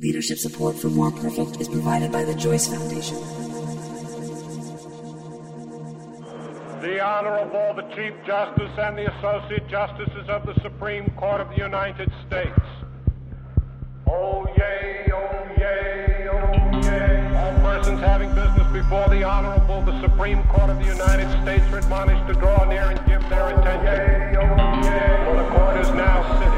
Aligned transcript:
Leadership 0.00 0.38
support 0.38 0.76
for 0.76 0.86
More 0.90 1.10
Perfect 1.10 1.60
is 1.60 1.66
provided 1.66 2.12
by 2.12 2.22
the 2.22 2.32
Joyce 2.32 2.68
Foundation. 2.68 3.16
The 6.80 7.00
Honorable, 7.02 7.74
the 7.74 7.82
Chief 7.96 8.14
Justice 8.24 8.70
and 8.78 8.96
the 8.96 9.12
Associate 9.18 9.66
Justices 9.68 10.28
of 10.28 10.46
the 10.46 10.54
Supreme 10.62 11.10
Court 11.16 11.40
of 11.40 11.48
the 11.48 11.56
United 11.56 12.12
States. 12.28 12.60
Oh, 14.06 14.46
yay, 14.56 15.10
oh, 15.12 15.50
yay, 15.58 16.28
oh, 16.30 16.80
yay. 16.80 17.34
All 17.34 17.58
persons 17.58 17.98
having 17.98 18.32
business 18.36 18.70
before 18.72 19.08
the 19.08 19.24
Honorable, 19.24 19.82
the 19.82 20.00
Supreme 20.00 20.44
Court 20.44 20.70
of 20.70 20.78
the 20.78 20.86
United 20.86 21.26
States 21.42 21.64
are 21.72 21.78
admonished 21.78 22.24
to 22.28 22.34
draw 22.34 22.64
near 22.66 22.84
and 22.84 23.04
give 23.08 23.28
their 23.28 23.48
attention. 23.48 24.36
Oh, 24.38 24.80
yay, 24.84 25.24
For 25.26 25.42
the 25.42 25.50
court 25.50 25.76
is 25.80 25.90
now 25.90 26.38
sitting. 26.38 26.57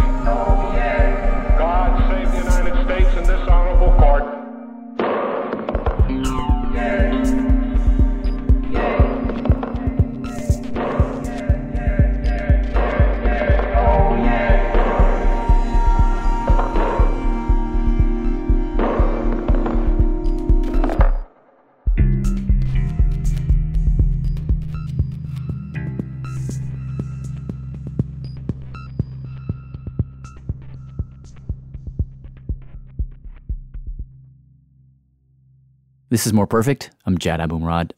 This 36.20 36.26
is 36.26 36.34
More 36.34 36.46
Perfect. 36.46 36.90
I'm 37.06 37.16
Jad 37.16 37.40
Abumrad. 37.40 37.92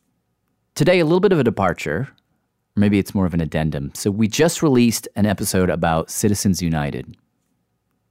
Today, 0.77 1.01
a 1.01 1.05
little 1.05 1.19
bit 1.19 1.33
of 1.33 1.41
a 1.41 1.43
departure. 1.43 2.09
Maybe 2.77 3.01
it's 3.01 3.17
more 3.17 3.27
of 3.27 3.35
an 3.35 3.41
addendum. 3.41 3.91
So, 3.97 4.13
we 4.13 4.29
just 4.29 4.63
released 4.63 5.09
an 5.17 5.27
episode 5.27 5.69
about 5.69 6.09
Citizens 6.09 6.63
United, 6.63 7.17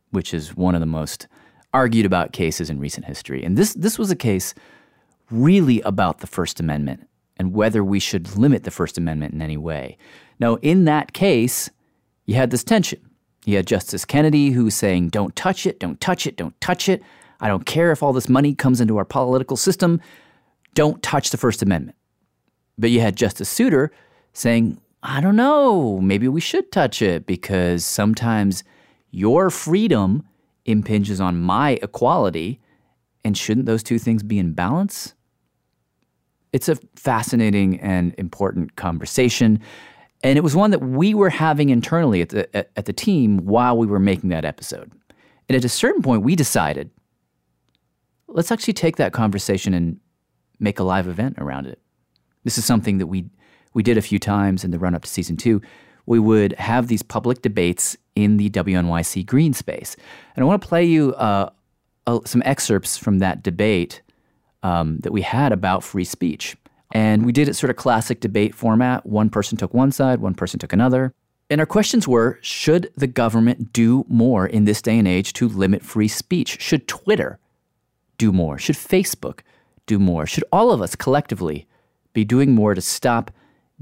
which 0.10 0.34
is 0.34 0.54
one 0.54 0.76
of 0.76 0.82
the 0.82 0.86
most 0.86 1.30
argued 1.74 2.06
about 2.06 2.34
cases 2.34 2.70
in 2.70 2.78
recent 2.78 3.06
history. 3.06 3.42
And 3.42 3.58
this, 3.58 3.74
this 3.74 3.98
was 3.98 4.12
a 4.12 4.16
case 4.18 4.54
really 5.30 5.80
about 5.84 6.20
the 6.20 6.28
First 6.28 6.60
Amendment 6.60 7.08
and 7.38 7.54
whether 7.54 7.82
we 7.82 8.02
should 8.02 8.36
limit 8.36 8.66
the 8.66 8.70
First 8.70 8.98
Amendment 8.98 9.34
in 9.34 9.42
any 9.42 9.56
way. 9.56 9.98
Now, 10.42 10.56
in 10.56 10.84
that 10.84 11.14
case, 11.14 11.70
you 12.26 12.36
had 12.36 12.52
this 12.52 12.66
tension. 12.66 13.00
You 13.46 13.56
had 13.56 13.66
Justice 13.66 14.04
Kennedy 14.04 14.50
who 14.50 14.66
was 14.66 14.76
saying, 14.76 15.08
don't 15.08 15.38
touch 15.38 15.66
it, 15.66 15.80
don't 15.80 16.02
touch 16.02 16.28
it, 16.28 16.36
don't 16.36 16.60
touch 16.60 16.90
it. 16.90 17.02
I 17.42 17.48
don't 17.48 17.66
care 17.66 17.92
if 17.92 18.04
all 18.04 18.14
this 18.14 18.30
money 18.30 18.54
comes 18.54 18.80
into 18.80 18.98
our 18.98 19.06
political 19.06 19.58
system. 19.58 20.00
Don't 20.76 21.02
touch 21.02 21.32
the 21.32 21.38
First 21.38 21.62
Amendment. 21.62 21.98
But 22.78 22.92
you 22.92 23.02
had 23.02 23.16
Justice 23.16 23.50
Souter 23.50 23.92
saying, 24.34 24.80
I 25.04 25.20
don't 25.20 25.36
know, 25.36 26.00
maybe 26.00 26.28
we 26.28 26.40
should 26.40 26.72
touch 26.72 27.02
it 27.02 27.26
because 27.26 27.84
sometimes 27.84 28.64
your 29.10 29.50
freedom 29.50 30.24
impinges 30.66 31.20
on 31.20 31.42
my 31.42 31.72
equality. 31.82 32.60
And 33.26 33.36
shouldn't 33.36 33.66
those 33.66 33.84
two 33.84 33.98
things 33.98 34.22
be 34.22 34.38
in 34.38 34.54
balance? 34.54 35.16
It's 36.54 36.70
a 36.70 36.76
fascinating 36.96 37.80
and 37.80 38.14
important 38.18 38.76
conversation. 38.76 39.60
And 40.24 40.38
it 40.38 40.42
was 40.42 40.56
one 40.56 40.70
that 40.72 40.80
we 40.80 41.16
were 41.16 41.30
having 41.30 41.70
internally 41.70 42.22
at 42.22 42.30
the, 42.30 42.56
at, 42.56 42.70
at 42.76 42.86
the 42.86 42.94
team 42.94 43.40
while 43.40 43.76
we 43.78 43.88
were 43.88 44.00
making 44.00 44.30
that 44.30 44.46
episode. 44.46 44.92
And 45.50 45.56
at 45.56 45.66
a 45.66 45.70
certain 45.70 46.04
point, 46.04 46.24
we 46.24 46.36
decided 46.36 46.92
let's 48.34 48.52
actually 48.52 48.74
take 48.74 48.98
that 48.98 49.14
conversation 49.14 49.74
and 49.74 50.00
make 50.60 50.80
a 50.80 50.84
live 50.84 51.08
event 51.08 51.36
around 51.38 51.68
it. 51.68 51.80
This 52.44 52.58
is 52.58 52.66
something 52.66 52.98
that 52.98 53.08
we 53.08 53.26
we 53.74 53.84
did 53.84 53.98
a 53.98 54.02
few 54.02 54.20
times 54.20 54.64
in 54.64 54.72
the 54.72 54.80
run 54.80 54.96
up 54.96 55.04
to 55.04 55.10
season 55.10 55.38
two. 55.38 55.62
We 56.06 56.20
would 56.20 56.54
have 56.54 56.88
these 56.88 57.04
public 57.04 57.42
debates 57.42 57.96
in 58.16 58.38
the 58.38 58.50
WNYC 58.50 59.26
green 59.26 59.54
space, 59.54 59.96
and 60.36 60.44
I 60.44 60.46
want 60.46 60.62
to 60.62 60.68
play 60.68 60.84
you 60.84 61.14
uh, 61.14 61.50
uh, 62.08 62.20
some 62.26 62.42
excerpts 62.46 62.98
from 62.98 63.20
that 63.20 63.44
debate 63.44 64.02
um, 64.64 64.98
that 65.00 65.14
we 65.14 65.22
had 65.22 65.52
about 65.52 65.84
free 65.84 66.04
speech. 66.04 66.58
And 66.94 67.26
we 67.26 67.32
did 67.32 67.48
it 67.48 67.56
sort 67.56 67.70
of 67.70 67.78
classic 67.78 68.20
debate 68.20 68.54
format. 68.54 69.06
One 69.06 69.30
person 69.30 69.58
took 69.58 69.74
one 69.74 69.92
side, 69.92 70.20
one 70.20 70.34
person 70.34 70.60
took 70.60 70.74
another. 70.74 71.14
And 71.50 71.62
our 71.62 71.66
questions 71.66 72.08
were 72.08 72.40
Should 72.42 72.92
the 72.96 73.08
government 73.08 73.72
do 73.72 74.06
more 74.10 74.46
in 74.46 74.66
this 74.66 74.82
day 74.82 74.98
and 74.98 75.08
age 75.08 75.34
to 75.34 75.48
limit 75.48 75.84
free 75.84 76.08
speech? 76.08 76.60
Should 76.62 76.88
Twitter 76.88 77.40
do 78.22 78.32
more? 78.32 78.60
Should 78.60 78.76
Facebook 78.76 79.40
do 79.88 79.98
more? 79.98 80.28
Should 80.28 80.44
all 80.52 80.70
of 80.72 80.80
us 80.80 80.96
collectively 80.96 81.66
be 82.14 82.24
doing 82.24 82.54
more 82.54 82.76
to 82.76 82.82
stop 82.82 83.32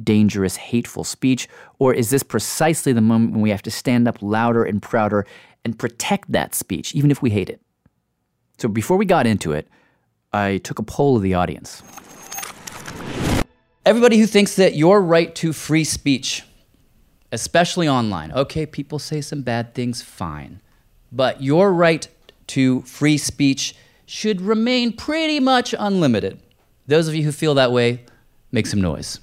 dangerous, 0.01 0.55
hateful 0.55 1.03
speech? 1.03 1.49
Or 1.77 1.93
is 1.93 2.09
this 2.09 2.23
precisely 2.23 2.93
the 2.93 3.01
moment 3.01 3.33
when 3.33 3.41
we 3.41 3.49
have 3.49 3.61
to 3.63 3.69
stand 3.69 4.07
up 4.07 4.21
louder 4.21 4.63
and 4.63 4.81
prouder 4.81 5.25
and 5.65 5.77
protect 5.77 6.31
that 6.31 6.55
speech, 6.55 6.95
even 6.95 7.11
if 7.11 7.21
we 7.21 7.31
hate 7.31 7.49
it? 7.49 7.59
So 8.59 8.69
before 8.69 8.95
we 8.95 9.05
got 9.05 9.27
into 9.27 9.51
it, 9.51 9.67
I 10.31 10.59
took 10.59 10.79
a 10.79 10.83
poll 10.83 11.17
of 11.17 11.21
the 11.21 11.33
audience. 11.33 11.83
Everybody 13.85 14.19
who 14.19 14.25
thinks 14.25 14.55
that 14.55 14.73
your 14.73 15.01
right 15.01 15.35
to 15.35 15.51
free 15.51 15.83
speech, 15.83 16.45
especially 17.33 17.89
online, 17.89 18.31
okay, 18.31 18.65
people 18.65 18.99
say 18.99 19.19
some 19.19 19.41
bad 19.41 19.75
things, 19.75 20.01
fine. 20.01 20.61
But 21.11 21.43
your 21.43 21.73
right 21.73 22.07
to 22.47 22.83
free 22.83 23.17
speech 23.17 23.75
should 24.09 24.41
remain 24.41 24.91
pretty 24.91 25.39
much 25.39 25.75
unlimited. 25.77 26.41
Those 26.87 27.07
of 27.07 27.13
you 27.13 27.23
who 27.23 27.31
feel 27.31 27.53
that 27.53 27.71
way, 27.71 28.05
make 28.51 28.65
some 28.65 28.81
noise. 28.81 29.19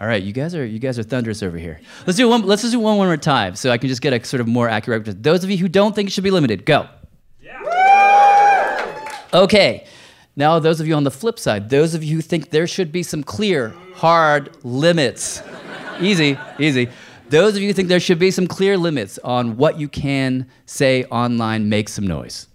All 0.00 0.06
right, 0.06 0.22
you 0.22 0.32
guys 0.32 0.54
are 0.54 0.64
you 0.64 0.78
guys 0.78 0.96
are 1.00 1.02
thunderous 1.02 1.42
over 1.42 1.58
here. 1.58 1.80
Let's 2.06 2.16
do 2.16 2.28
one. 2.28 2.42
Let's 2.42 2.62
just 2.62 2.72
do 2.72 2.78
one 2.78 2.96
one 2.98 3.08
more 3.08 3.16
time, 3.16 3.56
so 3.56 3.70
I 3.70 3.78
can 3.78 3.88
just 3.88 4.00
get 4.00 4.12
a 4.12 4.24
sort 4.24 4.40
of 4.40 4.46
more 4.46 4.68
accurate. 4.68 5.24
Those 5.24 5.42
of 5.42 5.50
you 5.50 5.58
who 5.58 5.66
don't 5.68 5.92
think 5.92 6.08
it 6.08 6.12
should 6.12 6.22
be 6.22 6.30
limited, 6.30 6.64
go. 6.64 6.88
Okay. 9.34 9.84
Now, 10.36 10.60
those 10.60 10.78
of 10.78 10.86
you 10.86 10.94
on 10.94 11.02
the 11.02 11.10
flip 11.10 11.36
side, 11.40 11.68
those 11.68 11.94
of 11.94 12.04
you 12.04 12.14
who 12.14 12.22
think 12.22 12.50
there 12.50 12.68
should 12.68 12.92
be 12.92 13.02
some 13.02 13.24
clear, 13.24 13.74
hard 13.96 14.56
limits. 14.64 15.42
easy, 16.00 16.38
easy. 16.60 16.88
Those 17.30 17.56
of 17.56 17.60
you 17.60 17.68
who 17.68 17.74
think 17.74 17.88
there 17.88 18.00
should 18.00 18.18
be 18.18 18.30
some 18.30 18.46
clear 18.46 18.78
limits 18.78 19.18
on 19.22 19.58
what 19.58 19.78
you 19.78 19.86
can 19.86 20.48
say 20.64 21.04
online, 21.04 21.68
make 21.68 21.90
some 21.90 22.06
noise. 22.06 22.46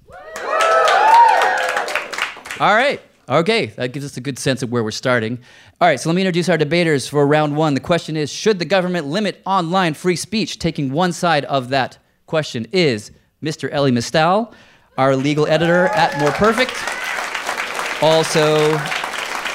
All 2.60 2.76
right. 2.76 3.00
Okay, 3.30 3.68
that 3.68 3.94
gives 3.94 4.04
us 4.04 4.18
a 4.18 4.22
good 4.22 4.38
sense 4.38 4.64
of 4.64 4.72
where 4.72 4.84
we're 4.84 4.92
starting. 4.92 5.40
All 5.80 5.88
right, 5.88 6.00
so 6.00 6.10
let 6.10 6.16
me 6.16 6.24
introduce 6.24 6.50
our 6.50 6.58
debaters 6.58 7.08
for 7.08 7.26
round 7.26 7.56
one. 7.56 7.74
The 7.74 7.80
question 7.80 8.18
is 8.18 8.32
Should 8.32 8.60
the 8.60 8.66
government 8.66 9.08
limit 9.08 9.42
online 9.46 9.94
free 9.94 10.16
speech? 10.16 10.60
Taking 10.60 10.92
one 10.92 11.14
side 11.14 11.46
of 11.46 11.70
that 11.70 12.00
question 12.26 12.66
is 12.72 13.12
Mr. 13.42 13.70
Elie 13.72 13.92
Mystal, 13.92 14.54
our 14.98 15.16
legal 15.16 15.46
editor 15.48 15.86
at 15.88 16.20
More 16.20 16.32
Perfect, 16.32 16.74
also 18.02 18.76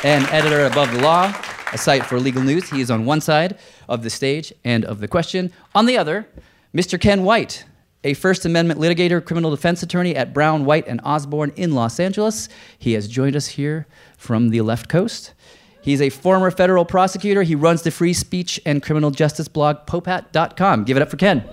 an 0.03 0.27
editor 0.31 0.65
Above 0.65 0.93
the 0.93 1.03
Law, 1.03 1.31
a 1.73 1.79
site 1.79 2.05
for 2.05 2.19
legal 2.19 2.43
news. 2.43 2.71
He 2.71 2.81
is 2.81 2.91
on 2.91 3.05
one 3.05 3.21
side 3.21 3.59
of 3.89 4.03
the 4.03 4.11
stage 4.11 4.53
and 4.65 4.84
of 4.84 5.01
the 5.01 5.09
question. 5.09 5.53
On 5.75 5.87
the 5.87 5.99
other, 5.99 6.29
Mr. 6.75 7.01
Ken 7.01 7.25
White, 7.25 7.65
a 8.05 8.15
First 8.15 8.45
Amendment 8.45 8.81
litigator, 8.81 9.25
criminal 9.25 9.51
defense 9.51 9.83
attorney 9.83 10.15
at 10.15 10.33
Brown, 10.33 10.65
White, 10.65 10.87
and 10.87 11.01
Osborn 11.05 11.53
in 11.57 11.75
Los 11.75 11.99
Angeles. 11.99 12.49
He 12.78 12.93
has 12.93 13.09
joined 13.09 13.37
us 13.37 13.49
here 13.49 13.87
from 14.17 14.51
the 14.51 14.61
left 14.61 14.89
coast. 14.89 15.34
He's 15.81 16.01
a 16.01 16.11
former 16.11 16.51
federal 16.51 16.84
prosecutor. 16.84 17.43
He 17.43 17.55
runs 17.55 17.83
the 17.83 17.91
free 17.91 18.12
speech 18.12 18.61
and 18.67 18.83
criminal 18.83 19.11
justice 19.11 19.49
blog 19.49 19.87
Popehat.com. 19.87 20.84
Give 20.84 20.97
it 20.97 21.03
up 21.03 21.11
for 21.11 21.17
Ken. 21.17 21.45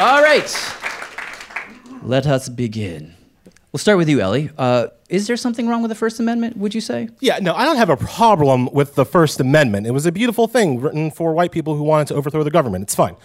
All 0.00 0.22
right. 0.22 0.74
Let 2.02 2.26
us 2.26 2.48
begin. 2.48 3.17
We'll 3.70 3.78
start 3.78 3.98
with 3.98 4.08
you, 4.08 4.20
Elie. 4.20 4.50
Uh, 4.56 4.86
is 5.10 5.26
there 5.26 5.36
something 5.36 5.68
wrong 5.68 5.82
with 5.82 5.90
the 5.90 5.94
First 5.94 6.20
Amendment, 6.20 6.56
would 6.56 6.74
you 6.74 6.80
say? 6.80 7.10
Yeah, 7.20 7.38
no, 7.38 7.54
I 7.54 7.66
don't 7.66 7.76
have 7.76 7.90
a 7.90 7.98
problem 7.98 8.68
with 8.72 8.94
the 8.94 9.04
First 9.04 9.40
Amendment. 9.40 9.86
It 9.86 9.90
was 9.90 10.06
a 10.06 10.12
beautiful 10.12 10.48
thing 10.48 10.80
written 10.80 11.10
for 11.10 11.34
white 11.34 11.52
people 11.52 11.76
who 11.76 11.82
wanted 11.82 12.08
to 12.08 12.14
overthrow 12.14 12.42
the 12.42 12.50
government. 12.50 12.84
It's 12.84 12.94
fine. 12.94 13.16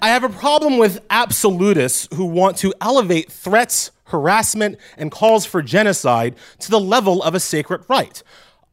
I 0.00 0.08
have 0.08 0.22
a 0.22 0.28
problem 0.28 0.78
with 0.78 1.00
absolutists 1.10 2.08
who 2.14 2.24
want 2.24 2.56
to 2.58 2.72
elevate 2.80 3.30
threats, 3.30 3.90
harassment, 4.04 4.78
and 4.96 5.10
calls 5.10 5.44
for 5.44 5.62
genocide 5.62 6.34
to 6.60 6.70
the 6.70 6.80
level 6.80 7.22
of 7.22 7.34
a 7.34 7.40
sacred 7.40 7.84
right. 7.88 8.22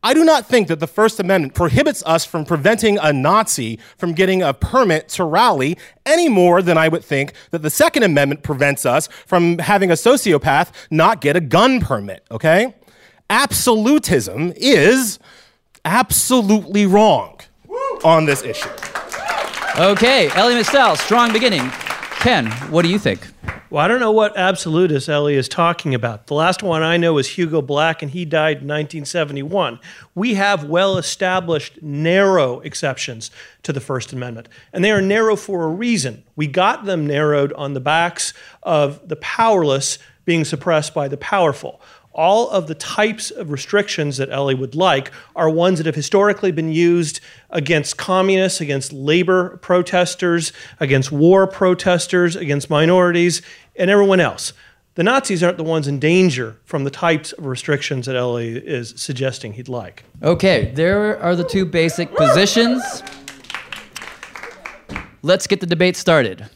I 0.02 0.14
do 0.14 0.24
not 0.24 0.46
think 0.46 0.70
that 0.70 0.80
the 0.80 0.88
First 0.88 1.20
Amendment 1.20 1.56
prohibits 1.56 2.02
us 2.06 2.24
from 2.24 2.46
preventing 2.46 2.98
a 3.00 3.12
Nazi 3.12 3.80
from 3.98 4.14
getting 4.14 4.42
a 4.42 4.54
permit 4.54 5.10
to 5.10 5.26
rally 5.26 5.78
any 6.06 6.30
more 6.30 6.62
than 6.62 6.78
I 6.78 6.88
would 6.88 7.04
think 7.04 7.34
that 7.52 7.64
the 7.64 7.70
Second 7.70 8.04
Amendment 8.04 8.42
prevents 8.42 8.86
us 8.86 9.08
from 9.26 9.58
having 9.58 9.92
a 9.92 9.96
sociopath 9.96 10.72
not 10.90 11.20
get 11.20 11.36
a 11.36 11.42
gun 11.42 11.82
permit, 11.82 12.26
okay? 12.32 12.74
Absolutism 13.30 14.54
is 14.56 15.20
absolutely 15.84 16.86
wrong 16.86 17.40
on 18.04 18.26
this 18.26 18.42
issue. 18.42 18.70
Okay, 19.78 20.30
Elie 20.32 20.56
Mystal, 20.56 20.96
strong 20.96 21.34
beginning. 21.34 21.70
Ken, 22.20 22.50
what 22.72 22.84
do 22.84 22.90
you 22.90 23.00
think? 23.00 23.28
Well, 23.72 23.86
I 23.86 23.88
don't 23.88 24.00
know 24.00 24.12
what 24.12 24.36
absolutist 24.36 25.08
Elie 25.08 25.36
is 25.36 25.48
talking 25.48 25.94
about. 25.94 26.26
The 26.26 26.34
last 26.34 26.64
one 26.64 26.82
I 26.82 26.98
know 26.98 27.20
is 27.20 27.28
Hugo 27.28 27.62
Black, 27.62 28.02
and 28.02 28.10
he 28.10 28.26
died 28.26 28.64
in 28.64 28.68
1971. 28.68 29.80
We 30.16 30.34
have 30.34 30.64
well 30.64 30.98
established 30.98 31.84
narrow 31.84 32.62
exceptions 32.62 33.30
to 33.62 33.72
the 33.72 33.80
First 33.80 34.12
Amendment, 34.12 34.50
and 34.74 34.84
they 34.84 34.90
are 34.90 35.04
narrow 35.04 35.36
for 35.36 35.66
a 35.66 35.70
reason. 35.70 36.24
We 36.36 36.48
got 36.48 36.86
them 36.86 37.06
narrowed 37.06 37.54
on 37.54 37.76
the 37.76 37.80
backs 37.80 38.34
of 38.64 39.08
the 39.08 39.18
powerless 39.18 40.00
being 40.26 40.46
suppressed 40.46 40.96
by 40.96 41.08
the 41.08 41.18
powerful 41.18 41.80
all 42.20 42.50
of 42.50 42.68
the 42.68 42.76
types 42.76 43.32
of 43.32 43.50
restrictions 43.50 44.18
that 44.18 44.30
Elie 44.30 44.54
would 44.54 44.76
like 44.76 45.10
are 45.38 45.50
ones 45.50 45.80
that 45.80 45.86
have 45.86 45.96
historically 45.96 46.52
been 46.52 46.70
used 46.70 47.22
against 47.50 47.96
communists, 47.96 48.60
against 48.60 48.92
labor 48.92 49.56
protesters, 49.62 50.52
against 50.82 51.14
war 51.14 51.48
protesters, 51.48 52.36
against 52.36 52.70
minorities, 52.70 53.42
and 53.78 53.90
everyone 53.90 54.20
else. 54.20 54.52
The 54.96 55.04
Nazis 55.04 55.42
aren't 55.42 55.56
the 55.56 55.64
ones 55.64 55.88
in 55.88 55.98
danger 55.98 56.58
from 56.66 56.84
the 56.84 56.92
types 56.92 57.32
of 57.32 57.46
restrictions 57.46 58.06
that 58.08 58.18
Elie 58.18 58.58
is 58.58 58.94
suggesting 58.98 59.54
he'd 59.54 59.70
like. 59.70 60.04
Okay, 60.22 60.74
there 60.76 61.18
are 61.22 61.38
the 61.38 61.46
two 61.46 61.66
basic 61.66 62.14
positions. 62.14 63.02
Let's 65.22 65.48
get 65.48 65.62
the 65.62 65.68
debate 65.68 65.96
started. 65.96 66.50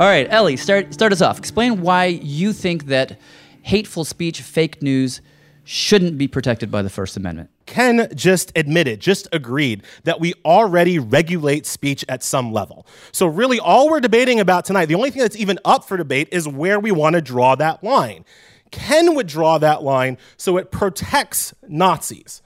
All 0.00 0.06
right, 0.06 0.28
Elie, 0.30 0.56
start 0.56 0.94
start 0.94 1.10
us 1.10 1.20
off. 1.20 1.38
Explain 1.38 1.80
why 1.80 2.04
you 2.04 2.52
think 2.52 2.86
that 2.86 3.18
hateful 3.62 4.04
speech, 4.04 4.42
fake 4.42 4.80
news, 4.80 5.20
shouldn't 5.64 6.16
be 6.16 6.28
protected 6.28 6.70
by 6.70 6.82
the 6.82 6.88
First 6.88 7.16
Amendment. 7.16 7.50
Ken 7.66 8.08
just 8.14 8.52
admitted, 8.54 9.00
just 9.00 9.26
agreed 9.32 9.82
that 10.04 10.20
we 10.20 10.34
already 10.44 11.00
regulate 11.00 11.66
speech 11.66 12.04
at 12.08 12.22
some 12.22 12.52
level. 12.52 12.86
So, 13.10 13.26
really, 13.26 13.58
all 13.58 13.90
we're 13.90 13.98
debating 13.98 14.38
about 14.38 14.64
tonight, 14.64 14.86
the 14.86 14.94
only 14.94 15.10
thing 15.10 15.22
that's 15.22 15.36
even 15.36 15.58
up 15.64 15.82
for 15.82 15.96
debate 15.96 16.28
is 16.30 16.46
where 16.46 16.78
we 16.78 16.92
want 16.92 17.14
to 17.14 17.20
draw 17.20 17.56
that 17.56 17.82
line. 17.82 18.24
Ken 18.70 19.16
would 19.16 19.26
draw 19.26 19.58
that 19.58 19.82
line 19.82 20.16
so 20.36 20.58
it 20.58 20.70
protects 20.70 21.52
Nazis. 21.66 22.40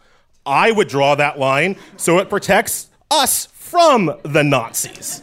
I 0.47 0.73
would 0.73 0.89
draw 0.89 1.17
that 1.17 1.39
line 1.39 1.77
so 1.99 2.19
it 2.19 2.31
protects 2.31 2.89
us 3.11 3.45
from 3.53 4.19
the 4.23 4.43
Nazis 4.43 5.21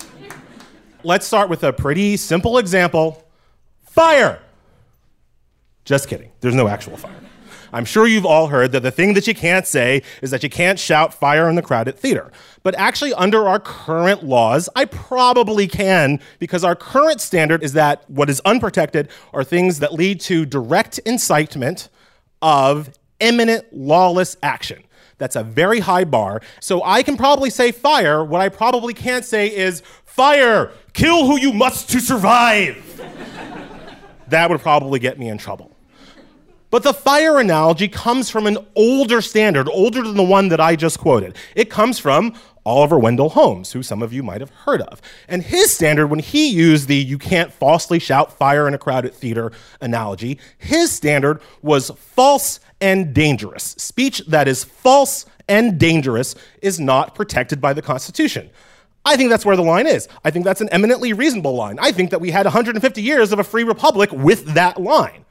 let's 1.04 1.26
start 1.26 1.50
with 1.50 1.64
a 1.64 1.74
pretty 1.74 2.18
simple 2.18 2.58
example 2.58 3.24
fire. 3.82 4.42
Just 5.86 6.08
kidding. 6.08 6.32
There's 6.42 6.56
no 6.56 6.68
actual 6.68 6.98
fire. 6.98 7.16
I'm 7.72 7.86
sure 7.86 8.08
you've 8.08 8.26
all 8.26 8.48
heard 8.48 8.72
that 8.72 8.82
the 8.82 8.92
thing 8.92 9.14
that 9.14 9.28
you 9.28 9.36
can't 9.36 9.66
say 9.66 10.02
is 10.22 10.32
that 10.32 10.42
you 10.42 10.50
can't 10.50 10.80
shout 10.80 11.14
fire 11.14 11.48
in 11.50 11.56
the 11.56 11.62
crowded 11.62 11.98
theater. 11.98 12.32
But 12.64 12.76
actually, 12.76 13.14
under 13.14 13.48
our 13.48 13.60
current 13.60 14.24
laws, 14.24 14.70
I 14.76 14.86
probably 14.86 15.68
can 15.68 16.20
because 16.40 16.64
our 16.64 16.76
current 16.76 17.22
standard 17.22 17.64
is 17.64 17.74
that 17.74 18.10
what 18.10 18.30
is 18.30 18.42
unprotected 18.44 19.10
are 19.34 19.44
things 19.44 19.80
that 19.80 19.94
lead 19.94 20.20
to 20.22 20.46
direct 20.46 20.98
incitement 21.00 21.90
of 22.42 22.90
imminent 23.20 23.66
lawless 23.72 24.36
action. 24.42 24.84
That's 25.20 25.36
a 25.36 25.44
very 25.44 25.82
high 25.82 26.06
bar. 26.06 26.42
So 26.60 26.82
I 26.84 27.04
can 27.04 27.18
probably 27.18 27.50
say 27.50 27.72
fire. 27.72 28.24
What 28.24 28.42
I 28.42 28.50
probably 28.50 28.94
can't 28.94 29.26
say 29.26 29.54
is 29.54 29.84
fire, 30.06 30.72
kill 31.00 31.26
who 31.26 31.40
you 31.40 31.54
must 31.54 31.90
to 31.92 32.02
survive. 32.02 32.86
that 34.28 34.50
would 34.50 34.60
probably 34.60 35.00
get 35.00 35.18
me 35.18 35.30
in 35.30 35.38
trouble. 35.38 35.72
But 36.72 36.84
the 36.84 36.94
fire 36.94 37.40
analogy 37.40 37.88
comes 37.88 38.30
from 38.30 38.46
an 38.46 38.58
older 38.76 39.22
standard, 39.22 39.68
older 39.70 40.04
than 40.04 40.18
the 40.18 40.24
one 40.24 40.50
that 40.50 40.60
I 40.60 40.76
just 40.76 41.00
quoted. 41.00 41.36
It 41.56 41.72
comes 41.72 41.98
from 41.98 42.36
Oliver 42.64 43.00
Wendell 43.00 43.30
Holmes, 43.30 43.72
who 43.72 43.82
some 43.82 44.04
of 44.04 44.14
you 44.14 44.22
might 44.22 44.42
have 44.42 44.52
heard 44.52 44.82
of. 44.82 45.02
And 45.28 45.42
his 45.42 45.74
standard, 45.74 46.08
when 46.08 46.20
he 46.20 46.50
used 46.50 46.88
the 46.88 46.96
you 46.96 47.18
can't 47.18 47.52
falsely 47.52 47.98
shout 47.98 48.38
fire 48.38 48.68
in 48.68 48.76
a 48.76 48.78
crowded 48.78 49.16
theater 49.16 49.52
analogy, 49.82 50.38
his 50.60 50.92
standard 50.92 51.42
was 51.64 51.90
false 51.92 52.60
and 52.80 53.16
dangerous. 53.16 53.64
Speech 53.80 54.22
that 54.28 54.48
is 54.48 54.64
false 54.64 55.26
and 55.48 55.80
dangerous 55.80 56.36
is 56.62 56.80
not 56.80 57.16
protected 57.16 57.60
by 57.60 57.74
the 57.74 57.82
Constitution. 57.82 58.52
I 59.06 59.16
think 59.16 59.30
that's 59.30 59.46
where 59.46 59.56
the 59.56 59.64
line 59.64 59.88
is. 59.88 60.08
I 60.24 60.32
think 60.32 60.46
that's 60.46 60.62
an 60.62 60.70
eminently 60.70 61.14
reasonable 61.14 61.56
line. 61.56 61.80
I 61.80 61.92
think 61.92 62.12
that 62.12 62.22
we 62.22 62.32
had 62.32 62.46
150 62.46 63.02
years 63.02 63.32
of 63.32 63.40
a 63.40 63.44
free 63.44 63.64
republic 63.64 64.12
with 64.12 64.46
that 64.54 64.80
line. 64.82 65.26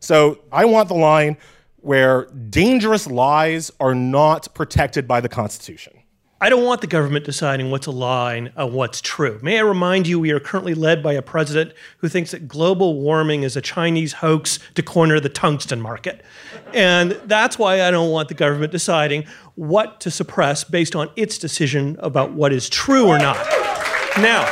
So 0.00 0.38
I 0.50 0.64
want 0.64 0.88
the 0.88 0.94
line 0.94 1.36
where 1.76 2.26
dangerous 2.26 3.06
lies 3.06 3.70
are 3.80 3.94
not 3.94 4.52
protected 4.54 5.06
by 5.06 5.20
the 5.20 5.28
Constitution. 5.28 5.99
I 6.42 6.48
don't 6.48 6.64
want 6.64 6.80
the 6.80 6.86
government 6.86 7.26
deciding 7.26 7.70
what's 7.70 7.86
a 7.86 7.90
lie 7.90 8.34
and 8.36 8.52
uh, 8.58 8.66
what's 8.66 9.02
true. 9.02 9.38
May 9.42 9.58
I 9.58 9.60
remind 9.60 10.06
you, 10.06 10.18
we 10.18 10.30
are 10.30 10.40
currently 10.40 10.72
led 10.72 11.02
by 11.02 11.12
a 11.12 11.20
president 11.20 11.74
who 11.98 12.08
thinks 12.08 12.30
that 12.30 12.48
global 12.48 12.98
warming 12.98 13.42
is 13.42 13.58
a 13.58 13.60
Chinese 13.60 14.14
hoax 14.14 14.58
to 14.74 14.82
corner 14.82 15.20
the 15.20 15.28
tungsten 15.28 15.82
market. 15.82 16.24
And 16.72 17.12
that's 17.26 17.58
why 17.58 17.82
I 17.82 17.90
don't 17.90 18.10
want 18.10 18.28
the 18.28 18.34
government 18.34 18.72
deciding 18.72 19.24
what 19.54 20.00
to 20.00 20.10
suppress 20.10 20.64
based 20.64 20.96
on 20.96 21.10
its 21.14 21.36
decision 21.36 21.96
about 21.98 22.32
what 22.32 22.54
is 22.54 22.70
true 22.70 23.06
or 23.06 23.18
not. 23.18 23.36
Now, 24.16 24.46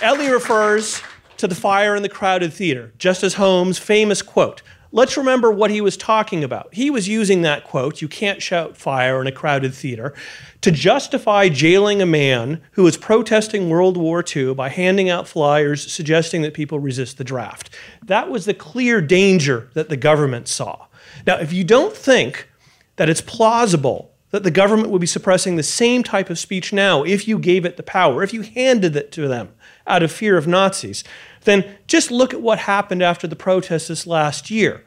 Elie 0.00 0.30
refers 0.30 1.00
to 1.36 1.46
the 1.46 1.54
fire 1.54 1.94
in 1.94 2.02
the 2.02 2.08
crowded 2.08 2.52
theater, 2.52 2.92
Justice 2.98 3.34
Holmes' 3.34 3.78
famous 3.78 4.20
quote 4.20 4.62
Let's 4.94 5.16
remember 5.16 5.50
what 5.50 5.70
he 5.70 5.80
was 5.80 5.96
talking 5.96 6.44
about. 6.44 6.74
He 6.74 6.90
was 6.90 7.08
using 7.08 7.40
that 7.42 7.64
quote, 7.64 8.02
you 8.02 8.08
can't 8.08 8.42
shout 8.42 8.76
fire 8.76 9.22
in 9.22 9.26
a 9.26 9.32
crowded 9.32 9.72
theater, 9.72 10.12
to 10.60 10.70
justify 10.70 11.48
jailing 11.48 12.02
a 12.02 12.06
man 12.06 12.60
who 12.72 12.82
was 12.82 12.98
protesting 12.98 13.70
World 13.70 13.96
War 13.96 14.22
II 14.24 14.52
by 14.52 14.68
handing 14.68 15.08
out 15.08 15.26
flyers 15.26 15.90
suggesting 15.90 16.42
that 16.42 16.52
people 16.52 16.78
resist 16.78 17.16
the 17.16 17.24
draft. 17.24 17.70
That 18.04 18.28
was 18.28 18.44
the 18.44 18.52
clear 18.52 19.00
danger 19.00 19.70
that 19.72 19.88
the 19.88 19.96
government 19.96 20.46
saw. 20.46 20.86
Now, 21.26 21.38
if 21.38 21.54
you 21.54 21.64
don't 21.64 21.96
think 21.96 22.50
that 22.96 23.08
it's 23.08 23.22
plausible 23.22 24.12
that 24.30 24.44
the 24.44 24.50
government 24.50 24.90
would 24.90 25.00
be 25.00 25.06
suppressing 25.06 25.56
the 25.56 25.62
same 25.62 26.02
type 26.02 26.28
of 26.28 26.38
speech 26.38 26.72
now 26.72 27.02
if 27.02 27.26
you 27.26 27.38
gave 27.38 27.64
it 27.64 27.76
the 27.78 27.82
power, 27.82 28.22
if 28.22 28.34
you 28.34 28.42
handed 28.42 28.94
it 28.96 29.10
to 29.12 29.26
them 29.26 29.54
out 29.86 30.02
of 30.02 30.12
fear 30.12 30.36
of 30.36 30.46
Nazis, 30.46 31.04
then 31.44 31.76
just 31.86 32.10
look 32.10 32.32
at 32.32 32.40
what 32.40 32.60
happened 32.60 33.02
after 33.02 33.26
the 33.26 33.36
protests 33.36 33.88
this 33.88 34.06
last 34.06 34.50
year. 34.50 34.84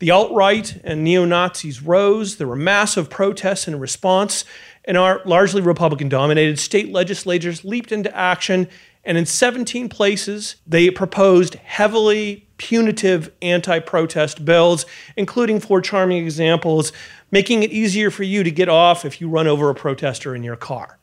The 0.00 0.10
alt 0.10 0.32
right 0.32 0.80
and 0.84 1.04
neo 1.04 1.24
Nazis 1.24 1.80
rose. 1.80 2.36
There 2.36 2.48
were 2.48 2.56
massive 2.56 3.08
protests 3.08 3.68
in 3.68 3.78
response, 3.78 4.44
and 4.84 4.96
our 4.98 5.22
largely 5.24 5.62
Republican 5.62 6.08
dominated 6.08 6.58
state 6.58 6.92
legislatures 6.92 7.64
leaped 7.64 7.92
into 7.92 8.14
action. 8.14 8.68
And 9.04 9.16
in 9.16 9.26
17 9.26 9.88
places, 9.88 10.56
they 10.66 10.90
proposed 10.90 11.54
heavily 11.56 12.48
punitive 12.56 13.30
anti 13.40 13.78
protest 13.78 14.44
bills, 14.44 14.84
including 15.16 15.60
four 15.60 15.80
charming 15.80 16.22
examples, 16.24 16.92
making 17.30 17.62
it 17.62 17.70
easier 17.70 18.10
for 18.10 18.24
you 18.24 18.42
to 18.42 18.50
get 18.50 18.68
off 18.68 19.04
if 19.04 19.20
you 19.20 19.28
run 19.28 19.46
over 19.46 19.70
a 19.70 19.74
protester 19.74 20.34
in 20.34 20.42
your 20.42 20.56
car. 20.56 20.98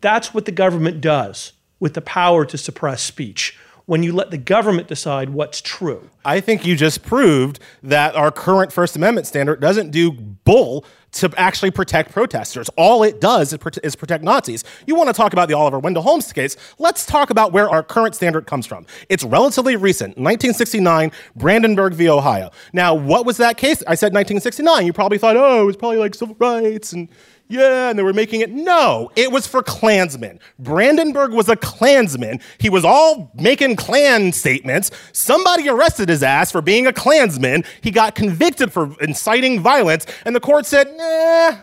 That's 0.00 0.34
what 0.34 0.46
the 0.46 0.52
government 0.52 1.00
does 1.00 1.52
with 1.82 1.94
the 1.94 2.00
power 2.00 2.46
to 2.46 2.56
suppress 2.56 3.02
speech 3.02 3.58
when 3.86 4.04
you 4.04 4.12
let 4.12 4.30
the 4.30 4.38
government 4.38 4.86
decide 4.86 5.30
what's 5.30 5.60
true. 5.60 6.08
I 6.24 6.38
think 6.38 6.64
you 6.64 6.76
just 6.76 7.02
proved 7.02 7.58
that 7.82 8.14
our 8.14 8.30
current 8.30 8.72
First 8.72 8.94
Amendment 8.94 9.26
standard 9.26 9.60
doesn't 9.60 9.90
do 9.90 10.12
bull 10.12 10.84
to 11.10 11.30
actually 11.36 11.72
protect 11.72 12.12
protesters. 12.12 12.68
All 12.76 13.02
it 13.02 13.20
does 13.20 13.52
is, 13.52 13.96
protect 13.96 14.22
Nazis. 14.22 14.62
You 14.86 14.94
want 14.94 15.08
to 15.08 15.12
talk 15.12 15.32
about 15.32 15.48
the 15.48 15.54
Oliver 15.54 15.80
Wendell 15.80 16.04
Holmes 16.04 16.32
case? 16.32 16.56
Let's 16.78 17.04
talk 17.04 17.30
about 17.30 17.52
where 17.52 17.68
our 17.68 17.82
current 17.82 18.14
standard 18.14 18.46
comes 18.46 18.64
from. 18.64 18.86
It's 19.08 19.24
relatively 19.24 19.74
recent, 19.74 20.10
1969, 20.10 21.10
Brandenburg 21.34 21.94
v. 21.94 22.08
Ohio. 22.08 22.50
Now, 22.72 22.94
what 22.94 23.26
was 23.26 23.38
that 23.38 23.56
case? 23.56 23.82
I 23.88 23.96
said 23.96 24.14
1969. 24.14 24.86
You 24.86 24.92
probably 24.92 25.18
thought, 25.18 25.36
oh, 25.36 25.62
it 25.62 25.66
was 25.66 25.76
probably 25.76 25.98
like 25.98 26.14
civil 26.14 26.36
rights 26.38 26.92
and 26.92 27.08
yeah, 27.48 27.90
and 27.90 27.98
they 27.98 28.02
were 28.02 28.12
making 28.12 28.40
it. 28.40 28.50
No, 28.50 29.10
it 29.16 29.30
was 29.30 29.46
for 29.46 29.62
Klansmen. 29.62 30.40
Brandenburg 30.58 31.32
was 31.32 31.48
a 31.48 31.56
Klansman. 31.56 32.40
He 32.58 32.70
was 32.70 32.84
all 32.84 33.30
making 33.34 33.76
Klan 33.76 34.32
statements. 34.32 34.90
Somebody 35.12 35.68
arrested 35.68 36.08
his 36.08 36.22
ass 36.22 36.50
for 36.50 36.62
being 36.62 36.86
a 36.86 36.92
Klansman. 36.92 37.64
He 37.82 37.90
got 37.90 38.14
convicted 38.14 38.72
for 38.72 38.96
inciting 39.00 39.60
violence, 39.60 40.06
and 40.24 40.34
the 40.34 40.40
court 40.40 40.66
said, 40.66 40.88
nah. 40.96 41.62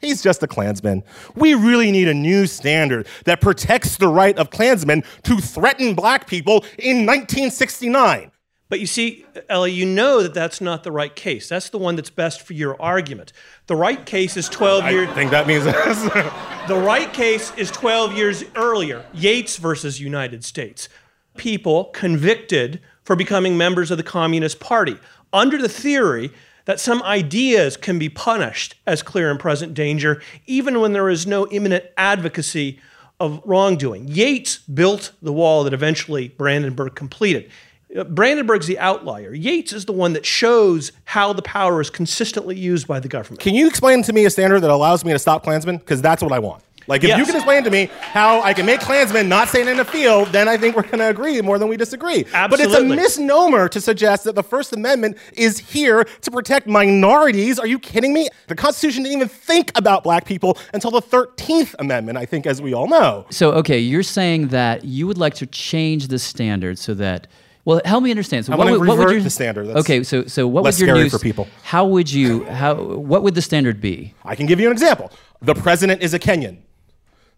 He's 0.00 0.22
just 0.22 0.42
a 0.42 0.46
Klansman. 0.46 1.02
We 1.34 1.54
really 1.54 1.92
need 1.92 2.08
a 2.08 2.14
new 2.14 2.46
standard 2.46 3.06
that 3.24 3.40
protects 3.40 3.98
the 3.98 4.08
right 4.08 4.36
of 4.38 4.50
Klansmen 4.50 5.04
to 5.24 5.36
threaten 5.38 5.94
black 5.94 6.26
people 6.26 6.64
in 6.78 7.04
1969. 7.04 8.30
But 8.70 8.78
you 8.78 8.86
see, 8.86 9.26
Elie, 9.48 9.72
you 9.72 9.84
know 9.84 10.22
that 10.22 10.32
that's 10.32 10.60
not 10.60 10.84
the 10.84 10.92
right 10.92 11.14
case. 11.14 11.48
That's 11.48 11.70
the 11.70 11.76
one 11.76 11.96
that's 11.96 12.08
best 12.08 12.40
for 12.40 12.52
your 12.52 12.80
argument. 12.80 13.32
The 13.66 13.74
right 13.74 14.06
case 14.06 14.36
is 14.36 14.48
12 14.48 14.90
years. 14.92 15.08
I 15.08 15.14
think 15.14 15.32
that 15.32 15.48
means 15.48 15.64
the 16.68 16.80
right 16.80 17.12
case 17.12 17.52
is 17.56 17.72
12 17.72 18.16
years 18.16 18.44
earlier, 18.54 19.04
Yates 19.12 19.56
versus 19.56 20.00
United 20.00 20.44
States. 20.44 20.88
People 21.36 21.86
convicted 21.86 22.80
for 23.02 23.16
becoming 23.16 23.58
members 23.58 23.90
of 23.90 23.96
the 23.96 24.04
Communist 24.04 24.60
Party 24.60 24.96
under 25.32 25.58
the 25.58 25.68
theory 25.68 26.30
that 26.66 26.78
some 26.78 27.02
ideas 27.02 27.76
can 27.76 27.98
be 27.98 28.08
punished 28.08 28.76
as 28.86 29.02
clear 29.02 29.32
and 29.32 29.40
present 29.40 29.74
danger, 29.74 30.22
even 30.46 30.80
when 30.80 30.92
there 30.92 31.08
is 31.08 31.26
no 31.26 31.48
imminent 31.48 31.84
advocacy 31.96 32.78
of 33.18 33.42
wrongdoing. 33.44 34.06
Yates 34.06 34.58
built 34.58 35.10
the 35.20 35.32
wall 35.32 35.64
that 35.64 35.74
eventually 35.74 36.28
Brandenburg 36.28 36.94
completed. 36.94 37.50
Uh, 37.96 38.04
Brandenburg's 38.04 38.66
the 38.66 38.78
outlier. 38.78 39.34
Yates 39.34 39.72
is 39.72 39.84
the 39.84 39.92
one 39.92 40.12
that 40.12 40.24
shows 40.24 40.92
how 41.04 41.32
the 41.32 41.42
power 41.42 41.80
is 41.80 41.90
consistently 41.90 42.56
used 42.56 42.86
by 42.86 43.00
the 43.00 43.08
government. 43.08 43.40
Can 43.40 43.54
you 43.54 43.66
explain 43.66 44.02
to 44.04 44.12
me 44.12 44.24
a 44.26 44.30
standard 44.30 44.60
that 44.60 44.70
allows 44.70 45.04
me 45.04 45.12
to 45.12 45.18
stop 45.18 45.42
Klansmen? 45.42 45.78
Because 45.78 46.00
that's 46.00 46.22
what 46.22 46.32
I 46.32 46.38
want. 46.38 46.62
Like, 46.86 47.04
if 47.04 47.08
Yes. 47.08 47.18
you 47.18 47.24
can 47.26 47.36
explain 47.36 47.62
to 47.64 47.70
me 47.70 47.88
how 48.00 48.40
I 48.42 48.52
can 48.52 48.66
make 48.66 48.80
Klansmen 48.80 49.28
not 49.28 49.48
stand 49.48 49.68
in 49.68 49.76
the 49.76 49.84
field, 49.84 50.28
then 50.28 50.48
I 50.48 50.56
think 50.56 50.74
we're 50.74 50.82
going 50.82 50.98
to 50.98 51.08
agree 51.08 51.40
more 51.40 51.58
than 51.58 51.68
we 51.68 51.76
disagree. 51.76 52.24
Absolutely. 52.32 52.48
But 52.48 52.60
it's 52.60 52.74
a 52.74 52.84
misnomer 52.96 53.68
to 53.68 53.80
suggest 53.80 54.24
that 54.24 54.34
the 54.34 54.42
First 54.42 54.72
Amendment 54.72 55.16
is 55.34 55.58
here 55.58 56.04
to 56.04 56.30
protect 56.30 56.66
minorities. 56.66 57.58
Are 57.58 57.66
you 57.66 57.78
kidding 57.78 58.12
me? 58.12 58.28
The 58.48 58.56
Constitution 58.56 59.02
didn't 59.04 59.16
even 59.16 59.28
think 59.28 59.70
about 59.76 60.02
black 60.02 60.24
people 60.24 60.58
until 60.74 60.90
the 60.90 61.02
13th 61.02 61.74
Amendment, 61.78 62.18
I 62.18 62.24
think, 62.26 62.46
as 62.46 62.60
we 62.62 62.72
all 62.72 62.88
know. 62.88 63.26
So, 63.30 63.52
okay, 63.52 63.78
you're 63.78 64.02
saying 64.02 64.48
that 64.48 64.84
you 64.84 65.06
would 65.06 65.18
like 65.18 65.34
to 65.34 65.46
change 65.46 66.08
the 66.08 66.18
standard 66.18 66.78
so 66.78 66.94
that. 66.94 67.26
Well, 67.70 67.80
help 67.84 68.02
me 68.02 68.10
understand. 68.10 68.46
So, 68.46 68.52
I 68.52 68.56
what 68.56 68.64
wanna 68.64 68.78
would, 68.80 68.88
what 68.88 68.98
would 68.98 69.04
revert 69.04 69.14
your, 69.14 69.22
the 69.22 69.30
standard. 69.30 69.68
That's 69.68 69.78
okay, 69.78 70.02
so 70.02 70.24
so 70.24 70.48
what 70.48 70.64
less 70.64 70.74
would 70.74 70.86
your 70.88 70.96
scary 70.96 71.04
new 71.04 71.10
for 71.10 71.20
people. 71.20 71.46
How 71.62 71.86
would 71.86 72.10
you 72.10 72.44
how 72.46 72.74
what 72.74 73.22
would 73.22 73.36
the 73.36 73.42
standard 73.42 73.80
be? 73.80 74.12
I 74.24 74.34
can 74.34 74.46
give 74.46 74.58
you 74.58 74.66
an 74.66 74.72
example. 74.72 75.12
The 75.40 75.54
president 75.54 76.02
is 76.02 76.12
a 76.12 76.18
Kenyan. 76.18 76.56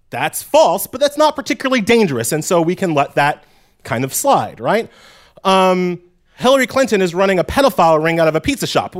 That's 0.08 0.42
false, 0.42 0.86
but 0.86 1.02
that's 1.02 1.18
not 1.18 1.36
particularly 1.36 1.82
dangerous, 1.82 2.32
and 2.32 2.42
so 2.42 2.62
we 2.62 2.74
can 2.74 2.94
let 2.94 3.14
that 3.14 3.44
kind 3.84 4.04
of 4.04 4.14
slide, 4.14 4.58
right? 4.58 4.90
Um, 5.44 6.00
Hillary 6.36 6.66
Clinton 6.66 7.02
is 7.02 7.14
running 7.14 7.38
a 7.38 7.44
pedophile 7.44 8.02
ring 8.02 8.18
out 8.18 8.26
of 8.26 8.34
a 8.34 8.40
pizza 8.40 8.66
shop. 8.66 8.96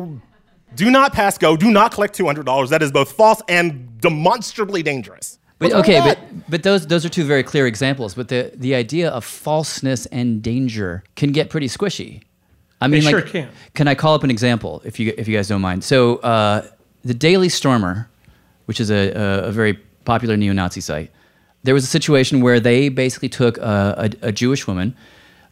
Do 0.74 0.90
not 0.90 1.14
pass 1.14 1.38
go. 1.38 1.56
Do 1.56 1.70
not 1.70 1.92
collect 1.92 2.14
two 2.14 2.26
hundred 2.26 2.44
dollars. 2.44 2.68
That 2.68 2.82
is 2.82 2.92
both 2.92 3.12
false 3.12 3.40
and 3.48 3.98
demonstrably 4.02 4.82
dangerous. 4.82 5.38
But 5.62 5.72
okay, 5.72 6.00
but 6.00 6.18
but 6.48 6.62
those 6.62 6.86
those 6.86 7.04
are 7.04 7.08
two 7.08 7.24
very 7.24 7.42
clear 7.42 7.66
examples. 7.66 8.14
But 8.14 8.28
the 8.28 8.52
the 8.54 8.74
idea 8.74 9.10
of 9.10 9.24
falseness 9.24 10.06
and 10.06 10.42
danger 10.42 11.02
can 11.14 11.32
get 11.32 11.50
pretty 11.50 11.68
squishy. 11.68 12.22
I 12.80 12.88
mean, 12.88 13.04
like, 13.04 13.12
sure 13.12 13.22
can. 13.22 13.48
Can 13.74 13.88
I 13.88 13.94
call 13.94 14.14
up 14.14 14.24
an 14.24 14.30
example 14.30 14.82
if 14.84 14.98
you 14.98 15.14
if 15.16 15.28
you 15.28 15.36
guys 15.36 15.48
don't 15.48 15.60
mind? 15.60 15.84
So 15.84 16.16
uh, 16.16 16.66
the 17.04 17.14
Daily 17.14 17.48
Stormer, 17.48 18.08
which 18.66 18.80
is 18.80 18.90
a, 18.90 19.12
a, 19.12 19.48
a 19.48 19.52
very 19.52 19.74
popular 20.04 20.36
neo-Nazi 20.36 20.80
site, 20.80 21.10
there 21.62 21.74
was 21.74 21.84
a 21.84 21.86
situation 21.86 22.40
where 22.40 22.58
they 22.58 22.88
basically 22.88 23.28
took 23.28 23.56
a, 23.58 24.10
a, 24.22 24.28
a 24.28 24.32
Jewish 24.32 24.66
woman, 24.66 24.96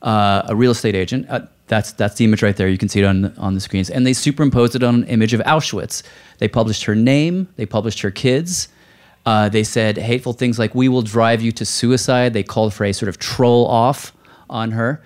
uh, 0.02 0.42
a 0.48 0.56
real 0.56 0.72
estate 0.72 0.96
agent. 0.96 1.26
Uh, 1.30 1.46
that's 1.68 1.92
that's 1.92 2.16
the 2.16 2.24
image 2.24 2.42
right 2.42 2.56
there. 2.56 2.68
You 2.68 2.78
can 2.78 2.88
see 2.88 3.00
it 3.00 3.04
on 3.04 3.32
on 3.38 3.54
the 3.54 3.60
screens, 3.60 3.90
and 3.90 4.04
they 4.04 4.12
superimposed 4.12 4.74
it 4.74 4.82
on 4.82 4.94
an 4.96 5.04
image 5.04 5.32
of 5.32 5.40
Auschwitz. 5.42 6.02
They 6.38 6.48
published 6.48 6.84
her 6.84 6.96
name. 6.96 7.46
They 7.54 7.66
published 7.66 8.00
her 8.00 8.10
kids. 8.10 8.68
Uh, 9.30 9.48
they 9.48 9.62
said 9.62 9.96
hateful 9.96 10.32
things 10.32 10.58
like 10.58 10.74
"We 10.74 10.88
will 10.88 11.02
drive 11.02 11.40
you 11.40 11.52
to 11.52 11.64
suicide." 11.64 12.32
They 12.32 12.42
called 12.42 12.74
for 12.74 12.84
a 12.84 12.92
sort 12.92 13.08
of 13.08 13.16
troll 13.18 13.64
off 13.64 14.12
on 14.48 14.72
her. 14.72 15.00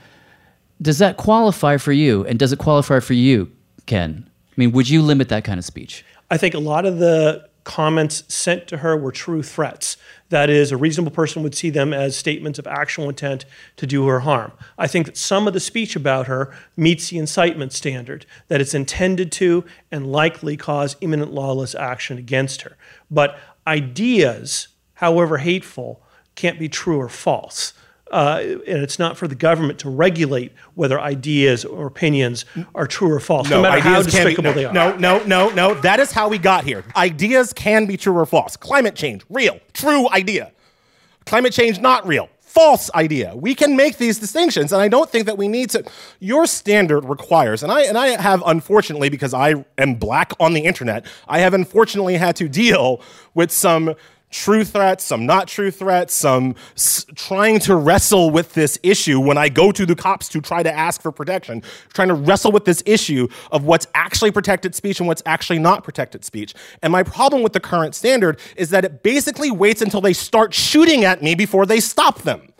Does 0.80 0.98
that 0.98 1.18
qualify 1.18 1.76
for 1.76 1.92
you? 1.92 2.24
And 2.24 2.38
does 2.38 2.50
it 2.50 2.58
qualify 2.58 3.00
for 3.00 3.12
you, 3.12 3.52
Ken? 3.84 4.30
I 4.48 4.54
mean, 4.56 4.72
would 4.72 4.88
you 4.88 5.02
limit 5.02 5.28
that 5.28 5.44
kind 5.44 5.58
of 5.58 5.64
speech? 5.66 6.06
I 6.30 6.38
think 6.38 6.54
a 6.54 6.58
lot 6.58 6.86
of 6.86 6.98
the 7.00 7.50
comments 7.64 8.24
sent 8.32 8.66
to 8.68 8.78
her 8.78 8.96
were 8.96 9.12
true 9.12 9.42
threats. 9.42 9.98
That 10.30 10.48
is, 10.48 10.72
a 10.72 10.76
reasonable 10.76 11.12
person 11.12 11.42
would 11.42 11.54
see 11.54 11.70
them 11.70 11.92
as 11.92 12.16
statements 12.16 12.58
of 12.58 12.66
actual 12.66 13.10
intent 13.10 13.44
to 13.76 13.86
do 13.86 14.06
her 14.06 14.20
harm. 14.20 14.52
I 14.78 14.86
think 14.86 15.04
that 15.06 15.16
some 15.18 15.46
of 15.46 15.52
the 15.52 15.60
speech 15.60 15.96
about 15.96 16.26
her 16.26 16.54
meets 16.76 17.10
the 17.10 17.18
incitement 17.18 17.72
standard, 17.72 18.24
that 18.48 18.60
it's 18.60 18.74
intended 18.74 19.30
to 19.32 19.64
and 19.90 20.10
likely 20.10 20.56
cause 20.56 20.96
imminent 21.00 21.32
lawless 21.32 21.74
action 21.74 22.16
against 22.18 22.62
her. 22.62 22.76
But 23.10 23.38
ideas, 23.66 24.68
however 24.94 25.38
hateful, 25.38 26.02
can't 26.34 26.58
be 26.58 26.68
true 26.68 27.00
or 27.00 27.08
false. 27.08 27.72
Uh, 28.10 28.40
and 28.66 28.82
it's 28.82 28.98
not 28.98 29.16
for 29.16 29.26
the 29.26 29.34
government 29.34 29.78
to 29.80 29.90
regulate 29.90 30.52
whether 30.74 31.00
ideas 31.00 31.64
or 31.64 31.86
opinions 31.86 32.44
are 32.74 32.86
true 32.86 33.10
or 33.10 33.18
false, 33.18 33.50
no, 33.50 33.62
matter 33.62 33.80
how 33.80 34.02
can 34.04 34.26
be- 34.26 34.40
no, 34.40 34.52
they 34.52 34.64
are. 34.64 34.72
No, 34.72 34.94
no, 34.96 35.24
no, 35.24 35.48
no. 35.50 35.74
That 35.74 35.98
is 35.98 36.12
how 36.12 36.28
we 36.28 36.38
got 36.38 36.64
here. 36.64 36.84
Ideas 36.94 37.52
can 37.52 37.86
be 37.86 37.96
true 37.96 38.16
or 38.16 38.26
false. 38.26 38.56
Climate 38.56 38.94
change, 38.94 39.24
real, 39.28 39.58
true 39.72 40.08
idea. 40.10 40.52
Climate 41.26 41.52
change, 41.52 41.80
not 41.80 42.06
real. 42.06 42.28
False 42.54 42.88
idea. 42.94 43.34
We 43.34 43.56
can 43.56 43.74
make 43.74 43.98
these 43.98 44.20
distinctions, 44.20 44.72
and 44.72 44.80
I 44.80 44.86
don't 44.86 45.10
think 45.10 45.26
that 45.26 45.36
we 45.36 45.48
need 45.48 45.70
to. 45.70 45.82
Your 46.20 46.46
standard 46.46 47.04
requires, 47.04 47.64
and 47.64 47.72
I 47.72 47.82
and 47.82 47.98
I 47.98 48.20
have 48.20 48.44
unfortunately, 48.46 49.08
because 49.08 49.34
I 49.34 49.64
am 49.76 49.96
black 49.96 50.32
on 50.38 50.54
the 50.54 50.60
internet, 50.60 51.04
I 51.26 51.40
have 51.40 51.52
unfortunately 51.52 52.16
had 52.16 52.36
to 52.36 52.48
deal 52.48 53.02
with 53.34 53.50
some 53.50 53.96
true 54.34 54.64
threats, 54.64 55.04
some 55.04 55.26
not 55.26 55.46
true 55.46 55.70
threats, 55.70 56.12
some 56.12 56.56
s- 56.74 57.06
trying 57.14 57.60
to 57.60 57.76
wrestle 57.76 58.30
with 58.30 58.52
this 58.54 58.78
issue 58.82 59.20
when 59.20 59.38
I 59.38 59.48
go 59.48 59.70
to 59.70 59.86
the 59.86 59.94
cops 59.94 60.28
to 60.30 60.40
try 60.40 60.64
to 60.64 60.72
ask 60.72 61.00
for 61.00 61.12
protection, 61.12 61.62
trying 61.92 62.08
to 62.08 62.14
wrestle 62.14 62.50
with 62.50 62.64
this 62.64 62.82
issue 62.84 63.28
of 63.52 63.64
what's 63.64 63.86
actually 63.94 64.32
protected 64.32 64.74
speech 64.74 64.98
and 64.98 65.06
what's 65.06 65.22
actually 65.24 65.60
not 65.60 65.84
protected 65.84 66.24
speech. 66.24 66.52
And 66.82 66.90
my 66.90 67.04
problem 67.04 67.42
with 67.44 67.52
the 67.52 67.60
current 67.60 67.94
standard 67.94 68.40
is 68.56 68.70
that 68.70 68.84
it 68.84 69.04
basically 69.04 69.52
waits 69.52 69.80
until 69.80 70.00
they 70.00 70.12
start 70.12 70.52
shooting 70.52 71.04
at 71.04 71.22
me 71.22 71.36
before 71.36 71.64
they 71.64 71.78
stop 71.78 72.22
them. 72.22 72.52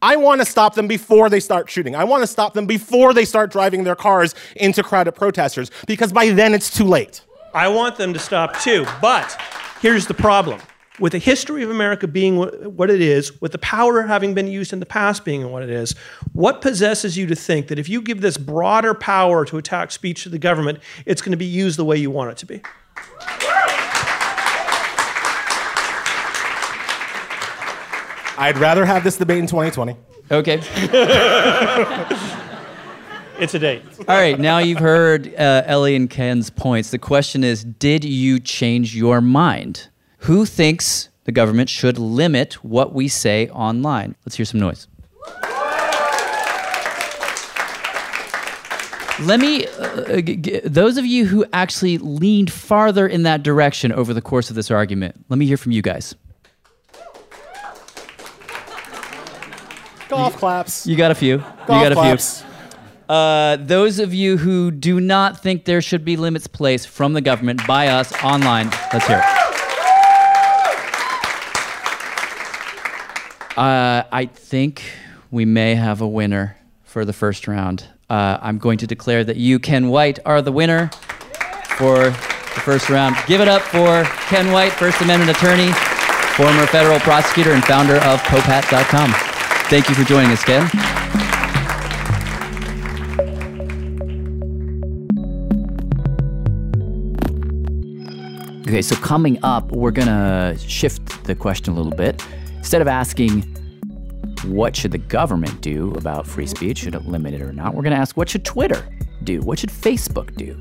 I 0.00 0.16
want 0.16 0.40
to 0.40 0.46
stop 0.46 0.74
them 0.76 0.86
before 0.88 1.28
they 1.28 1.40
start 1.40 1.68
shooting. 1.68 1.94
I 1.94 2.04
want 2.04 2.22
to 2.22 2.26
stop 2.26 2.54
them 2.54 2.66
before 2.66 3.12
they 3.12 3.26
start 3.26 3.50
driving 3.50 3.84
their 3.84 3.96
cars 3.96 4.34
into 4.56 4.82
crowded 4.82 5.12
protesters 5.12 5.70
because 5.86 6.10
by 6.10 6.30
then 6.30 6.54
it's 6.54 6.70
too 6.74 6.84
late. 6.84 7.20
I 7.52 7.68
want 7.68 7.96
them 7.96 8.14
to 8.14 8.18
stop 8.18 8.58
too. 8.60 8.86
But 9.02 9.38
here's 9.82 10.06
the 10.06 10.14
problem. 10.14 10.60
With 11.00 11.12
the 11.12 11.18
history 11.18 11.62
of 11.62 11.70
America 11.70 12.08
being 12.08 12.36
what 12.38 12.72
what 12.72 12.90
it 12.90 13.00
is, 13.00 13.40
with 13.40 13.52
the 13.52 13.58
power 13.58 14.02
having 14.02 14.34
been 14.34 14.48
used 14.48 14.72
in 14.72 14.80
the 14.80 14.86
past 14.86 15.24
being 15.24 15.48
what 15.50 15.62
it 15.62 15.70
is, 15.70 15.94
what 16.32 16.60
possesses 16.60 17.16
you 17.16 17.26
to 17.26 17.36
think 17.36 17.68
that 17.68 17.78
if 17.78 17.88
you 17.88 18.02
give 18.02 18.20
this 18.20 18.36
broader 18.36 18.94
power 18.94 19.44
to 19.44 19.58
attack 19.58 19.92
speech 19.92 20.24
to 20.24 20.28
the 20.28 20.38
government, 20.38 20.80
it's 21.06 21.22
going 21.22 21.32
to 21.32 21.38
be 21.38 21.44
used 21.44 21.78
the 21.78 21.84
way 21.84 21.96
you 21.96 22.10
want 22.10 22.30
it 22.32 22.36
to 22.38 22.46
be? 22.46 22.62
I'd 28.40 28.58
rather 28.58 28.84
have 28.84 29.02
this 29.02 29.16
debate 29.16 29.38
in 29.38 29.46
2020. 29.46 29.96
Okay. 30.30 30.60
It's 33.38 33.54
a 33.54 33.58
date. 33.60 33.82
All 34.08 34.16
right. 34.16 34.36
Now 34.38 34.58
you've 34.58 34.80
heard 34.80 35.32
uh, 35.36 35.62
Elie 35.64 35.94
and 35.94 36.10
Ken's 36.10 36.50
points. 36.50 36.90
The 36.90 36.98
question 36.98 37.44
is 37.44 37.62
Did 37.62 38.04
you 38.04 38.40
change 38.40 38.96
your 38.96 39.20
mind? 39.20 39.88
Who 40.22 40.44
thinks 40.44 41.08
the 41.24 41.32
government 41.32 41.68
should 41.68 41.98
limit 41.98 42.54
what 42.64 42.92
we 42.94 43.08
say 43.08 43.48
online? 43.50 44.14
Let's 44.24 44.36
hear 44.36 44.46
some 44.46 44.60
noise. 44.60 44.86
Let 49.20 49.40
me, 49.40 49.66
uh, 49.66 50.20
g- 50.20 50.36
g- 50.36 50.60
those 50.64 50.96
of 50.96 51.04
you 51.04 51.26
who 51.26 51.44
actually 51.52 51.98
leaned 51.98 52.52
farther 52.52 53.04
in 53.06 53.24
that 53.24 53.42
direction 53.42 53.90
over 53.90 54.14
the 54.14 54.20
course 54.22 54.48
of 54.48 54.54
this 54.54 54.70
argument, 54.70 55.24
let 55.28 55.38
me 55.38 55.46
hear 55.46 55.56
from 55.56 55.72
you 55.72 55.82
guys. 55.82 56.14
Golf 60.08 60.36
claps. 60.36 60.86
You 60.86 60.96
got 60.96 61.10
a 61.10 61.16
few. 61.16 61.38
Golf 61.38 61.50
you 61.60 61.66
got 61.68 61.92
a 61.92 61.94
claps. 61.96 62.42
few. 62.42 62.48
Uh, 63.14 63.56
those 63.56 63.98
of 63.98 64.14
you 64.14 64.36
who 64.36 64.70
do 64.70 65.00
not 65.00 65.42
think 65.42 65.64
there 65.64 65.82
should 65.82 66.04
be 66.04 66.16
limits 66.16 66.46
placed 66.46 66.88
from 66.88 67.12
the 67.14 67.20
government 67.20 67.66
by 67.66 67.88
us 67.88 68.12
online, 68.22 68.70
let's 68.92 69.06
hear 69.06 69.18
it. 69.18 69.47
Uh, 73.58 74.04
I 74.12 74.26
think 74.26 74.84
we 75.32 75.44
may 75.44 75.74
have 75.74 76.00
a 76.00 76.06
winner 76.06 76.56
for 76.84 77.04
the 77.04 77.12
first 77.12 77.48
round. 77.48 77.86
Uh, 78.08 78.38
I'm 78.40 78.56
going 78.56 78.78
to 78.78 78.86
declare 78.86 79.24
that 79.24 79.36
you, 79.36 79.58
Ken 79.58 79.88
White, 79.88 80.20
are 80.24 80.40
the 80.40 80.52
winner 80.52 80.92
for 81.76 82.04
the 82.04 82.60
first 82.62 82.88
round. 82.88 83.16
Give 83.26 83.40
it 83.40 83.48
up 83.48 83.62
for 83.62 84.04
Ken 84.28 84.52
White, 84.52 84.70
First 84.70 85.00
Amendment 85.00 85.36
attorney, 85.36 85.72
former 86.36 86.66
federal 86.68 87.00
prosecutor, 87.00 87.50
and 87.50 87.64
founder 87.64 87.96
of 87.96 88.20
Popehat.com. 88.20 89.10
Thank 89.68 89.88
you 89.88 89.96
for 89.96 90.04
joining 90.04 90.30
us, 90.30 90.44
Ken. 90.44 90.62
Okay, 98.68 98.82
so 98.82 98.94
coming 98.94 99.36
up, 99.42 99.72
we're 99.72 99.90
gonna 99.90 100.56
shift 100.60 101.24
the 101.24 101.34
question 101.34 101.74
a 101.74 101.76
little 101.76 101.90
bit. 101.90 102.22
Instead 102.68 102.82
of 102.82 102.88
asking, 102.88 103.40
what 104.44 104.76
should 104.76 104.90
the 104.90 104.98
government 104.98 105.58
do 105.62 105.90
about 105.94 106.26
free 106.26 106.46
speech? 106.46 106.80
Should 106.80 106.94
it 106.94 107.06
limit 107.06 107.32
it 107.32 107.40
or 107.40 107.50
not? 107.50 107.74
We're 107.74 107.82
gonna 107.82 107.96
ask, 107.96 108.14
what 108.14 108.28
should 108.28 108.44
Twitter 108.44 108.86
do? 109.24 109.40
What 109.40 109.58
should 109.58 109.70
Facebook 109.70 110.36
do? 110.36 110.54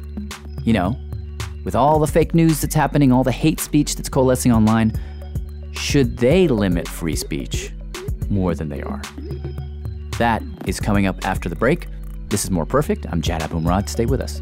You 0.64 0.72
know, 0.72 0.98
with 1.66 1.76
all 1.76 2.00
the 2.00 2.08
fake 2.08 2.34
news 2.34 2.62
that's 2.62 2.74
happening, 2.74 3.12
all 3.12 3.26
the 3.26 3.34
hate 3.34 3.60
speech 3.60 3.98
that's 3.98 4.08
coalescing 4.08 4.54
online, 4.54 4.94
should 5.74 6.16
they 6.16 6.48
limit 6.48 6.88
free 6.88 7.18
speech 7.18 7.74
more 8.30 8.56
than 8.56 8.70
they 8.70 8.82
are? 8.84 9.02
That 10.18 10.42
is 10.66 10.80
coming 10.80 11.08
up 11.08 11.28
after 11.28 11.50
the 11.50 11.58
break. 11.58 11.88
This 12.30 12.46
is 12.46 12.52
More 12.52 12.66
Perfect. 12.66 13.06
I'm 13.12 13.22
Jad 13.22 13.42
Abumrad. 13.42 13.90
Stay 13.90 14.06
with 14.06 14.22
us. 14.22 14.42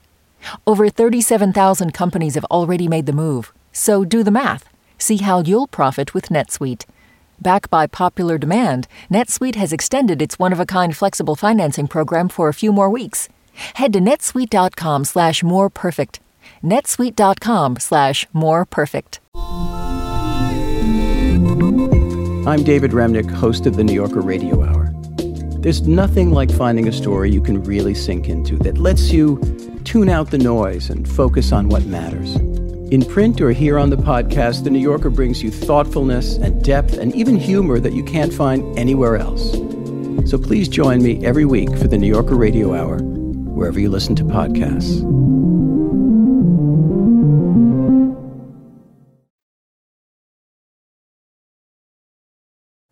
Over 0.65 0.89
37,000 0.89 1.93
companies 1.93 2.35
have 2.35 2.45
already 2.45 2.87
made 2.87 3.05
the 3.05 3.13
move, 3.13 3.53
so 3.71 4.05
do 4.05 4.23
the 4.23 4.31
math. 4.31 4.65
See 4.97 5.17
how 5.17 5.41
you'll 5.41 5.67
profit 5.67 6.13
with 6.13 6.29
NetSuite. 6.29 6.85
Backed 7.41 7.69
by 7.69 7.87
popular 7.87 8.37
demand, 8.37 8.87
NetSuite 9.09 9.55
has 9.55 9.73
extended 9.73 10.21
its 10.21 10.37
one-of-a-kind 10.37 10.95
flexible 10.95 11.35
financing 11.35 11.87
program 11.87 12.29
for 12.29 12.49
a 12.49 12.53
few 12.53 12.71
more 12.71 12.89
weeks. 12.89 13.29
Head 13.75 13.93
to 13.93 13.99
netsuite.com 13.99 15.05
slash 15.05 15.43
more 15.43 15.69
perfect. 15.69 16.19
netsuite.com 16.63 17.77
slash 17.77 18.27
more 18.31 18.65
perfect. 18.65 19.19
I'm 22.47 22.63
David 22.63 22.91
Remnick, 22.91 23.29
host 23.29 23.65
of 23.65 23.75
the 23.75 23.83
New 23.83 23.93
Yorker 23.93 24.21
Radio 24.21 24.63
Hour. 24.63 24.91
There's 25.61 25.87
nothing 25.87 26.31
like 26.31 26.51
finding 26.51 26.87
a 26.87 26.91
story 26.91 27.29
you 27.29 27.41
can 27.41 27.63
really 27.63 27.93
sink 27.93 28.29
into 28.29 28.57
that 28.57 28.79
lets 28.79 29.11
you 29.11 29.39
tune 29.85 30.09
out 30.09 30.31
the 30.31 30.37
noise 30.37 30.89
and 30.89 31.07
focus 31.07 31.51
on 31.51 31.69
what 31.69 31.85
matters. 31.85 32.35
In 32.91 33.05
print 33.05 33.39
or 33.39 33.51
here 33.51 33.79
on 33.79 33.89
the 33.89 33.95
podcast, 33.95 34.63
The 34.63 34.69
New 34.69 34.79
Yorker 34.79 35.09
brings 35.09 35.41
you 35.41 35.49
thoughtfulness 35.49 36.35
and 36.35 36.63
depth 36.63 36.97
and 36.97 37.15
even 37.15 37.37
humor 37.37 37.79
that 37.79 37.93
you 37.93 38.03
can't 38.03 38.33
find 38.33 38.77
anywhere 38.77 39.15
else. 39.17 39.53
So 40.29 40.37
please 40.37 40.67
join 40.67 41.01
me 41.01 41.25
every 41.25 41.45
week 41.45 41.69
for 41.77 41.87
The 41.87 41.97
New 41.97 42.07
Yorker 42.07 42.35
Radio 42.35 42.75
Hour, 42.75 42.97
wherever 42.99 43.79
you 43.79 43.89
listen 43.89 44.15
to 44.15 44.23
podcasts. 44.23 45.01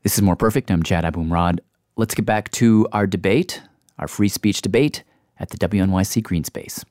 This 0.01 0.15
is 0.15 0.21
More 0.21 0.37
Perfect. 0.37 0.71
I'm 0.71 0.81
Jad 0.81 1.03
Abumrad. 1.03 1.59
Let's 1.97 2.15
get 2.15 2.25
back 2.25 2.49
to 2.51 2.87
our 2.93 3.05
debate, 3.05 3.61
our 3.99 4.07
free 4.07 4.29
speech 4.29 4.61
debate 4.61 5.03
at 5.39 5.49
the 5.49 5.57
WNYC 5.57 6.23
Green 6.23 6.43
Space. 6.43 6.83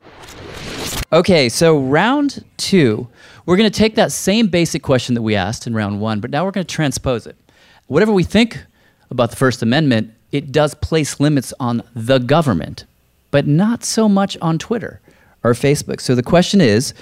Okay, 1.12 1.48
so 1.48 1.78
round 1.78 2.44
two, 2.56 3.08
we're 3.46 3.56
going 3.56 3.70
to 3.70 3.78
take 3.78 3.94
that 3.94 4.12
same 4.12 4.48
basic 4.48 4.82
question 4.82 5.14
that 5.14 5.22
we 5.22 5.34
asked 5.34 5.66
in 5.66 5.74
round 5.74 6.00
one, 6.00 6.20
but 6.20 6.30
now 6.30 6.44
we're 6.44 6.50
going 6.50 6.66
to 6.66 6.74
transpose 6.74 7.26
it. 7.26 7.36
Whatever 7.86 8.12
we 8.12 8.24
think 8.24 8.64
about 9.10 9.30
the 9.30 9.36
First 9.36 9.62
Amendment, 9.62 10.12
it 10.32 10.52
does 10.52 10.74
place 10.74 11.18
limits 11.18 11.54
on 11.58 11.82
the 11.94 12.18
government, 12.18 12.84
but 13.30 13.46
not 13.46 13.84
so 13.84 14.08
much 14.08 14.36
on 14.42 14.58
Twitter 14.58 15.00
or 15.42 15.52
Facebook. 15.52 16.00
So 16.00 16.14
the 16.14 16.22
question 16.22 16.60
is 16.60 16.92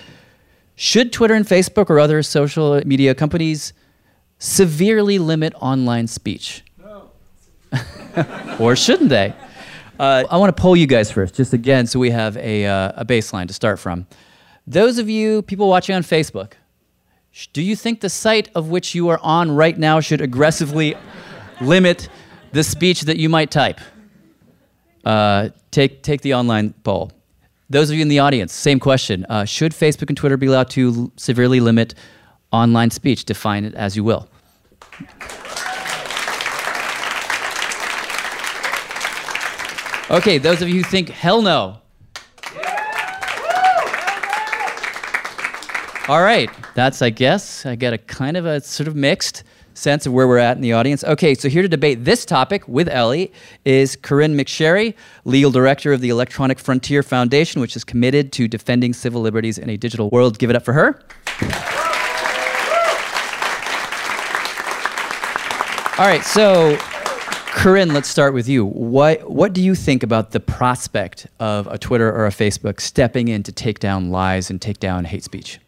should 0.76 1.12
Twitter 1.12 1.34
and 1.34 1.44
Facebook 1.44 1.90
or 1.90 1.98
other 1.98 2.22
social 2.22 2.80
media 2.84 3.14
companies 3.14 3.72
severely 4.38 5.18
limit 5.18 5.54
online 5.60 6.06
speech? 6.06 6.62
No. 6.78 7.10
or 8.60 8.76
shouldn't 8.76 9.08
they? 9.08 9.34
Uh, 9.98 10.24
I 10.30 10.36
want 10.36 10.54
to 10.54 10.60
poll 10.60 10.76
you 10.76 10.86
guys 10.86 11.10
first, 11.10 11.34
just 11.34 11.54
again, 11.54 11.86
so 11.86 11.98
we 11.98 12.10
have 12.10 12.36
a, 12.36 12.66
uh, 12.66 12.92
a 12.96 13.04
baseline 13.04 13.48
to 13.48 13.54
start 13.54 13.78
from. 13.78 14.06
Those 14.66 14.98
of 14.98 15.08
you, 15.08 15.40
people 15.42 15.68
watching 15.68 15.94
on 15.94 16.02
Facebook, 16.02 16.52
do 17.54 17.62
you 17.62 17.74
think 17.74 18.00
the 18.00 18.10
site 18.10 18.50
of 18.54 18.68
which 18.68 18.94
you 18.94 19.08
are 19.08 19.18
on 19.22 19.50
right 19.50 19.78
now 19.78 20.00
should 20.00 20.20
aggressively 20.20 20.96
limit 21.62 22.10
the 22.52 22.62
speech 22.62 23.02
that 23.02 23.16
you 23.16 23.30
might 23.30 23.50
type? 23.50 23.80
Uh, 25.04 25.48
take, 25.70 26.02
take 26.02 26.20
the 26.20 26.34
online 26.34 26.74
poll. 26.84 27.10
Those 27.70 27.88
of 27.88 27.96
you 27.96 28.02
in 28.02 28.08
the 28.08 28.18
audience, 28.18 28.52
same 28.52 28.78
question. 28.78 29.24
Uh, 29.30 29.46
should 29.46 29.72
Facebook 29.72 30.08
and 30.08 30.16
Twitter 30.16 30.36
be 30.36 30.46
allowed 30.46 30.68
to 30.70 31.10
severely 31.16 31.60
limit 31.60 31.94
online 32.52 32.90
speech? 32.90 33.24
Define 33.24 33.64
it 33.64 33.74
as 33.74 33.96
you 33.96 34.04
will. 34.04 34.28
Okay, 40.08 40.38
those 40.38 40.62
of 40.62 40.68
you 40.68 40.76
who 40.76 40.82
think 40.84 41.08
hell 41.08 41.42
no. 41.42 41.78
All 46.08 46.22
right, 46.22 46.48
that's, 46.76 47.02
I 47.02 47.10
guess, 47.10 47.66
I 47.66 47.74
get 47.74 47.92
a 47.92 47.98
kind 47.98 48.36
of 48.36 48.46
a 48.46 48.60
sort 48.60 48.86
of 48.86 48.94
mixed 48.94 49.42
sense 49.74 50.06
of 50.06 50.12
where 50.12 50.28
we're 50.28 50.38
at 50.38 50.56
in 50.56 50.62
the 50.62 50.72
audience. 50.72 51.02
Okay, 51.02 51.34
so 51.34 51.48
here 51.48 51.62
to 51.62 51.68
debate 51.68 52.04
this 52.04 52.24
topic 52.24 52.68
with 52.68 52.88
Elie 52.88 53.32
is 53.64 53.96
Corynne 53.96 54.40
McSherry, 54.40 54.94
legal 55.24 55.50
director 55.50 55.92
of 55.92 56.00
the 56.00 56.10
Electronic 56.10 56.60
Frontier 56.60 57.02
Foundation, 57.02 57.60
which 57.60 57.74
is 57.74 57.82
committed 57.82 58.30
to 58.34 58.46
defending 58.46 58.92
civil 58.92 59.20
liberties 59.20 59.58
in 59.58 59.68
a 59.68 59.76
digital 59.76 60.08
world. 60.10 60.38
Give 60.38 60.50
it 60.50 60.54
up 60.54 60.64
for 60.64 60.72
her. 60.72 61.00
All 65.98 66.06
right, 66.06 66.22
so 66.22 66.78
Corynne, 67.56 67.94
let's 67.94 68.08
start 68.08 68.34
with 68.34 68.50
you. 68.50 68.66
What 68.66 69.30
what 69.30 69.54
do 69.54 69.62
you 69.62 69.74
think 69.74 70.02
about 70.02 70.32
the 70.32 70.40
prospect 70.40 71.26
of 71.40 71.66
a 71.68 71.78
Twitter 71.78 72.12
or 72.12 72.26
a 72.26 72.30
Facebook 72.30 72.82
stepping 72.82 73.28
in 73.28 73.42
to 73.44 73.50
take 73.50 73.78
down 73.78 74.10
lies 74.10 74.50
and 74.50 74.60
take 74.60 74.78
down 74.78 75.06
hate 75.06 75.24
speech? 75.24 75.58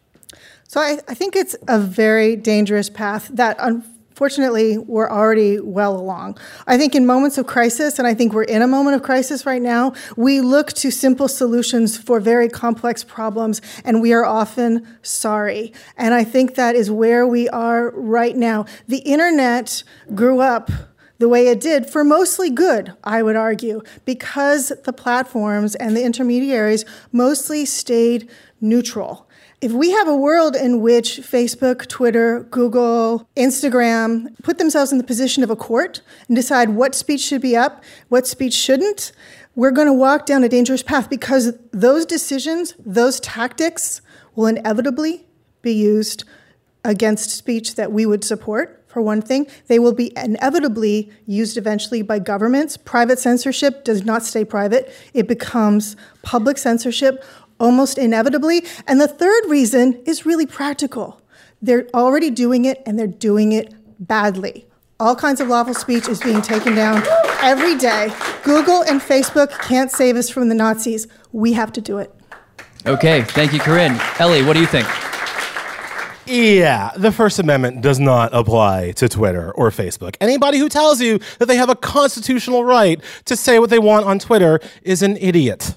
So 0.67 0.79
I, 0.79 0.99
I 1.07 1.15
think 1.15 1.35
it's 1.35 1.55
a 1.67 1.79
very 1.79 2.35
dangerous 2.35 2.91
path 2.91 3.31
that 3.33 3.57
unfortunately 3.59 4.77
we're 4.77 5.09
already 5.09 5.59
well 5.59 5.95
along. 5.95 6.37
I 6.67 6.77
think 6.77 6.93
in 6.93 7.07
moments 7.07 7.39
of 7.39 7.47
crisis, 7.47 7.97
and 7.97 8.07
I 8.07 8.13
think 8.13 8.33
we're 8.33 8.43
in 8.43 8.61
a 8.61 8.67
moment 8.67 8.95
of 8.95 9.01
crisis 9.01 9.47
right 9.47 9.61
now, 9.61 9.93
we 10.15 10.41
look 10.41 10.73
to 10.73 10.91
simple 10.91 11.27
solutions 11.27 11.97
for 11.97 12.19
very 12.19 12.49
complex 12.49 13.03
problems, 13.03 13.63
and 13.83 13.99
we 13.99 14.13
are 14.13 14.25
often 14.25 14.85
sorry. 15.01 15.73
And 15.97 16.13
I 16.13 16.23
think 16.23 16.53
that 16.53 16.75
is 16.75 16.91
where 16.91 17.25
we 17.25 17.49
are 17.49 17.89
right 17.95 18.37
now. 18.37 18.67
The 18.87 18.99
internet 18.99 19.83
grew 20.13 20.39
up 20.39 20.69
the 21.19 21.29
way 21.29 21.47
it 21.47 21.59
did 21.59 21.85
for 21.85 22.03
mostly 22.03 22.49
good, 22.49 22.93
I 23.03 23.21
would 23.21 23.35
argue, 23.35 23.81
because 24.05 24.71
the 24.85 24.93
platforms 24.93 25.75
and 25.75 25.95
the 25.95 26.03
intermediaries 26.03 26.85
mostly 27.11 27.65
stayed 27.65 28.29
neutral. 28.59 29.29
If 29.61 29.73
we 29.73 29.91
have 29.91 30.07
a 30.07 30.15
world 30.15 30.55
in 30.55 30.79
which 30.79 31.19
Facebook, 31.19 31.85
Twitter, 31.87 32.47
Google, 32.49 33.27
Instagram 33.35 34.33
put 34.41 34.57
themselves 34.57 34.93
in 34.93 34.97
the 34.97 35.03
position 35.03 35.43
of 35.43 35.49
a 35.49 35.55
court 35.57 36.01
and 36.29 36.35
decide 36.35 36.69
what 36.69 36.95
speech 36.95 37.19
should 37.19 37.41
be 37.41 37.57
up, 37.57 37.83
what 38.07 38.25
speech 38.25 38.53
shouldn't, 38.53 39.11
we're 39.55 39.71
going 39.71 39.87
to 39.87 39.93
walk 39.93 40.25
down 40.25 40.45
a 40.45 40.49
dangerous 40.49 40.81
path 40.81 41.09
because 41.09 41.57
those 41.71 42.05
decisions, 42.05 42.73
those 42.79 43.19
tactics 43.19 44.01
will 44.33 44.45
inevitably 44.45 45.25
be 45.61 45.73
used 45.73 46.23
against 46.85 47.29
speech 47.29 47.75
that 47.75 47.91
we 47.91 48.05
would 48.05 48.23
support 48.23 48.78
for 48.89 49.01
one 49.01 49.21
thing. 49.21 49.47
They 49.67 49.79
will 49.79 49.93
be 49.93 50.11
inevitably 50.17 51.09
used 51.25 51.55
eventually 51.57 52.01
by 52.01 52.19
governments. 52.19 52.75
Private 52.75 53.19
censorship 53.19 53.85
does 53.85 54.03
not 54.03 54.23
stay 54.23 54.43
private, 54.43 54.93
it 55.13 55.27
becomes 55.27 55.95
public 56.23 56.57
censorship 56.57 57.23
almost 57.59 57.97
inevitably. 57.97 58.65
And 58.87 58.99
the 58.99 59.07
third 59.07 59.45
reason 59.47 60.01
is 60.05 60.25
really 60.25 60.45
practical. 60.45 61.21
They're 61.61 61.87
already 61.93 62.29
doing 62.29 62.65
it 62.65 62.81
and 62.85 62.97
they're 62.97 63.07
doing 63.07 63.51
it 63.51 63.73
badly. 63.99 64.65
All 64.99 65.15
kinds 65.15 65.39
of 65.39 65.47
lawful 65.47 65.73
speech 65.73 66.09
is 66.09 66.19
being 66.19 66.41
taken 66.41 66.75
down 66.75 67.03
every 67.41 67.77
day. 67.77 68.11
Google 68.43 68.81
and 68.81 68.99
Facebook 68.99 69.51
can't 69.61 69.91
save 69.91 70.15
us 70.15 70.29
from 70.29 70.49
the 70.49 70.55
Nazis. 70.55 71.07
We 71.31 71.53
have 71.53 71.71
to 71.73 71.81
do 71.81 71.99
it. 71.99 72.13
Okay, 72.85 73.23
thank 73.23 73.53
you, 73.53 73.59
Corynne. 73.59 73.99
Elie, 74.19 74.43
what 74.43 74.53
do 74.53 74.61
you 74.61 74.67
think? 74.67 74.87
Yeah, 76.29 76.91
the 76.95 77.11
First 77.11 77.39
Amendment 77.39 77.81
does 77.81 77.99
not 77.99 78.29
apply 78.35 78.91
to 78.91 79.09
Twitter 79.09 79.51
or 79.53 79.71
Facebook. 79.71 80.15
Anybody 80.21 80.59
who 80.59 80.69
tells 80.69 81.01
you 81.01 81.19
that 81.39 81.47
they 81.47 81.55
have 81.55 81.69
a 81.69 81.75
constitutional 81.75 82.63
right 82.63 83.01
to 83.25 83.35
say 83.35 83.57
what 83.57 83.71
they 83.71 83.79
want 83.79 84.05
on 84.05 84.19
Twitter 84.19 84.59
is 84.83 85.01
an 85.01 85.17
idiot. 85.17 85.73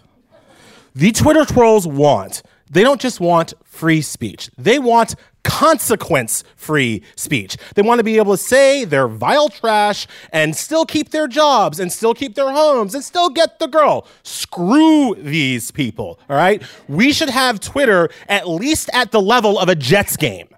The 0.95 1.11
Twitter 1.13 1.47
trolls 1.47 1.87
want 1.87 2.43
they 2.73 2.83
don't 2.83 3.01
just 3.01 3.21
want 3.21 3.55
free 3.65 4.01
speech, 4.01 4.51
they 4.59 4.79
want 4.79 5.15
consequence 5.45 6.45
free 6.57 7.03
speech. 7.17 7.57
They 7.75 7.83
want 7.83 7.99
to 7.99 8.05
be 8.05 8.17
able 8.17 8.33
to 8.33 8.43
say 8.43 8.85
their 8.85 9.09
vile 9.09 9.49
trash 9.49 10.07
and 10.33 10.55
still 10.55 10.85
keep 10.85 11.11
their 11.11 11.27
jobs 11.27 11.81
and 11.81 11.93
still 11.93 12.15
keep 12.15 12.35
their 12.35 12.51
homes 12.51 12.95
and 12.95 13.03
still 13.03 13.29
get 13.29 13.59
the 13.59 13.67
girl. 13.67 14.07
Screw 14.23 15.15
these 15.17 15.71
people, 15.71 16.21
all 16.29 16.37
right? 16.37 16.63
We 16.89 17.13
should 17.13 17.31
have 17.31 17.61
Twitter 17.61 18.09
at 18.29 18.49
least 18.49 18.89
at 18.93 19.11
the 19.11 19.21
level 19.21 19.59
of 19.59 19.69
a 19.69 19.75
Jets 19.75 20.17
game. 20.17 20.49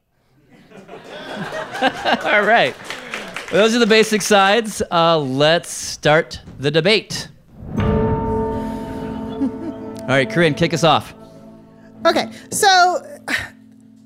All 1.83 2.43
right. 2.43 2.75
Those 3.51 3.75
are 3.75 3.79
the 3.79 3.87
basic 3.87 4.23
sides. 4.23 4.83
Uh, 4.91 5.19
let's 5.19 5.71
start 5.71 6.41
the 6.59 6.71
debate. 6.71 7.29
All 7.79 7.85
right, 10.09 10.29
Corynne, 10.29 10.57
kick 10.57 10.75
us 10.75 10.85
off. 10.85 11.15
Okay, 12.07 12.31
so 12.51 13.03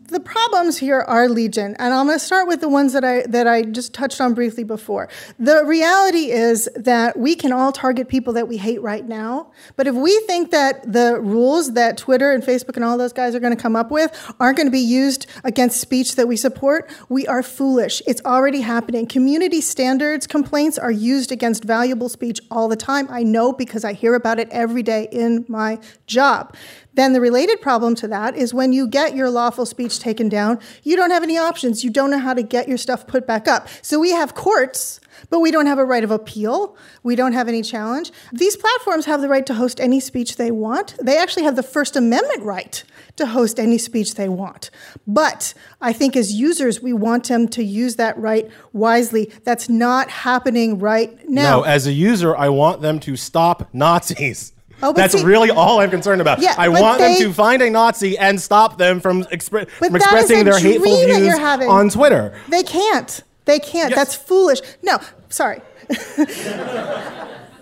the 0.07 0.21
problems 0.21 0.79
here 0.79 1.01
are 1.01 1.29
legion, 1.29 1.75
and 1.81 1.93
I'm 1.93 2.07
going 2.07 2.19
to 2.19 2.25
start 2.25 2.47
with 2.47 2.61
the 2.61 2.69
ones 2.69 2.93
that 2.93 3.05
I 3.05 3.23
that 3.23 3.49
I 3.49 3.63
just 3.63 3.93
touched 3.93 4.21
on 4.21 4.35
briefly 4.35 4.63
before. 4.63 5.09
The 5.41 5.65
reality 5.65 6.31
is 6.31 6.69
that 6.77 7.19
we 7.19 7.35
can 7.35 7.53
all 7.53 7.73
target 7.73 8.09
people 8.09 8.33
that 8.35 8.47
we 8.47 8.57
hate 8.57 8.81
right 8.83 9.07
now, 9.07 9.51
but 9.75 9.89
if 9.89 9.97
we 9.97 10.17
think 10.21 10.53
that 10.53 10.93
the 10.93 11.21
rules 11.21 11.73
that 11.73 11.99
Twitter 11.99 12.31
and 12.31 12.43
Facebook 12.43 12.77
and 12.77 12.85
all 12.85 12.97
those 12.97 13.13
guys 13.13 13.35
are 13.35 13.41
going 13.41 13.55
to 13.55 13.61
come 13.61 13.75
up 13.75 13.91
with 13.91 14.33
aren't 14.39 14.57
going 14.57 14.69
to 14.69 14.73
be 14.73 14.79
used 14.79 15.27
against 15.43 15.81
speech 15.81 16.15
that 16.15 16.29
we 16.29 16.37
support, 16.37 16.89
we 17.09 17.27
are 17.27 17.43
foolish. 17.43 18.01
It's 18.07 18.23
already 18.25 18.61
happening. 18.61 19.07
Community 19.07 19.61
standards 19.61 20.29
complaints 20.29 20.79
are 20.79 20.93
used 20.93 21.33
against 21.33 21.65
valuable 21.65 22.09
speech 22.09 22.39
all 22.49 22.69
the 22.69 22.77
time. 22.77 23.09
I 23.11 23.25
know 23.25 23.53
because 23.53 23.85
I 23.85 23.93
hear 23.93 24.15
about 24.15 24.39
it 24.39 24.49
every 24.51 24.85
day 24.85 25.09
in 25.11 25.45
my 25.49 25.81
job. 26.07 26.55
Then 26.95 27.13
the 27.13 27.21
related 27.21 27.61
problem 27.61 27.95
to 27.97 28.09
that 28.09 28.35
is 28.35 28.53
when 28.53 28.73
you 28.73 28.89
get 28.89 29.15
your 29.15 29.31
lawful 29.31 29.67
speech 29.67 30.01
taken 30.01 30.29
down, 30.29 30.59
you 30.83 30.97
don't 30.97 31.11
have 31.11 31.23
any 31.23 31.39
options. 31.39 31.85
You 31.85 31.91
don't 31.91 32.11
know 32.11 32.19
how 32.19 32.35
to 32.35 32.43
get 32.43 32.69
your 32.69 32.79
stuff 32.79 33.07
put 33.07 33.27
back 33.27 33.47
up. 33.47 33.69
So 33.83 34.01
we 34.01 34.11
have 34.11 34.35
courts, 34.35 34.99
but 35.31 35.41
we 35.41 35.51
don't 35.51 35.67
have 35.67 35.79
a 35.79 35.85
right 35.85 36.03
of 36.03 36.11
appeal. 36.11 36.77
We 37.03 37.15
don't 37.15 37.35
have 37.35 37.47
any 37.49 37.63
challenge. 37.63 38.11
These 38.33 38.57
platforms 38.57 39.07
have 39.07 39.21
the 39.21 39.29
right 39.29 39.47
to 39.47 39.55
host 39.55 39.81
any 39.81 40.01
speech 40.01 40.37
they 40.37 40.51
want. 40.51 40.97
They 41.01 41.19
actually 41.19 41.45
have 41.45 41.57
the 41.57 41.63
First 41.63 41.95
Amendment 41.95 42.43
right 42.43 42.83
to 43.17 43.27
host 43.27 43.61
any 43.61 43.79
speech 43.79 44.15
they 44.15 44.29
want. 44.29 44.71
But 45.07 45.55
I 45.81 45.93
think 45.93 46.17
as 46.17 46.33
users, 46.33 46.81
we 46.83 46.93
want 46.93 47.29
them 47.29 47.49
to 47.49 47.63
use 47.63 47.97
that 47.97 48.19
right 48.19 48.51
wisely. 48.73 49.33
That's 49.45 49.69
not 49.69 50.11
happening 50.11 50.79
right 50.79 51.29
now. 51.29 51.59
No, 51.59 51.63
as 51.63 51.87
a 51.87 51.93
user, 51.93 52.37
I 52.37 52.49
want 52.49 52.81
them 52.81 52.99
to 53.01 53.17
stop 53.17 53.69
Nazis. 53.73 54.53
Oh, 54.83 54.93
That's 54.93 55.19
see- 55.19 55.25
really 55.25 55.51
all 55.51 55.81
I'm 55.81 55.91
concerned 55.91 56.21
about. 56.21 56.41
Yeah, 56.41 56.55
I 56.57 56.69
want 56.69 56.99
they- 56.99 57.15
them 57.15 57.23
to 57.23 57.33
find 57.33 57.63
a 57.63 57.71
Nazi 57.71 58.17
and 58.17 58.41
stop 58.41 58.79
them 58.79 59.01
from, 59.01 59.25
expre- 59.25 59.69
from 59.69 59.97
expressing 59.97 60.45
their 60.45 60.59
hateful 60.59 60.97
views 60.97 61.39
on 61.69 61.91
Twitter. 61.91 62.39
They 62.49 62.63
can't. 62.63 63.23
They 63.45 63.59
can't. 63.59 63.91
Yes. 63.91 63.97
That's 63.97 64.15
foolish. 64.15 64.61
No, 64.83 64.99
sorry. 65.31 65.63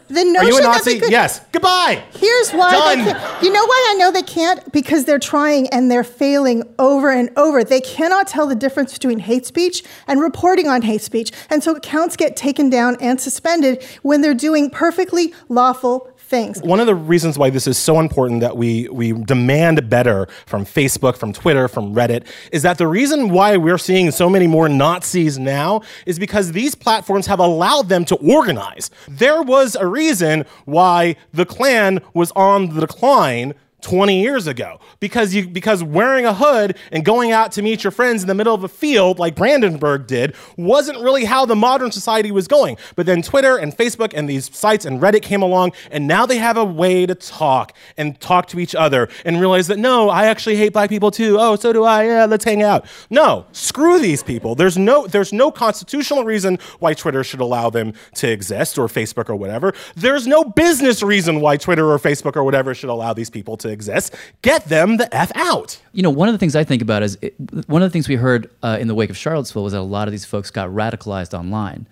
the 0.08 0.24
notion 0.24 0.36
Are 0.36 0.44
you 0.44 0.58
a 0.58 0.62
Nazi? 0.62 0.98
could, 1.00 1.10
yes. 1.10 1.40
Goodbye. 1.52 2.02
Here's 2.14 2.50
why 2.52 2.72
Done. 2.72 3.04
they 3.04 3.12
can't. 3.12 3.42
You 3.42 3.52
know 3.52 3.64
why 3.64 3.86
I 3.90 3.94
know 3.98 4.10
they 4.10 4.22
can't? 4.22 4.72
Because 4.72 5.04
they're 5.04 5.18
trying 5.18 5.68
and 5.68 5.90
they're 5.90 6.04
failing 6.04 6.62
over 6.78 7.10
and 7.10 7.30
over. 7.36 7.64
They 7.64 7.80
cannot 7.80 8.26
tell 8.26 8.46
the 8.46 8.54
difference 8.54 8.92
between 8.92 9.20
hate 9.20 9.46
speech 9.46 9.84
and 10.06 10.20
reporting 10.20 10.68
on 10.68 10.82
hate 10.82 11.02
speech. 11.02 11.32
And 11.50 11.62
so 11.62 11.74
accounts 11.76 12.16
get 12.16 12.36
taken 12.36 12.68
down 12.68 12.96
and 13.00 13.20
suspended 13.20 13.84
when 14.02 14.20
they're 14.22 14.34
doing 14.34 14.70
perfectly 14.70 15.32
lawful 15.48 16.10
things. 16.26 16.60
One 16.62 16.80
of 16.80 16.86
the 16.86 16.94
reasons 16.94 17.38
why 17.38 17.50
this 17.50 17.66
is 17.66 17.78
so 17.78 18.00
important 18.00 18.40
that 18.40 18.56
we, 18.56 18.88
we 18.88 19.12
demand 19.12 19.88
better 19.88 20.26
from 20.46 20.64
Facebook, 20.64 21.16
from 21.16 21.32
Twitter, 21.32 21.68
from 21.68 21.94
Reddit, 21.94 22.26
is 22.52 22.62
that 22.62 22.78
the 22.78 22.86
reason 22.86 23.28
why 23.30 23.56
we're 23.56 23.78
seeing 23.78 24.10
so 24.10 24.28
many 24.28 24.46
more 24.46 24.68
Nazis 24.68 25.38
now 25.38 25.82
is 26.04 26.18
because 26.18 26.52
these 26.52 26.74
platforms 26.74 27.26
have 27.26 27.38
allowed 27.38 27.88
them 27.88 28.04
to 28.06 28.16
organize. 28.16 28.90
There 29.08 29.42
was 29.42 29.76
a 29.76 29.86
reason 29.86 30.44
why 30.64 31.16
the 31.32 31.46
Klan 31.46 32.00
was 32.12 32.32
on 32.32 32.74
the 32.74 32.80
decline 32.80 33.54
20 33.82 34.20
years 34.20 34.46
ago. 34.46 34.80
Because 35.00 35.34
you 35.34 35.48
because 35.48 35.82
wearing 35.82 36.24
a 36.24 36.34
hood 36.34 36.76
and 36.90 37.04
going 37.04 37.32
out 37.32 37.52
to 37.52 37.62
meet 37.62 37.84
your 37.84 37.90
friends 37.90 38.22
in 38.22 38.28
the 38.28 38.34
middle 38.34 38.54
of 38.54 38.64
a 38.64 38.68
field 38.68 39.18
like 39.18 39.36
Brandenburg 39.36 40.06
did 40.06 40.34
wasn't 40.56 40.98
really 41.00 41.24
how 41.24 41.44
the 41.46 41.56
modern 41.56 41.90
society 41.92 42.30
was 42.30 42.48
going. 42.48 42.76
But 42.94 43.06
then 43.06 43.22
Twitter 43.22 43.56
and 43.56 43.76
Facebook 43.76 44.12
and 44.14 44.28
these 44.28 44.54
sites 44.54 44.84
and 44.84 45.00
Reddit 45.00 45.22
came 45.22 45.42
along 45.42 45.72
and 45.90 46.06
now 46.06 46.26
they 46.26 46.38
have 46.38 46.56
a 46.56 46.64
way 46.64 47.06
to 47.06 47.14
talk 47.14 47.72
and 47.96 48.18
talk 48.20 48.46
to 48.48 48.60
each 48.60 48.74
other 48.74 49.08
and 49.24 49.40
realize 49.40 49.66
that 49.68 49.78
no 49.78 50.08
I 50.08 50.26
actually 50.26 50.56
hate 50.56 50.72
black 50.72 50.88
people 50.88 51.10
too. 51.10 51.36
Oh 51.38 51.56
so 51.56 51.72
do 51.72 51.84
I. 51.84 52.06
Yeah 52.06 52.24
let's 52.24 52.44
hang 52.44 52.62
out. 52.62 52.86
No 53.10 53.46
screw 53.52 53.98
these 53.98 54.22
people. 54.22 54.54
There's 54.54 54.78
no 54.78 55.06
there's 55.06 55.32
no 55.32 55.50
constitutional 55.50 56.24
reason 56.24 56.58
why 56.78 56.94
Twitter 56.94 57.22
should 57.22 57.40
allow 57.40 57.70
them 57.70 57.92
to 58.14 58.28
exist 58.28 58.78
or 58.78 58.86
Facebook 58.88 59.28
or 59.28 59.36
whatever. 59.36 59.74
There's 59.94 60.26
no 60.26 60.44
business 60.44 61.02
reason 61.02 61.40
why 61.40 61.56
Twitter 61.56 61.90
or 61.90 61.98
Facebook 61.98 62.36
or 62.36 62.44
whatever 62.44 62.74
should 62.74 62.90
allow 62.90 63.12
these 63.12 63.30
people 63.30 63.56
to 63.58 63.65
exist. 63.68 64.14
Get 64.42 64.64
them 64.66 64.96
the 64.96 65.14
F 65.14 65.32
out. 65.34 65.80
You 65.92 66.02
know, 66.02 66.10
one 66.10 66.28
of 66.28 66.34
the 66.34 66.38
things 66.38 66.56
I 66.56 66.64
think 66.64 66.82
about 66.82 67.02
is 67.02 67.18
it, 67.22 67.34
one 67.66 67.82
of 67.82 67.88
the 67.88 67.92
things 67.92 68.08
we 68.08 68.16
heard 68.16 68.50
uh, 68.62 68.78
in 68.80 68.88
the 68.88 68.94
wake 68.94 69.10
of 69.10 69.16
Charlottesville 69.16 69.64
was 69.64 69.72
that 69.72 69.80
a 69.80 69.82
lot 69.82 70.08
of 70.08 70.12
these 70.12 70.24
folks 70.24 70.50
got 70.50 70.68
radicalized 70.70 71.38
online. 71.38 71.86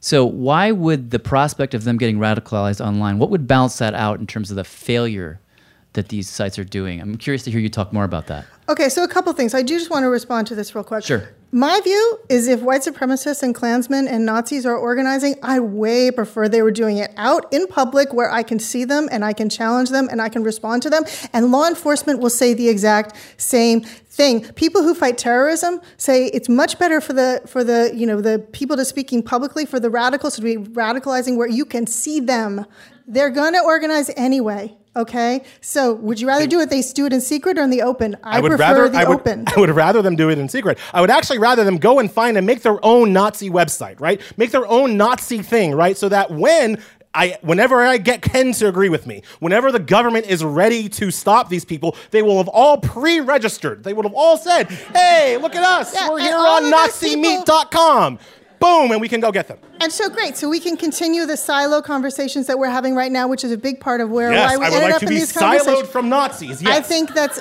So 0.00 0.24
why 0.24 0.72
would 0.72 1.10
the 1.10 1.18
prospect 1.18 1.74
of 1.74 1.84
them 1.84 1.98
getting 1.98 2.18
radicalized 2.18 2.84
online, 2.84 3.18
what 3.18 3.30
would 3.30 3.46
balance 3.46 3.76
that 3.78 3.94
out 3.94 4.18
in 4.18 4.26
terms 4.26 4.50
of 4.50 4.56
the 4.56 4.64
failure 4.64 5.40
that 5.92 6.08
these 6.08 6.28
sites 6.28 6.58
are 6.58 6.64
doing? 6.64 7.00
I'm 7.00 7.16
curious 7.16 7.42
to 7.44 7.50
hear 7.50 7.60
you 7.60 7.68
talk 7.68 7.92
more 7.92 8.04
about 8.04 8.26
that. 8.28 8.46
Okay, 8.70 8.88
so 8.88 9.02
a 9.02 9.08
couple 9.08 9.32
things. 9.32 9.52
I 9.52 9.62
do 9.62 9.76
just 9.76 9.90
want 9.90 10.04
to 10.04 10.08
respond 10.08 10.46
to 10.46 10.54
this 10.54 10.76
real 10.76 10.84
quick. 10.84 11.04
Sure. 11.04 11.28
My 11.50 11.80
view 11.80 12.20
is 12.28 12.46
if 12.46 12.62
white 12.62 12.82
supremacists 12.82 13.42
and 13.42 13.52
Klansmen 13.52 14.06
and 14.06 14.24
Nazis 14.24 14.64
are 14.64 14.76
organizing, 14.76 15.34
I 15.42 15.58
way 15.58 16.12
prefer 16.12 16.48
they 16.48 16.62
were 16.62 16.70
doing 16.70 16.98
it 16.98 17.10
out 17.16 17.52
in 17.52 17.66
public 17.66 18.14
where 18.14 18.30
I 18.30 18.44
can 18.44 18.60
see 18.60 18.84
them 18.84 19.08
and 19.10 19.24
I 19.24 19.32
can 19.32 19.48
challenge 19.48 19.90
them 19.90 20.06
and 20.08 20.22
I 20.22 20.28
can 20.28 20.44
respond 20.44 20.82
to 20.84 20.90
them. 20.90 21.02
And 21.32 21.50
law 21.50 21.66
enforcement 21.66 22.20
will 22.20 22.30
say 22.30 22.54
the 22.54 22.68
exact 22.68 23.16
same 23.38 23.80
thing. 23.80 24.44
People 24.52 24.84
who 24.84 24.94
fight 24.94 25.18
terrorism 25.18 25.80
say 25.96 26.26
it's 26.26 26.48
much 26.48 26.78
better 26.78 27.00
for 27.00 27.12
the 27.12 27.42
for 27.48 27.64
the 27.64 27.90
you 27.92 28.06
know 28.06 28.20
the 28.20 28.38
people 28.52 28.76
to 28.76 28.84
speaking 28.84 29.20
publicly 29.20 29.66
for 29.66 29.80
the 29.80 29.90
radicals 29.90 30.36
to 30.36 30.42
be 30.42 30.54
radicalizing 30.54 31.36
where 31.36 31.48
you 31.48 31.64
can 31.64 31.88
see 31.88 32.20
them. 32.20 32.64
They're 33.10 33.30
going 33.30 33.54
to 33.54 33.60
organize 33.60 34.10
anyway. 34.16 34.76
Okay, 34.96 35.44
so 35.60 35.94
would 35.94 36.20
you 36.20 36.26
rather 36.26 36.48
do 36.48 36.58
it? 36.60 36.68
They 36.68 36.82
do 36.82 37.06
it 37.06 37.12
in 37.12 37.20
secret 37.20 37.58
or 37.58 37.62
in 37.62 37.70
the 37.70 37.82
open? 37.82 38.16
I, 38.24 38.40
would 38.40 38.48
prefer 38.50 38.62
rather 38.62 38.88
the 38.88 38.98
I 38.98 39.04
would, 39.04 39.20
open. 39.20 39.44
I 39.56 39.60
would 39.60 39.70
rather 39.70 40.02
them 40.02 40.16
do 40.16 40.30
it 40.30 40.38
in 40.38 40.48
secret. 40.48 40.78
I 40.92 41.00
would 41.00 41.10
actually 41.10 41.38
rather 41.38 41.62
them 41.62 41.78
go 41.78 42.00
and 42.00 42.10
find 42.10 42.36
and 42.36 42.44
make 42.44 42.62
their 42.62 42.84
own 42.84 43.12
Nazi 43.12 43.50
website, 43.50 44.00
right? 44.00 44.20
Make 44.36 44.50
their 44.50 44.66
own 44.66 44.96
Nazi 44.96 45.42
thing, 45.42 45.76
right? 45.76 45.96
So 45.96 46.08
that 46.08 46.32
when 46.32 46.82
I, 47.14 47.38
whenever 47.42 47.82
I 47.82 47.98
get 47.98 48.22
Ken 48.22 48.52
to 48.54 48.68
agree 48.68 48.88
with 48.88 49.06
me, 49.06 49.22
whenever 49.38 49.70
the 49.70 49.78
government 49.78 50.26
is 50.26 50.44
ready 50.44 50.88
to 50.90 51.12
stop 51.12 51.48
these 51.48 51.64
people, 51.64 51.96
they 52.10 52.22
will 52.22 52.38
have 52.38 52.48
all 52.48 52.78
pre-registered. 52.78 53.84
They 53.84 53.92
would 53.92 54.04
have 54.04 54.14
all 54.14 54.36
said, 54.36 54.70
"Hey, 54.94 55.36
look 55.36 55.54
at 55.56 55.62
us! 55.62 55.94
Yeah, 55.94 56.10
We're 56.10 56.20
here 56.20 56.36
on 56.36 56.64
of 56.64 56.70
those 56.70 56.98
people- 57.00 57.44
NaziMeet.com." 57.44 58.18
Boom, 58.60 58.92
and 58.92 59.00
we 59.00 59.08
can 59.08 59.20
go 59.20 59.32
get 59.32 59.48
them. 59.48 59.58
And 59.80 59.90
so 59.90 60.08
great. 60.10 60.36
So 60.36 60.48
we 60.48 60.60
can 60.60 60.76
continue 60.76 61.24
the 61.26 61.36
silo 61.36 61.80
conversations 61.80 62.46
that 62.46 62.58
we're 62.58 62.68
having 62.68 62.94
right 62.94 63.10
now, 63.10 63.26
which 63.26 63.42
is 63.42 63.52
a 63.52 63.56
big 63.58 63.80
part 63.80 64.00
of 64.02 64.10
where 64.10 64.32
Yes, 64.32 64.50
why 64.50 64.56
we 64.58 64.66
I 64.66 64.68
would 64.68 64.74
ended 64.76 64.90
like 64.90 64.94
up 64.94 65.00
to 65.00 65.06
in 65.06 65.10
be 65.10 65.18
these 65.20 65.32
siloed 65.32 65.40
conversations. 65.58 65.88
from 65.88 66.08
Nazis. 66.10 66.62
Yes. 66.62 66.78
I 66.78 66.82
think 66.82 67.14
that's 67.14 67.40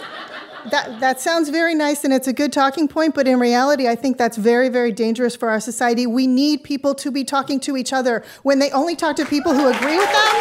that 0.72 1.00
that 1.00 1.20
sounds 1.22 1.50
very 1.50 1.74
nice 1.74 2.04
and 2.04 2.14
it's 2.14 2.28
a 2.28 2.34
good 2.34 2.52
talking 2.54 2.88
point, 2.88 3.16
but 3.16 3.28
in 3.28 3.40
reality, 3.40 3.88
I 3.88 3.96
think 3.96 4.18
that's 4.18 4.38
very, 4.38 4.70
very 4.70 4.92
dangerous 4.92 5.36
for 5.36 5.50
our 5.50 5.60
society. 5.60 6.08
We 6.08 6.26
need 6.28 6.64
people 6.64 6.96
to 6.96 7.12
be 7.12 7.24
talking 7.24 7.60
to 7.62 7.76
each 7.78 7.92
other. 7.94 8.24
When 8.44 8.60
they 8.60 8.72
only 8.72 8.96
talk 8.96 9.16
to 9.18 9.26
people 9.26 9.54
who 9.54 9.68
agree 9.68 9.98
with 9.98 10.12
them, 10.12 10.36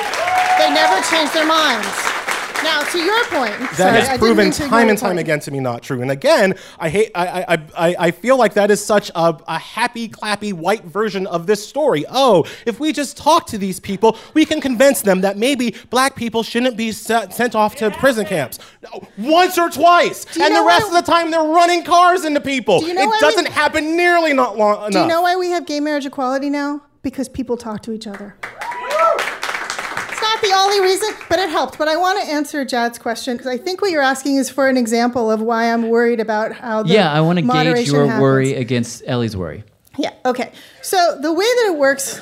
they 0.59 0.71
never 0.73 1.01
change 1.09 1.31
their 1.33 1.47
minds. 1.47 2.18
Now, 2.63 2.83
to 2.83 2.99
your 2.99 3.25
point, 3.27 3.53
That 3.59 3.75
sorry, 3.77 3.93
has 3.99 4.09
didn't 4.09 4.21
proven 4.21 4.45
mean 4.47 4.53
to 4.53 4.65
ignore 4.65 4.79
time 4.81 4.89
and 4.89 4.99
time 4.99 5.09
point. 5.11 5.21
again 5.21 5.41
to 5.41 5.51
me 5.51 5.61
not 5.61 5.83
true. 5.83 6.03
And 6.03 6.11
again, 6.11 6.55
I 6.79 6.89
hate. 6.89 7.11
I 7.15 7.45
I, 7.49 7.59
I, 7.89 7.97
I 8.07 8.11
feel 8.11 8.37
like 8.37 8.55
that 8.55 8.71
is 8.71 8.85
such 8.85 9.11
a, 9.15 9.37
a 9.47 9.59
happy, 9.59 10.09
clappy, 10.09 10.53
white 10.53 10.85
version 10.85 11.27
of 11.27 11.47
this 11.47 11.67
story. 11.67 12.05
Oh, 12.11 12.45
if 12.67 12.81
we 12.81 12.93
just 12.93 13.17
talk 13.17 13.47
to 13.49 13.59
these 13.59 13.79
people, 13.81 14.17
we 14.35 14.45
can 14.45 14.61
convince 14.61 15.03
them 15.03 15.21
that 15.23 15.37
maybe 15.37 15.75
black 15.91 16.17
people 16.17 16.43
shouldn't 16.43 16.77
be 16.77 16.93
se- 16.93 17.29
sent 17.31 17.55
off 17.55 17.77
to 17.77 17.91
prison 17.93 18.27
camps. 18.27 18.59
Once 19.17 19.57
or 19.59 19.71
twice, 19.71 20.25
and 20.39 20.55
the 20.55 20.63
rest 20.65 20.91
why- 20.91 20.99
of 20.99 21.05
the 21.05 21.11
time 21.11 21.31
they're 21.31 21.43
running 21.43 21.85
cars 21.85 22.25
into 22.25 22.41
people. 22.41 22.81
Do 22.81 22.87
you 22.87 22.95
know 22.95 23.03
it 23.03 23.07
why 23.07 23.17
we- 23.17 23.21
doesn't 23.21 23.49
happen 23.49 23.97
nearly 23.97 24.33
not 24.33 24.57
long 24.59 24.79
enough. 24.79 24.91
Do 24.93 24.99
you 25.01 25.07
know 25.07 25.23
why 25.23 25.37
we 25.37 25.51
have 25.51 25.67
gay 25.67 25.81
marriage 25.81 26.07
equality 26.07 26.51
now? 26.51 26.83
Because 27.03 27.29
people 27.29 27.57
talk 27.57 27.83
to 27.83 27.93
each 27.93 28.07
other. 28.07 28.37
Not 30.43 30.49
the 30.49 30.57
only 30.57 30.81
reason, 30.81 31.11
but 31.29 31.39
it 31.39 31.49
helped. 31.49 31.79
But 31.79 31.89
I 31.89 31.97
want 31.97 32.23
to 32.23 32.31
answer 32.31 32.65
Jad's 32.65 32.99
question 32.99 33.37
because 33.37 33.49
I 33.49 33.57
think 33.57 33.81
what 33.81 33.91
you're 33.91 34.03
asking 34.03 34.37
is 34.37 34.51
for 34.51 34.69
an 34.69 34.77
example 34.77 35.31
of 35.31 35.41
why 35.41 35.73
I'm 35.73 35.89
worried 35.89 36.21
about 36.21 36.53
how 36.53 36.83
the 36.83 36.95
yeah, 36.95 37.13
I 37.13 37.21
want 37.21 37.39
to 37.39 37.43
gauge 37.43 37.89
your 37.89 38.07
happens. 38.07 38.23
worry 38.23 38.55
against 38.55 39.03
Elie's 39.07 39.37
worry. 39.37 39.65
Yeah, 39.97 40.13
okay. 40.25 40.53
So 40.83 41.19
the 41.21 41.33
way 41.33 41.45
that 41.45 41.73
it 41.73 41.77
works 41.77 42.21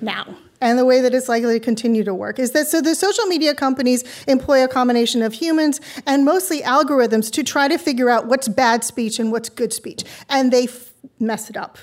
now, 0.00 0.34
and 0.62 0.78
the 0.78 0.84
way 0.84 1.00
that 1.00 1.12
it's 1.12 1.28
likely 1.28 1.58
to 1.58 1.60
continue 1.60 2.04
to 2.04 2.14
work 2.14 2.38
is 2.38 2.52
that 2.52 2.68
so 2.68 2.80
the 2.80 2.94
social 2.94 3.26
media 3.26 3.52
companies 3.52 4.04
employ 4.28 4.62
a 4.62 4.68
combination 4.68 5.20
of 5.20 5.32
humans 5.32 5.80
and 6.06 6.24
mostly 6.24 6.60
algorithms 6.60 7.32
to 7.32 7.42
try 7.42 7.66
to 7.66 7.76
figure 7.76 8.08
out 8.08 8.28
what's 8.28 8.46
bad 8.46 8.84
speech 8.84 9.18
and 9.18 9.32
what's 9.32 9.48
good 9.48 9.72
speech. 9.72 10.04
And 10.28 10.52
they 10.52 10.64
f- 10.64 10.92
mess 11.18 11.50
it 11.50 11.56
up. 11.56 11.78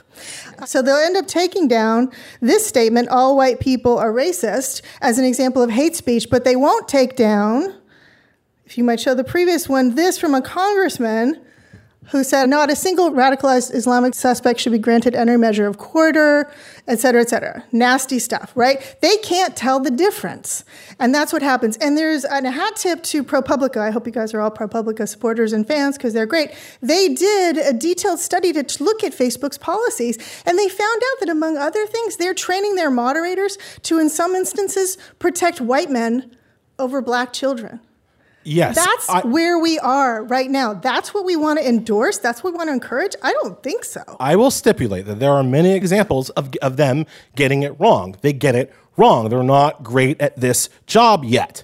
So 0.65 0.82
they'll 0.82 0.96
end 0.96 1.18
up 1.18 1.28
taking 1.28 1.68
down 1.68 2.10
this 2.39 2.65
statement, 2.65 3.10
all 3.10 3.36
white 3.36 3.60
people 3.60 3.98
are 3.98 4.13
racist, 4.13 4.82
as 5.02 5.20
an 5.20 5.26
example 5.26 5.62
of 5.62 5.70
hate 5.70 5.98
speech, 5.98 6.30
but 6.30 6.46
they 6.46 6.56
won't 6.56 6.88
take 6.88 7.18
down, 7.18 7.76
if 8.65 8.78
you 8.78 8.86
might 8.86 9.02
show 9.02 9.13
the 9.13 9.26
previous 9.26 9.68
one, 9.68 9.96
this 9.96 10.18
from 10.18 10.34
a 10.34 10.42
congressman 10.42 11.42
who 12.12 12.24
said 12.24 12.50
not 12.50 12.72
a 12.72 12.76
single 12.76 13.12
radicalized 13.12 13.74
Islamic 13.74 14.13
suspect 14.13 14.60
should 14.60 14.72
be 14.72 14.80
granted 14.80 15.15
any 15.15 15.38
measure 15.38 15.67
of 15.67 15.78
quarter, 15.78 16.52
et 16.88 17.00
cetera, 17.00 17.22
et 17.22 17.30
cetera. 17.30 17.63
Nasty 17.72 18.19
stuff, 18.19 18.52
right? 18.56 18.98
They 19.02 19.17
can't 19.17 19.56
tell 19.56 19.80
the 19.80 19.91
difference. 19.91 20.63
And 21.00 21.13
that's 21.13 21.32
what 21.32 21.41
happens. 21.41 21.78
And 21.78 21.98
there's 21.98 22.24
a 22.24 22.50
hat 22.50 22.76
tip 22.76 23.04
to 23.04 23.24
ProPublica. 23.24 23.78
I 23.78 23.91
hope 23.91 24.06
you 24.06 24.12
guys 24.12 24.34
are 24.34 24.41
all 24.41 24.52
ProPublica 24.52 25.08
supporters 25.08 25.54
and 25.54 25.67
fans 25.67 25.98
because 25.98 26.13
they're 26.13 26.26
great. 26.26 26.52
They 26.82 27.13
did 27.13 27.58
a 27.58 27.74
detailed 27.74 28.19
study 28.19 28.54
to 28.54 28.84
look 28.84 29.04
at 29.04 29.13
Facebook's 29.13 29.58
policies, 29.58 30.17
and 30.45 30.58
they 30.58 30.69
found 30.69 31.02
out 31.12 31.19
that 31.19 31.30
among 31.30 31.58
other 31.58 31.86
things, 31.86 32.17
they're 32.17 32.34
training 32.34 32.76
their 32.76 32.89
moderators 32.89 33.58
to, 33.84 34.00
in 34.00 34.10
some 34.10 34.34
instances, 34.36 34.98
protect 35.19 35.62
white 35.62 35.89
men 35.89 36.36
over 36.78 37.02
black 37.02 37.34
children. 37.34 37.80
Yes. 38.50 38.76
That's 38.76 39.10
I, 39.10 39.22
where 39.22 39.60
we 39.60 39.78
are 39.80 40.24
right 40.24 40.50
now. 40.50 40.74
That's 40.74 41.14
what 41.14 41.24
we 41.24 41.36
want 41.36 41.60
to 41.60 41.68
endorse. 41.68 42.18
That's 42.18 42.44
what 42.44 42.54
we 42.54 42.58
want 42.58 42.70
to 42.70 42.74
encourage. 42.74 43.14
I 43.22 43.32
don't 43.34 43.62
think 43.62 43.84
so. 43.84 44.02
I 44.20 44.36
will 44.36 44.50
stipulate 44.50 45.06
that 45.06 45.20
there 45.20 45.32
are 45.32 45.44
many 45.44 45.74
examples 45.74 46.32
of, 46.32 46.50
of 46.62 46.76
them 46.76 47.06
getting 47.36 47.62
it 47.62 47.80
wrong. 47.80 48.16
They 48.22 48.34
get 48.34 48.56
it 48.56 48.74
wrong. 48.98 49.30
They're 49.30 49.44
not 49.44 49.84
great 49.84 50.20
at 50.20 50.40
this 50.40 50.70
job 50.88 51.24
yet. 51.24 51.64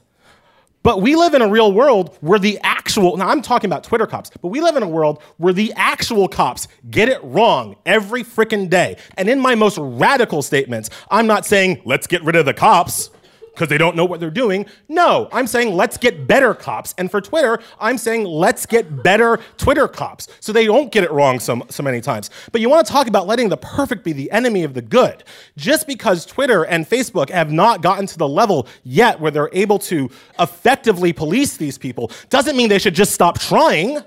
But 0.84 1.02
we 1.02 1.16
live 1.16 1.34
in 1.34 1.42
a 1.42 1.48
real 1.48 1.72
world 1.72 2.16
where 2.22 2.38
the 2.38 2.60
actual, 2.62 3.18
now 3.18 3.30
I'm 3.30 3.42
talking 3.42 3.68
about 3.68 3.84
Twitter 3.84 4.06
cops, 4.06 4.30
but 4.40 4.50
we 4.50 4.62
live 4.62 4.76
in 4.76 4.84
a 4.84 4.88
world 4.88 5.24
where 5.38 5.54
the 5.54 5.74
actual 5.76 6.28
cops 6.28 6.68
get 6.92 7.10
it 7.10 7.20
wrong 7.24 7.78
every 7.88 8.24
freaking 8.24 8.70
day. 8.70 8.98
And 9.18 9.28
in 9.28 9.40
my 9.40 9.56
most 9.56 9.80
radical 9.80 10.44
statements, 10.44 10.92
I'm 11.10 11.26
not 11.26 11.48
saying, 11.48 11.82
let's 11.86 12.06
get 12.06 12.24
rid 12.24 12.36
of 12.36 12.46
the 12.46 12.54
cops 12.54 13.10
because 13.56 13.70
they 13.70 13.78
don't 13.78 13.96
know 13.96 14.06
what 14.06 14.20
they're 14.20 14.30
doing. 14.30 14.66
No, 14.90 15.30
I'm 15.32 15.48
saying 15.48 15.74
let's 15.74 15.98
get 15.98 16.28
better 16.28 16.54
cops. 16.54 16.94
And 16.98 17.10
for 17.10 17.22
Twitter, 17.22 17.60
I'm 17.80 17.98
saying 17.98 18.26
let's 18.26 18.66
get 18.66 19.02
better 19.02 19.40
Twitter 19.58 19.88
cops 19.88 20.28
so 20.42 20.52
they 20.52 20.66
don't 20.66 20.92
get 20.92 21.04
it 21.04 21.12
wrong 21.12 21.40
so, 21.40 21.66
so 21.70 21.82
many 21.82 22.02
times. 22.02 22.30
But 22.52 22.62
you 22.62 22.70
want 22.70 22.86
to 22.86 22.92
talk 22.92 23.08
about 23.08 23.28
letting 23.28 23.50
the 23.50 23.58
perfect 23.58 24.04
be 24.04 24.12
the 24.12 24.30
enemy 24.32 24.64
of 24.64 24.74
the 24.74 24.82
good. 24.82 25.24
Just 25.56 25.88
because 25.88 26.26
Twitter 26.26 26.64
and 26.64 26.88
Facebook 26.88 27.30
have 27.30 27.52
not 27.52 27.82
gotten 27.82 28.06
to 28.08 28.18
the 28.18 28.28
level 28.28 28.68
yet 28.84 29.20
where 29.20 29.32
they're 29.32 29.50
able 29.54 29.80
to 29.80 30.10
effectively 30.40 31.14
police 31.14 31.58
these 31.58 31.78
people 31.78 32.12
doesn't 32.30 32.58
mean 32.58 32.68
they 32.70 32.80
should 32.80 32.96
just 32.96 33.14
stop 33.14 33.40
trying. 33.40 34.02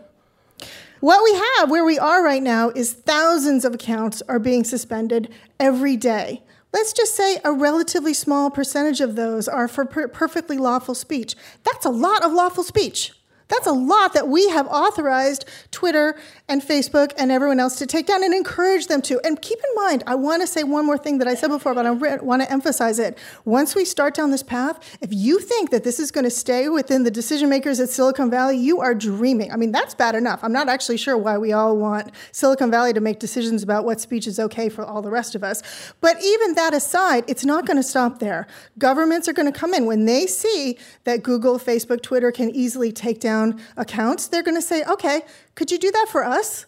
What 1.01 1.23
we 1.23 1.33
have, 1.35 1.71
where 1.71 1.85
we 1.85 1.99
are 1.99 2.25
right 2.25 2.43
now, 2.43 2.71
is 2.71 2.93
thousands 2.93 3.65
of 3.65 3.73
accounts 3.73 4.21
are 4.29 4.41
being 4.41 4.65
suspended 4.65 5.33
every 5.61 5.97
day. 5.97 6.43
Let's 6.73 6.93
just 6.93 7.17
say 7.17 7.39
a 7.45 7.53
relatively 7.53 8.13
small 8.13 8.51
percentage 8.51 9.01
of 9.01 9.17
those 9.17 9.49
are 9.49 9.69
for 9.69 9.85
per- 9.85 10.09
perfectly 10.09 10.59
lawful 10.59 10.95
speech. 10.95 11.35
That's 11.65 11.87
a 11.87 11.91
lot 11.91 12.23
of 12.23 12.33
lawful 12.33 12.63
speech. 12.63 13.13
That's 13.49 13.67
a 13.67 13.73
lot 13.73 14.13
that 14.13 14.29
we 14.29 14.49
have 14.51 14.67
authorized 14.67 15.47
Twitter 15.71 16.19
and 16.49 16.63
Facebook 16.63 17.13
and 17.17 17.31
everyone 17.31 17.61
else 17.61 17.77
to 17.77 17.87
take 17.87 18.07
down 18.07 18.23
and 18.23 18.35
encourage 18.35 18.89
them 18.89 19.01
to. 19.03 19.21
And 19.25 19.41
keep 19.41 19.59
in 19.59 19.83
mind, 19.83 20.05
I 20.07 20.17
want 20.17 20.43
to 20.43 20.47
say 20.47 20.65
one 20.65 20.85
more 20.85 20.99
thing 20.99 21.19
that 21.19 21.29
I 21.29 21.35
said 21.35 21.49
before, 21.49 21.75
but 21.75 21.87
I 21.87 21.91
want 21.91 22.43
to 22.43 22.53
emphasize 22.53 22.99
it. 22.99 23.17
Once 23.47 23.75
we 23.75 23.87
start 23.87 24.15
down 24.15 24.31
this 24.31 24.43
path, 24.43 24.99
if 25.01 25.13
you 25.13 25.41
think 25.41 25.71
that 25.71 25.83
this 25.83 25.99
is 25.99 26.11
going 26.11 26.25
to 26.25 26.31
stay 26.31 26.69
within 26.69 27.05
the 27.05 27.11
decision 27.11 27.49
makers 27.49 27.81
at 27.81 27.89
Silicon 27.89 28.31
Valley, 28.31 28.59
you 28.59 28.81
are 28.81 28.95
dreaming. 28.95 29.51
I 29.51 29.57
mean, 29.57 29.73
that's 29.73 29.95
bad 29.95 30.15
enough. 30.15 30.41
I'm 30.43 30.53
not 30.53 30.69
actually 30.69 30.99
sure 30.99 31.17
why 31.17 31.39
we 31.39 31.53
all 31.53 31.77
want 31.77 32.11
Silicon 32.33 32.71
Valley 32.71 32.93
to 32.93 33.01
make 33.01 33.19
decisions 33.19 33.63
about 33.63 33.85
what 33.87 34.01
speech 34.01 34.27
is 34.27 34.39
okay 34.39 34.69
for 34.69 34.85
all 34.85 35.01
the 35.01 35.11
rest 35.11 35.35
of 35.35 35.43
us. 35.43 35.63
But 36.03 36.23
even 36.23 36.55
that 36.55 36.75
aside, 36.75 37.25
it's 37.27 37.47
not 37.47 37.67
going 37.67 37.79
to 37.79 37.83
stop 37.83 38.19
there. 38.19 38.47
Governments 38.79 39.27
are 39.27 39.33
going 39.33 39.51
to 39.51 39.59
come 39.59 39.73
in 39.73 39.87
when 39.87 40.05
they 40.05 40.27
see 40.27 40.77
that 41.05 41.23
Google, 41.23 41.59
Facebook, 41.59 42.03
Twitter 42.03 42.31
can 42.31 42.51
easily 42.51 42.93
take 42.93 43.21
down 43.21 43.38
accounts, 43.77 44.29
they're 44.29 44.43
going 44.43 44.57
to 44.57 44.69
say, 44.73 44.85
okay, 44.85 45.23
could 45.55 45.71
you 45.71 45.79
do 45.79 45.91
that 45.91 46.07
for 46.11 46.25
us? 46.25 46.67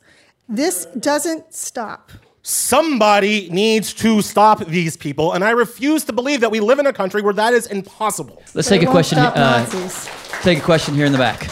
This 0.49 0.87
doesn't 0.99 1.55
stop. 1.55 2.11
Somebody 2.43 3.51
needs 3.51 3.93
to 3.95 4.23
stop 4.23 4.65
these 4.67 4.97
people, 4.97 5.33
and 5.33 5.45
I 5.45 5.51
refuse 5.51 6.05
to 6.05 6.13
believe 6.13 6.41
that 6.41 6.51
we 6.51 6.61
live 6.61 6.79
in 6.79 6.87
a 6.87 6.93
country 6.93 7.21
where 7.21 7.35
that 7.35 7.53
is 7.53 7.67
impossible. 7.67 8.43
Let's 8.55 8.69
They 8.69 8.79
take 8.79 8.89
a 8.89 8.91
question. 8.91 9.19
Uh, 9.19 9.67
take 10.43 10.59
a 10.59 10.63
question 10.63 10.95
here 10.95 11.05
in 11.05 11.13
the 11.13 11.19
back. 11.19 11.49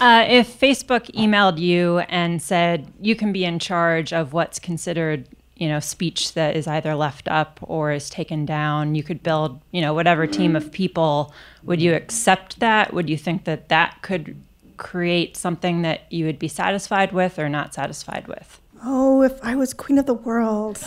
Uh, 0.00 0.24
if 0.26 0.58
Facebook 0.58 1.04
emailed 1.14 1.58
you 1.58 1.98
and 2.08 2.42
said 2.42 2.92
you 3.00 3.14
can 3.14 3.32
be 3.32 3.44
in 3.44 3.58
charge 3.58 4.12
of 4.12 4.32
what's 4.32 4.58
considered, 4.58 5.28
you 5.54 5.68
know, 5.68 5.78
speech 5.78 6.32
that 6.32 6.56
is 6.56 6.66
either 6.66 6.94
left 6.94 7.28
up 7.28 7.60
or 7.62 7.92
is 7.92 8.10
taken 8.10 8.44
down, 8.44 8.96
you 8.96 9.04
could 9.04 9.22
build, 9.22 9.60
you 9.70 9.80
know, 9.80 9.94
whatever 9.94 10.26
team 10.26 10.56
of 10.56 10.72
people. 10.72 11.32
Would 11.62 11.80
you 11.80 11.94
accept 11.94 12.58
that? 12.58 12.92
Would 12.92 13.08
you 13.08 13.16
think 13.16 13.44
that 13.44 13.68
that 13.68 13.98
could 14.02 14.42
create 14.82 15.36
something 15.36 15.82
that 15.82 16.12
you 16.12 16.26
would 16.26 16.38
be 16.38 16.48
satisfied 16.48 17.12
with 17.12 17.38
or 17.38 17.48
not 17.48 17.72
satisfied 17.72 18.26
with? 18.26 18.60
Oh, 18.84 19.22
if 19.22 19.42
I 19.42 19.54
was 19.54 19.72
queen 19.72 19.96
of 19.96 20.06
the 20.06 20.14
world. 20.14 20.84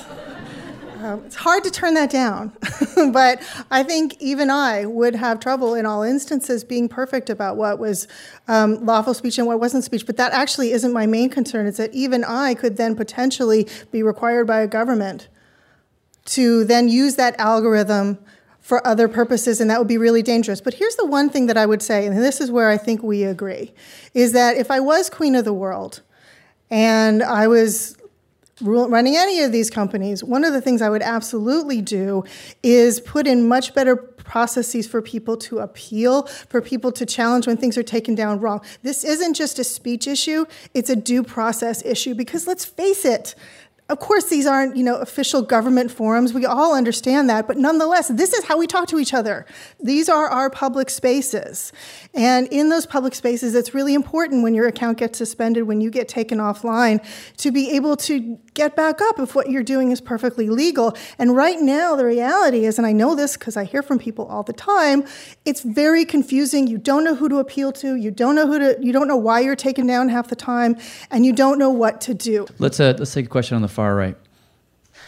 Um, 0.99 1.23
it's 1.25 1.35
hard 1.35 1.63
to 1.63 1.71
turn 1.71 1.93
that 1.93 2.09
down, 2.09 2.51
but 3.13 3.41
I 3.69 3.83
think 3.83 4.15
even 4.19 4.49
I 4.49 4.85
would 4.85 5.15
have 5.15 5.39
trouble 5.39 5.75
in 5.75 5.85
all 5.85 6.03
instances 6.03 6.63
being 6.63 6.89
perfect 6.89 7.29
about 7.29 7.57
what 7.57 7.79
was 7.79 8.07
um, 8.47 8.85
lawful 8.85 9.13
speech 9.13 9.37
and 9.37 9.45
what 9.47 9.59
wasn't 9.59 9.83
speech. 9.83 10.05
But 10.05 10.17
that 10.17 10.33
actually 10.33 10.71
isn't 10.71 10.93
my 10.93 11.05
main 11.05 11.29
concern. 11.29 11.67
It's 11.67 11.77
that 11.77 11.93
even 11.93 12.23
I 12.23 12.53
could 12.53 12.77
then 12.77 12.95
potentially 12.95 13.67
be 13.91 14.03
required 14.03 14.47
by 14.47 14.61
a 14.61 14.67
government 14.67 15.27
to 16.25 16.65
then 16.65 16.89
use 16.89 17.15
that 17.15 17.39
algorithm 17.39 18.17
for 18.65 18.85
other 18.87 19.07
purposes, 19.07 19.61
and 19.61 19.69
that 19.69 19.77
would 19.77 19.87
be 19.87 19.99
really 19.99 20.23
dangerous. 20.23 20.59
But 20.59 20.73
here's 20.73 20.95
the 20.95 21.05
one 21.05 21.29
thing 21.29 21.45
that 21.45 21.55
I 21.55 21.67
would 21.67 21.83
say, 21.83 22.07
and 22.07 22.17
this 22.17 22.41
is 22.41 22.49
where 22.49 22.67
I 22.67 22.77
think 22.77 23.03
we 23.03 23.23
agree, 23.23 23.71
is 24.15 24.31
that 24.31 24.57
if 24.57 24.71
I 24.71 24.79
was 24.79 25.07
queen 25.07 25.35
of 25.35 25.45
the 25.45 25.53
world 25.53 26.01
and 26.71 27.21
I 27.21 27.47
was 27.47 27.95
running 28.61 29.17
any 29.17 29.41
of 29.41 29.51
these 29.51 29.69
companies, 29.69 30.23
one 30.23 30.43
of 30.43 30.51
the 30.51 30.61
things 30.61 30.81
I 30.81 30.89
would 30.89 31.03
absolutely 31.03 31.79
do 31.79 32.23
is 32.63 32.99
put 33.01 33.27
in 33.27 33.47
much 33.47 33.75
better 33.75 33.95
processes 33.95 34.87
for 34.87 34.99
people 34.99 35.37
to 35.37 35.59
appeal, 35.59 36.23
for 36.23 36.59
people 36.59 36.91
to 36.93 37.05
challenge 37.05 37.45
when 37.45 37.57
things 37.57 37.77
are 37.77 37.83
taken 37.83 38.15
down 38.15 38.39
wrong. 38.39 38.61
This 38.81 39.03
isn't 39.03 39.35
just 39.35 39.59
a 39.59 39.63
speech 39.63 40.07
issue, 40.07 40.47
it's 40.73 40.89
a 40.89 40.95
due 40.95 41.21
process 41.21 41.85
issue 41.85 42.15
because 42.15 42.47
let's 42.47 42.65
face 42.65 43.05
it, 43.05 43.35
of 43.87 43.99
course, 43.99 44.25
these 44.25 44.47
aren't, 44.47 44.75
you 44.75 44.83
know, 44.83 44.95
official 44.95 45.43
government 45.43 45.91
forums. 45.91 46.33
We 46.33 46.43
all 46.45 46.73
understand 46.73 47.29
that, 47.29 47.45
but 47.47 47.57
nonetheless, 47.57 48.07
this 48.07 48.33
is 48.33 48.43
how 48.45 48.57
we 48.57 48.65
talk 48.65 48.87
to 48.87 48.97
each 48.97 49.13
other. 49.13 49.45
These 49.79 50.09
are 50.09 50.27
our 50.27 50.49
public 50.49 50.89
spaces. 50.89 51.71
And 52.15 52.47
in 52.47 52.69
those 52.69 52.87
public 52.87 53.13
spaces, 53.13 53.53
it's 53.53 53.75
really 53.75 53.93
important 53.93 54.41
when 54.41 54.55
your 54.55 54.67
account 54.67 54.97
gets 54.97 55.19
suspended, 55.19 55.65
when 55.65 55.81
you 55.81 55.91
get 55.91 56.07
taken 56.07 56.39
offline, 56.39 57.05
to 57.37 57.51
be 57.51 57.71
able 57.75 57.95
to 57.97 58.39
get 58.55 58.75
back 58.75 59.01
up 59.01 59.19
if 59.19 59.35
what 59.35 59.51
you're 59.51 59.63
doing 59.63 59.91
is 59.91 60.01
perfectly 60.01 60.49
legal. 60.49 60.97
And 61.19 61.35
right 61.35 61.59
now, 61.61 61.95
the 61.95 62.05
reality 62.05 62.65
is, 62.65 62.79
and 62.79 62.87
I 62.87 62.93
know 62.93 63.13
this 63.13 63.37
because 63.37 63.55
I 63.55 63.65
hear 63.65 63.83
from 63.83 63.99
people 63.99 64.25
all 64.25 64.41
the 64.41 64.53
time, 64.53 65.03
it's 65.45 65.61
very 65.61 66.05
confusing. 66.05 66.65
You 66.65 66.79
don't 66.79 67.03
know 67.03 67.13
who 67.13 67.29
to 67.29 67.37
appeal 67.37 67.71
to, 67.73 67.95
you 67.95 68.09
don't 68.09 68.35
know 68.35 68.47
who 68.47 68.57
to, 68.57 68.77
you 68.81 68.91
don't 68.91 69.07
know 69.07 69.17
why 69.17 69.41
you're 69.41 69.55
taken 69.55 69.85
down 69.85 70.09
half 70.09 70.29
the 70.29 70.35
time, 70.35 70.77
and 71.11 71.25
you 71.25 71.33
don't 71.33 71.59
know 71.59 71.69
what 71.69 72.01
to 72.01 72.15
do. 72.15 72.47
Let's 72.57 72.79
uh, 72.79 72.95
let's 72.97 73.13
take 73.13 73.27
a 73.27 73.29
question 73.29 73.55
on 73.55 73.61
the 73.61 73.67
far 73.67 73.95
right. 73.95 74.17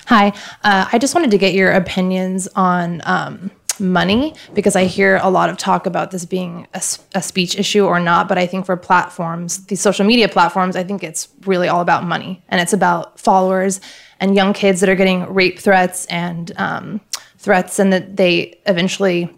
Hi, 0.08 0.28
uh, 0.64 0.88
I 0.92 0.98
just 1.00 1.16
wanted 1.16 1.32
to 1.32 1.38
get 1.38 1.54
your 1.54 1.72
opinions 1.72 2.48
on 2.56 3.02
um, 3.06 3.52
money 3.80 4.34
because 4.54 4.76
I 4.76 4.86
hear 4.86 5.20
a 5.22 5.30
lot 5.30 5.50
of 5.50 5.58
talk 5.58 5.86
about 5.86 6.12
this 6.12 6.26
being 6.26 6.68
a 6.74 7.22
speech 7.22 7.58
issue 7.58 7.86
or 7.86 8.00
not. 8.00 8.28
But 8.28 8.38
I 8.38 8.48
think 8.48 8.66
for 8.66 8.78
platforms, 8.78 9.66
these 9.66 9.82
social 9.82 10.06
media 10.06 10.28
platforms, 10.30 10.76
I 10.76 10.84
think 10.84 11.04
it's 11.04 11.30
really 11.46 11.68
all 11.68 11.82
about 11.82 12.04
money 12.04 12.44
and 12.50 12.62
it's 12.62 12.74
about 12.74 13.20
followers 13.20 13.80
and 14.20 14.36
young 14.36 14.54
kids 14.54 14.80
that 14.80 14.90
are 14.90 14.96
getting 14.96 15.32
rape 15.34 15.60
threats 15.60 16.06
and 16.06 16.52
um, 16.58 17.02
threats 17.38 17.80
and 17.80 17.94
that 17.94 18.18
they 18.18 18.60
eventually 18.66 19.34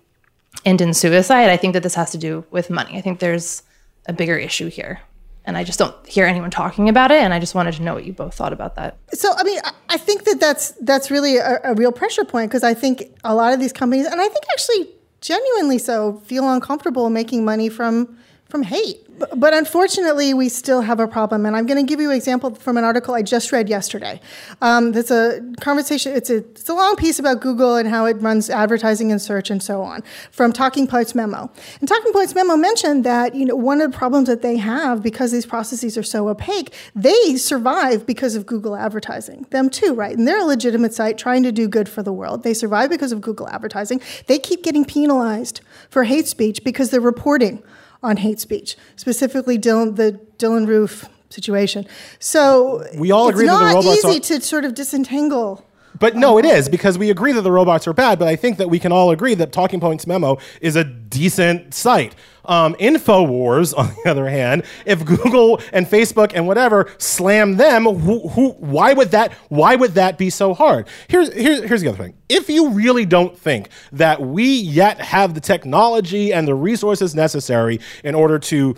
end 0.66 0.82
in 0.82 0.94
suicide. 0.94 1.50
I 1.50 1.58
think 1.58 1.74
that 1.74 1.84
this 1.84 1.96
has 1.96 2.12
to 2.12 2.18
do 2.18 2.46
with 2.52 2.70
money. 2.70 2.98
I 2.98 3.02
think 3.02 3.20
there's 3.20 3.64
a 4.08 4.14
bigger 4.14 4.38
issue 4.38 4.70
here. 4.70 5.02
And 5.50 5.58
I 5.58 5.64
just 5.64 5.80
don't 5.80 5.96
hear 6.08 6.28
anyone 6.28 6.52
talking 6.52 6.90
about 6.90 7.10
it. 7.10 7.24
And 7.24 7.34
I 7.34 7.40
just 7.40 7.56
wanted 7.56 7.74
to 7.74 7.82
know 7.82 7.96
what 7.96 8.06
you 8.06 8.14
both 8.14 8.36
thought 8.36 8.54
about 8.54 8.76
that. 8.76 9.00
So, 9.14 9.34
I 9.36 9.44
mean, 9.44 9.60
I- 9.64 9.98
think 9.98 10.24
that 10.26 10.40
that's 10.40 10.72
that's 10.82 11.12
really 11.12 11.38
a, 11.38 11.60
a 11.64 11.74
real 11.74 11.92
pressure 11.92 12.24
point 12.24 12.50
because 12.50 12.64
I 12.64 12.74
think 12.74 13.04
a 13.24 13.34
lot 13.36 13.54
of 13.54 13.60
these 13.60 13.74
companies, 13.74 14.06
and 14.06 14.20
I 14.22 14.28
think 14.28 14.44
actually 14.52 14.90
genuinely 15.22 15.78
so, 15.78 16.22
feel 16.26 16.48
uncomfortable 16.52 17.10
making 17.10 17.44
money 17.44 17.68
from 17.70 18.18
from 18.50 18.64
hate. 18.64 19.06
But, 19.20 19.40
but 19.40 19.54
unfortunately, 19.54 20.34
we 20.34 20.50
still 20.50 20.82
have 20.82 21.00
a 21.00 21.08
problem. 21.08 21.46
And 21.46 21.56
I'm 21.56 21.66
going 21.68 21.78
to 21.78 21.88
give 21.88 22.02
you 22.02 22.10
an 22.10 22.16
example 22.16 22.56
from 22.56 22.78
an 22.78 22.84
article 22.84 23.14
I 23.14 23.22
just 23.22 23.52
read 23.52 23.70
yesterday. 23.70 24.20
Um, 24.62 24.94
a 24.96 25.42
conversation, 25.60 26.16
it's 26.16 26.30
a, 26.30 26.38
it's 26.38 26.68
a 26.68 26.74
long 26.74 26.96
piece 26.96 27.20
about 27.20 27.42
Google 27.42 27.76
and 27.76 27.88
how 27.88 28.06
it 28.06 28.16
runs 28.22 28.50
advertising 28.50 29.12
and 29.12 29.22
search 29.22 29.52
and 29.52 29.62
so 29.62 29.82
on 29.82 30.04
from 30.32 30.52
Talking 30.52 30.88
Points 30.88 31.14
Memo. 31.14 31.52
And 31.80 31.88
Talking 31.88 32.12
Points 32.12 32.34
Memo 32.34 32.56
mentioned 32.56 33.04
that 33.04 33.36
you 33.36 33.46
know, 33.46 33.56
one 33.56 33.82
of 33.82 33.92
the 33.92 33.98
problems 33.98 34.28
that 34.28 34.42
they 34.42 34.58
have 34.58 35.04
because 35.04 35.32
these 35.32 35.46
processes 35.46 35.98
are 35.98 36.04
so 36.04 36.28
opaque, 36.30 36.74
they 36.96 37.36
survive 37.36 38.06
because 38.06 38.36
of 38.36 38.48
Google 38.48 38.76
advertising. 38.76 39.46
Them 39.52 39.70
too, 39.70 39.94
right? 39.94 40.18
And 40.18 40.28
they're 40.28 40.42
a 40.42 40.46
legitimate 40.46 40.94
site 40.94 41.18
trying 41.18 41.44
to 41.44 41.52
do 41.52 41.68
good 41.68 41.88
for 41.88 42.02
the 42.02 42.14
world. 42.14 42.44
They 42.44 42.56
survive 42.56 42.90
because 42.90 43.12
of 43.12 43.22
Google 43.22 43.48
advertising. 43.50 44.02
They 44.26 44.40
keep 44.40 44.64
getting 44.64 44.86
penalized 44.86 45.62
for 45.90 46.06
hate 46.06 46.28
speech 46.28 46.64
because 46.64 46.90
they're 46.90 47.00
reporting 47.02 47.62
on 48.02 48.18
hate 48.18 48.40
speech, 48.40 48.78
specifically 48.96 49.58
Dylann, 49.58 49.96
the 49.96 50.20
Dylann 50.38 50.68
Roof 50.68 51.08
situation. 51.30 51.86
So 52.20 52.86
We 52.98 53.12
all 53.12 53.30
it's 53.30 53.36
agree 53.36 53.48
that 53.48 53.54
the 53.54 53.60
not 53.66 53.76
robots 53.76 54.06
easy 54.06 54.18
are- 54.18 54.40
to 54.40 54.42
sort 54.42 54.66
of 54.66 54.74
disentangle. 54.74 55.66
But 56.00 56.16
no, 56.16 56.38
it 56.38 56.46
is 56.46 56.70
because 56.70 56.98
we 56.98 57.10
agree 57.10 57.34
that 57.34 57.42
the 57.42 57.52
robots 57.52 57.86
are 57.88 57.94
bad. 57.94 58.20
But 58.20 58.28
I 58.30 58.36
think 58.38 58.58
that 58.58 58.70
we 58.70 58.80
can 58.80 58.92
all 58.92 59.12
agree 59.12 59.34
that 59.34 59.52
Talking 59.52 59.80
Points 59.82 60.08
Memo 60.08 60.38
is 60.62 60.76
a 60.78 60.84
decent 60.84 61.74
site. 61.74 62.16
Um, 62.50 62.74
Infowars, 62.76 63.74
on 63.78 63.94
the 64.04 64.10
other 64.10 64.28
hand, 64.28 64.64
if 64.86 65.06
Google 65.06 65.62
and 65.72 65.86
Facebook 65.86 66.32
and 66.34 66.48
whatever 66.48 66.92
slam 66.98 67.56
them, 67.56 67.86
who, 67.86 68.28
who, 68.30 68.50
why 68.54 68.92
would 68.92 69.12
that? 69.12 69.32
Why 69.48 69.76
would 69.76 69.94
that 69.94 70.18
be 70.18 70.30
so 70.30 70.54
hard? 70.54 70.88
Here's, 71.08 71.32
here's, 71.32 71.64
here's 71.64 71.82
the 71.82 71.90
other 71.90 72.04
thing. 72.04 72.18
If 72.28 72.50
you 72.50 72.72
really 72.72 73.06
don't 73.06 73.38
think 73.38 73.70
that 73.92 74.20
we 74.20 74.46
yet 74.46 75.00
have 75.00 75.36
the 75.36 75.40
technology 75.40 76.34
and 76.34 76.48
the 76.48 76.56
resources 76.56 77.16
necessary 77.16 77.80
in 78.04 78.16
order 78.16 78.40
to 78.40 78.76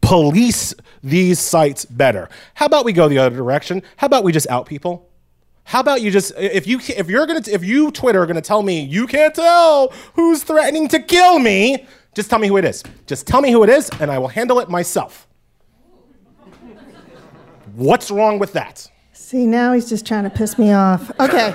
police 0.00 0.74
these 1.02 1.38
sites 1.38 1.84
better, 1.84 2.28
how 2.54 2.66
about 2.66 2.84
we 2.84 2.92
go 2.92 3.08
the 3.08 3.18
other 3.18 3.36
direction? 3.36 3.82
How 3.96 4.06
about 4.06 4.24
we 4.24 4.32
just 4.32 4.48
out 4.48 4.66
people? 4.66 5.10
How 5.64 5.80
about 5.80 6.02
you 6.02 6.10
just 6.10 6.32
if 6.36 6.66
you 6.66 6.78
if 6.78 7.08
you're 7.08 7.26
gonna 7.26 7.42
if 7.46 7.62
you 7.62 7.90
Twitter 7.92 8.20
are 8.22 8.26
gonna 8.26 8.40
tell 8.40 8.62
me 8.62 8.82
you 8.82 9.06
can't 9.06 9.34
tell 9.34 9.92
who's 10.14 10.42
threatening 10.42 10.88
to 10.88 10.98
kill 10.98 11.38
me, 11.38 11.86
just 12.14 12.28
tell 12.28 12.38
me 12.38 12.48
who 12.48 12.56
it 12.56 12.64
is. 12.64 12.82
Just 13.06 13.26
tell 13.26 13.40
me 13.40 13.50
who 13.50 13.62
it 13.64 13.70
is, 13.70 13.90
and 14.00 14.10
I 14.10 14.18
will 14.18 14.28
handle 14.28 14.60
it 14.60 14.68
myself. 14.68 15.26
What's 17.74 18.10
wrong 18.10 18.38
with 18.38 18.52
that? 18.52 18.90
See, 19.12 19.46
now 19.46 19.72
he's 19.72 19.88
just 19.88 20.06
trying 20.06 20.24
to 20.24 20.30
piss 20.30 20.58
me 20.58 20.72
off. 20.72 21.10
Okay. 21.18 21.52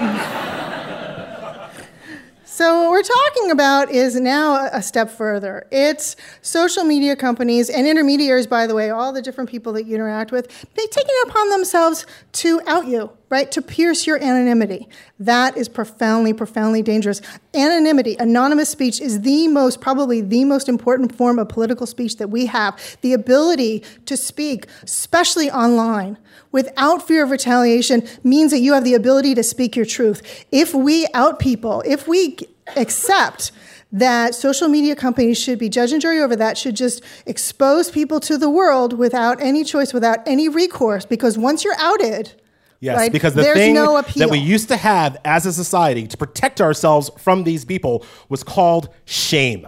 so, 2.43 2.81
what 2.81 2.89
we're 2.89 3.03
talking 3.03 3.51
about 3.51 3.91
is 3.91 4.19
now 4.19 4.67
a 4.73 4.81
step 4.81 5.11
further. 5.11 5.67
It's 5.71 6.15
social 6.41 6.83
media 6.83 7.15
companies 7.15 7.69
and 7.69 7.85
intermediaries, 7.85 8.47
by 8.47 8.65
the 8.65 8.73
way, 8.73 8.89
all 8.89 9.13
the 9.13 9.21
different 9.21 9.47
people 9.47 9.73
that 9.73 9.85
you 9.85 9.93
interact 9.93 10.31
with, 10.31 10.47
they 10.73 10.87
take 10.87 11.05
it 11.07 11.27
upon 11.29 11.49
themselves 11.49 12.07
to 12.31 12.61
out 12.65 12.87
you, 12.87 13.11
right? 13.29 13.51
To 13.51 13.61
pierce 13.61 14.07
your 14.07 14.21
anonymity. 14.21 14.87
That 15.19 15.57
is 15.57 15.67
profoundly, 15.67 16.33
profoundly 16.33 16.81
dangerous. 16.81 17.21
Anonymity, 17.53 18.15
anonymous 18.19 18.69
speech, 18.69 19.01
is 19.01 19.21
the 19.21 19.47
most, 19.47 19.81
probably 19.81 20.21
the 20.21 20.45
most 20.45 20.69
important 20.69 21.15
form 21.15 21.37
of 21.39 21.49
political 21.49 21.85
speech 21.85 22.17
that 22.17 22.29
we 22.29 22.45
have. 22.45 22.97
The 23.01 23.13
ability 23.13 23.83
to 24.05 24.15
speak, 24.15 24.67
especially 24.83 25.51
online, 25.51 26.17
without 26.51 27.05
fear 27.05 27.23
of 27.23 27.31
retaliation 27.31 28.07
means 28.23 28.51
that 28.51 28.59
you 28.59 28.73
have 28.73 28.83
the 28.83 28.93
ability 28.93 29.35
to 29.35 29.43
speak 29.43 29.75
your 29.75 29.85
truth. 29.85 30.45
If 30.51 30.73
we 30.73 31.05
out 31.13 31.39
people, 31.39 31.83
if 31.85 32.07
we 32.07 32.37
accept 32.75 33.51
that 33.91 34.35
social 34.35 34.67
media 34.67 34.95
companies 34.95 35.37
should 35.37 35.59
be 35.59 35.69
judge 35.69 35.91
and 35.91 36.01
jury 36.01 36.21
over 36.21 36.35
that, 36.35 36.57
should 36.57 36.75
just 36.75 37.01
expose 37.25 37.89
people 37.89 38.19
to 38.21 38.37
the 38.37 38.49
world 38.49 38.93
without 38.93 39.41
any 39.41 39.63
choice, 39.63 39.93
without 39.93 40.19
any 40.27 40.49
recourse, 40.49 41.05
because 41.05 41.37
once 41.37 41.63
you're 41.63 41.79
outed, 41.79 42.33
Yes, 42.79 43.09
because 43.09 43.33
the 43.33 43.43
thing 43.43 43.73
no 43.73 44.01
that 44.01 44.29
we 44.29 44.37
used 44.37 44.67
to 44.67 44.77
have 44.77 45.17
as 45.25 45.45
a 45.45 45.53
society 45.53 46.05
to 46.07 46.17
protect 46.17 46.61
ourselves 46.61 47.09
from 47.17 47.43
these 47.43 47.65
people 47.65 48.05
was 48.29 48.43
called 48.43 48.89
shame. 49.05 49.67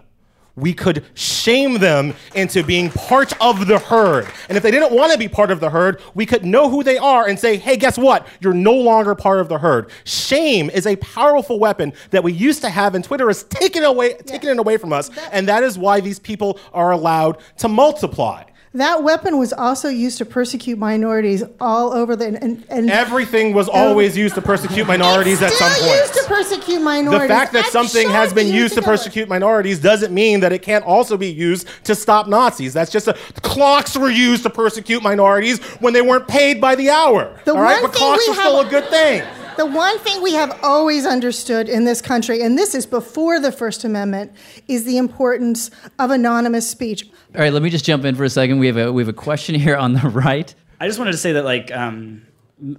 We 0.56 0.74
could 0.74 1.06
shame 1.14 1.76
them 1.76 2.14
into 2.36 2.64
being 2.64 2.90
part 2.90 3.34
of 3.42 3.68
the 3.68 3.80
herd. 3.80 4.28
And 4.50 4.58
if 4.58 4.64
they 4.64 4.72
didn't 4.72 4.94
want 4.94 5.14
to 5.14 5.18
be 5.18 5.30
part 5.30 5.52
of 5.52 5.62
the 5.62 5.70
herd, 5.70 6.02
we 6.14 6.26
could 6.26 6.44
know 6.44 6.70
who 6.70 6.84
they 6.84 6.98
are 6.98 7.28
and 7.28 7.40
say, 7.40 7.56
hey, 7.56 7.78
guess 7.78 7.98
what? 7.98 8.28
You're 8.42 8.54
no 8.54 8.74
longer 8.74 9.16
part 9.16 9.40
of 9.40 9.48
the 9.48 9.58
herd. 9.58 9.90
Shame 10.04 10.70
is 10.70 10.86
a 10.86 10.98
powerful 10.98 11.60
weapon 11.60 11.94
that 12.10 12.24
we 12.24 12.34
used 12.34 12.62
to 12.62 12.70
have, 12.70 12.94
and 12.94 13.06
Twitter 13.06 13.28
has 13.28 13.44
taken, 13.46 13.84
away, 13.86 14.16
taken 14.16 14.50
it 14.50 14.60
away 14.60 14.76
from 14.76 14.92
us. 14.92 15.10
And 15.32 15.48
that 15.48 15.64
is 15.64 15.78
why 15.78 16.02
these 16.02 16.20
people 16.20 16.60
are 16.74 16.92
allowed 16.92 17.38
to 17.60 17.70
multiply. 17.70 18.44
That 18.74 19.04
weapon 19.04 19.40
was 19.40 19.52
also 19.52 19.90
used 19.90 20.20
to 20.20 20.26
persecute 20.26 20.78
minorities 20.78 21.44
all 21.60 21.92
over 21.92 22.16
the 22.16 22.28
and, 22.28 22.64
and 22.70 22.90
Everything 22.90 23.54
was 23.54 23.68
oh. 23.68 23.72
always 23.72 24.16
used 24.16 24.36
to 24.36 24.44
persecute 24.44 24.86
minorities 24.86 25.42
at 25.42 25.52
some 25.54 25.72
still 25.72 25.88
point. 25.88 26.00
used 26.00 26.14
to 26.14 26.24
persecute 26.28 26.80
minorities. 26.80 27.30
The 27.30 27.34
fact 27.34 27.54
that 27.54 27.66
I'm 27.66 27.72
something 27.72 28.04
shown 28.04 28.12
has 28.12 28.32
been 28.32 28.48
used 28.48 28.76
to 28.76 28.84
persecute 28.84 29.28
minorities 29.28 29.80
doesn't 29.80 30.14
mean 30.14 30.42
that 30.42 30.54
it 30.54 30.62
can't 30.62 30.86
also 30.86 31.18
be 31.18 31.32
used 31.32 31.68
to 31.86 31.96
stop 31.96 32.28
Nazis. 32.28 32.74
That's 32.74 32.92
just 32.92 33.08
a 33.08 33.18
clocks 33.42 33.98
were 33.98 34.12
used 34.12 34.44
to 34.44 34.52
persecute 34.52 35.02
minorities 35.02 35.60
when 35.80 35.94
they 35.94 36.04
weren't 36.04 36.28
paid 36.28 36.62
by 36.62 36.76
the 36.76 36.92
hour. 36.92 37.40
The 37.46 37.56
all 37.56 37.62
right, 37.62 37.82
but 37.82 37.92
clocks 37.92 38.28
we 38.28 38.34
are 38.34 38.36
still 38.36 38.60
a 38.62 38.70
good 38.70 38.88
thing. 38.90 39.24
The 39.60 39.66
one 39.66 40.00
thing 40.00 40.22
we 40.22 40.36
have 40.36 40.58
always 40.64 41.06
understood 41.06 41.68
in 41.68 41.84
this 41.84 42.02
country, 42.02 42.42
and 42.42 42.58
this 42.58 42.74
is 42.74 42.86
before 42.86 43.42
the 43.42 43.52
First 43.52 43.84
Amendment, 43.84 44.32
is 44.70 44.86
the 44.86 44.96
importance 44.96 45.70
of 46.00 46.12
anonymous 46.12 46.70
speech. 46.70 47.10
All 47.36 47.42
right, 47.42 47.52
let 47.52 47.62
me 47.62 47.70
just 47.70 47.84
jump 47.84 48.06
in 48.06 48.16
for 48.16 48.24
a 48.24 48.30
second. 48.30 48.60
We 48.60 48.68
have 48.68 48.78
a 48.78 48.94
we 48.94 49.02
have 49.02 49.10
a 49.10 49.14
question 49.14 49.56
here 49.56 49.76
on 49.76 49.92
the 49.92 50.00
right. 50.14 50.56
I 50.80 50.88
just 50.88 50.98
wanted 50.98 51.12
to 51.12 51.18
say 51.18 51.34
that, 51.34 51.44
like, 51.44 51.74
um, 51.74 52.26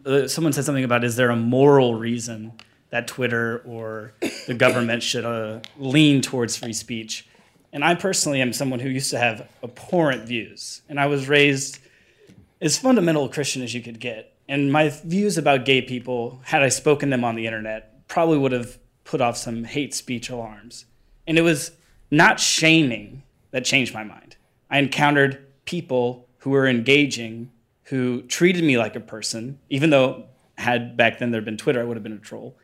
uh, 0.07 0.27
someone 0.27 0.55
said 0.55 0.65
something 0.65 0.83
about 0.83 1.05
is 1.05 1.17
there 1.17 1.29
a 1.29 1.37
moral 1.37 1.97
reason 1.97 2.55
that 2.89 3.07
Twitter 3.07 3.59
or 3.67 4.15
the 4.47 4.55
government 4.55 5.03
should 5.03 5.27
uh, 5.27 5.61
lean 5.77 6.23
towards 6.23 6.57
free 6.57 6.73
speech? 6.73 7.29
And 7.75 7.85
I 7.85 7.95
personally 7.95 8.41
am 8.41 8.55
someone 8.55 8.81
who 8.81 8.89
used 8.89 9.11
to 9.11 9.19
have 9.19 9.47
abhorrent 9.63 10.27
views, 10.27 10.81
and 10.89 10.99
I 10.99 11.09
was 11.09 11.29
raised 11.29 11.79
as 12.63 12.79
fundamental 12.79 13.27
a 13.27 13.29
Christian 13.29 13.61
as 13.61 13.75
you 13.75 13.83
could 13.83 14.01
get. 14.01 14.30
And 14.51 14.73
my 14.73 14.89
views 14.89 15.39
about 15.39 15.65
gay 15.65 15.81
people, 15.81 16.41
had 16.43 16.61
I 16.61 16.71
spoken 16.71 17.11
them 17.11 17.23
on 17.23 17.37
the 17.37 17.47
internet, 17.47 18.07
probably 18.09 18.37
would 18.37 18.51
have 18.51 18.79
put 19.05 19.21
off 19.21 19.37
some 19.37 19.63
hate 19.63 19.95
speech 19.95 20.29
alarms. 20.29 20.87
And 21.25 21.39
it 21.39 21.43
was 21.43 21.71
not 22.11 22.41
shaming 22.41 23.23
that 23.53 23.65
changed 23.65 23.95
my 23.95 24.03
mind. 24.03 24.35
I 24.69 24.81
encountered 24.81 25.47
people 25.67 26.27
who 26.39 26.51
were 26.51 26.67
engaging, 26.67 27.53
who 27.85 28.23
treated 28.23 28.65
me 28.65 28.77
like 28.77 28.97
a 28.97 29.01
person, 29.01 29.61
even 29.69 29.91
though 29.91 30.25
had 30.59 30.97
back 30.97 31.21
then 31.21 31.31
there 31.31 31.41
been 31.41 31.57
Twitter, 31.57 31.81
I 31.81 31.85
would 31.85 31.97
have 31.97 32.03
been 32.03 32.15
a 32.15 32.19
troll. 32.19 32.57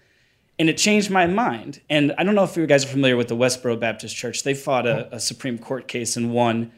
And 0.59 0.69
it 0.69 0.79
changed 0.79 1.09
my 1.09 1.29
mind. 1.29 1.81
And 1.89 2.13
I 2.19 2.25
don't 2.25 2.35
know 2.35 2.43
if 2.43 2.57
you 2.57 2.67
guys 2.67 2.85
are 2.85 2.89
familiar 2.89 3.17
with 3.17 3.29
the 3.29 3.37
Westboro 3.37 3.79
Baptist 3.79 4.17
Church. 4.17 4.43
They 4.43 4.55
fought 4.55 4.89
a, 4.89 5.15
a 5.15 5.21
Supreme 5.21 5.57
Court 5.57 5.87
case 5.87 6.17
and 6.17 6.33
won. 6.33 6.73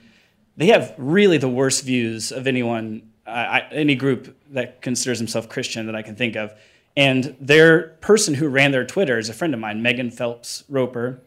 They 0.59 0.67
have 0.67 0.95
really 0.99 1.39
the 1.39 1.49
worst 1.49 1.85
views 1.85 2.31
of 2.31 2.47
anyone, 2.47 3.08
I, 3.29 3.69
any 3.71 3.95
group 3.95 4.37
that 4.51 4.83
considers 4.83 5.19
himself 5.19 5.49
Christian 5.49 5.87
that 5.87 5.95
I 5.95 6.03
can 6.03 6.17
think 6.17 6.37
of. 6.37 6.53
And 6.97 7.37
their 7.41 7.91
person 8.01 8.35
who 8.35 8.49
ran 8.49 8.73
their 8.73 8.85
Twitter 8.85 9.19
is 9.19 9.29
a 9.29 9.35
friend 9.35 9.55
of 9.55 9.61
mine, 9.61 9.83
Megan 9.83 10.11
Phelps 10.11 10.65
Roper. 10.69 11.21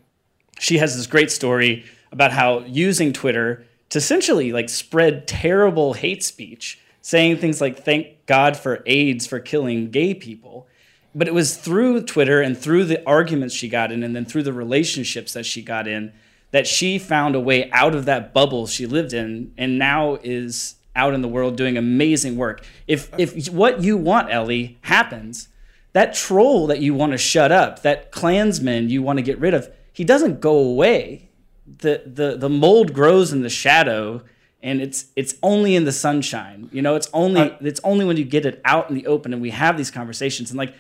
She 0.60 0.80
has 0.80 0.98
this 0.98 1.08
great 1.08 1.32
story 1.32 1.86
about 2.12 2.32
how 2.32 2.60
using 2.68 3.14
Twitter 3.14 3.66
to 3.90 3.98
essentially 3.98 4.52
like 4.52 4.70
spread 4.70 5.28
terrible 5.28 5.94
hate 5.94 6.24
speech, 6.24 6.80
saying 7.02 7.38
things 7.38 7.62
like 7.62 7.84
"Thank 7.84 8.26
God 8.26 8.58
for 8.58 8.84
AIDS 8.86 9.26
for 9.28 9.40
killing 9.40 9.92
gay 9.92 10.14
people," 10.14 10.68
but 11.16 11.28
it 11.28 11.34
was 11.34 11.56
through 11.58 12.04
Twitter 12.04 12.42
and 12.42 12.58
through 12.58 12.86
the 12.86 13.06
arguments 13.08 13.56
she 13.56 13.70
got 13.70 13.92
in, 13.92 14.04
and 14.04 14.16
then 14.16 14.26
through 14.26 14.44
the 14.44 14.54
relationships 14.54 15.34
that 15.34 15.46
she 15.46 15.62
got 15.62 15.88
in, 15.88 16.12
that 16.52 16.68
she 16.68 17.00
found 17.00 17.36
a 17.36 17.40
way 17.40 17.70
out 17.72 17.96
of 17.96 18.06
that 18.06 18.34
bubble 18.34 18.68
she 18.68 18.86
lived 18.86 19.14
in, 19.14 19.54
and 19.58 19.80
now 19.80 20.18
is 20.24 20.76
out 20.96 21.14
in 21.14 21.22
the 21.22 21.28
world 21.28 21.56
doing 21.56 21.78
amazing 21.78 22.36
work. 22.36 22.66
If 22.88 23.12
if 23.18 23.50
what 23.50 23.82
you 23.82 23.98
want, 23.98 24.32
Elie, 24.32 24.78
happens, 24.82 25.50
that 25.94 26.14
troll 26.14 26.68
that 26.68 26.80
you 26.80 26.94
want 26.94 27.12
to 27.14 27.18
shut 27.18 27.52
up, 27.52 27.82
that 27.84 28.12
Klansman 28.12 28.90
you 28.90 29.02
want 29.02 29.18
to 29.18 29.24
get 29.24 29.40
rid 29.40 29.54
of, 29.54 29.70
he 29.94 30.04
doesn't 30.04 30.42
go 30.42 30.58
away. 30.58 31.30
The 31.66 32.04
the 32.06 32.38
the 32.38 32.50
mold 32.50 32.94
grows 32.94 33.32
in 33.32 33.42
the 33.42 33.50
shadow 33.50 34.24
and 34.64 34.82
it's 34.82 35.06
it's 35.16 35.36
only 35.42 35.76
in 35.76 35.86
the 35.86 35.92
sunshine. 35.92 36.70
You 36.72 36.82
know, 36.82 36.96
it's 36.96 37.10
only 37.14 37.56
it's 37.62 37.82
only 37.84 38.06
when 38.06 38.18
you 38.18 38.26
get 38.26 38.46
it 38.46 38.62
out 38.66 38.90
in 38.90 38.96
the 38.96 39.08
open 39.08 39.34
and 39.34 39.42
we 39.42 39.52
have 39.52 39.78
these 39.78 39.92
conversations. 39.92 40.52
And 40.52 40.58
like 40.58 40.74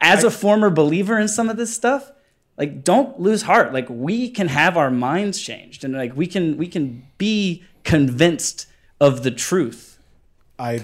as 0.00 0.24
a 0.24 0.30
former 0.30 0.70
believer 0.70 1.18
in 1.18 1.28
some 1.28 1.48
of 1.48 1.56
this 1.56 1.74
stuff, 1.74 2.12
like 2.56 2.84
don't 2.84 3.20
lose 3.20 3.42
heart. 3.42 3.72
Like 3.72 3.88
we 3.88 4.30
can 4.30 4.48
have 4.48 4.76
our 4.76 4.90
minds 4.90 5.40
changed 5.40 5.84
and 5.84 5.94
like 5.94 6.16
we 6.16 6.26
can 6.26 6.56
we 6.56 6.66
can 6.66 7.06
be 7.18 7.64
convinced 7.84 8.66
of 9.00 9.22
the 9.22 9.30
truth. 9.30 9.98
I 10.58 10.82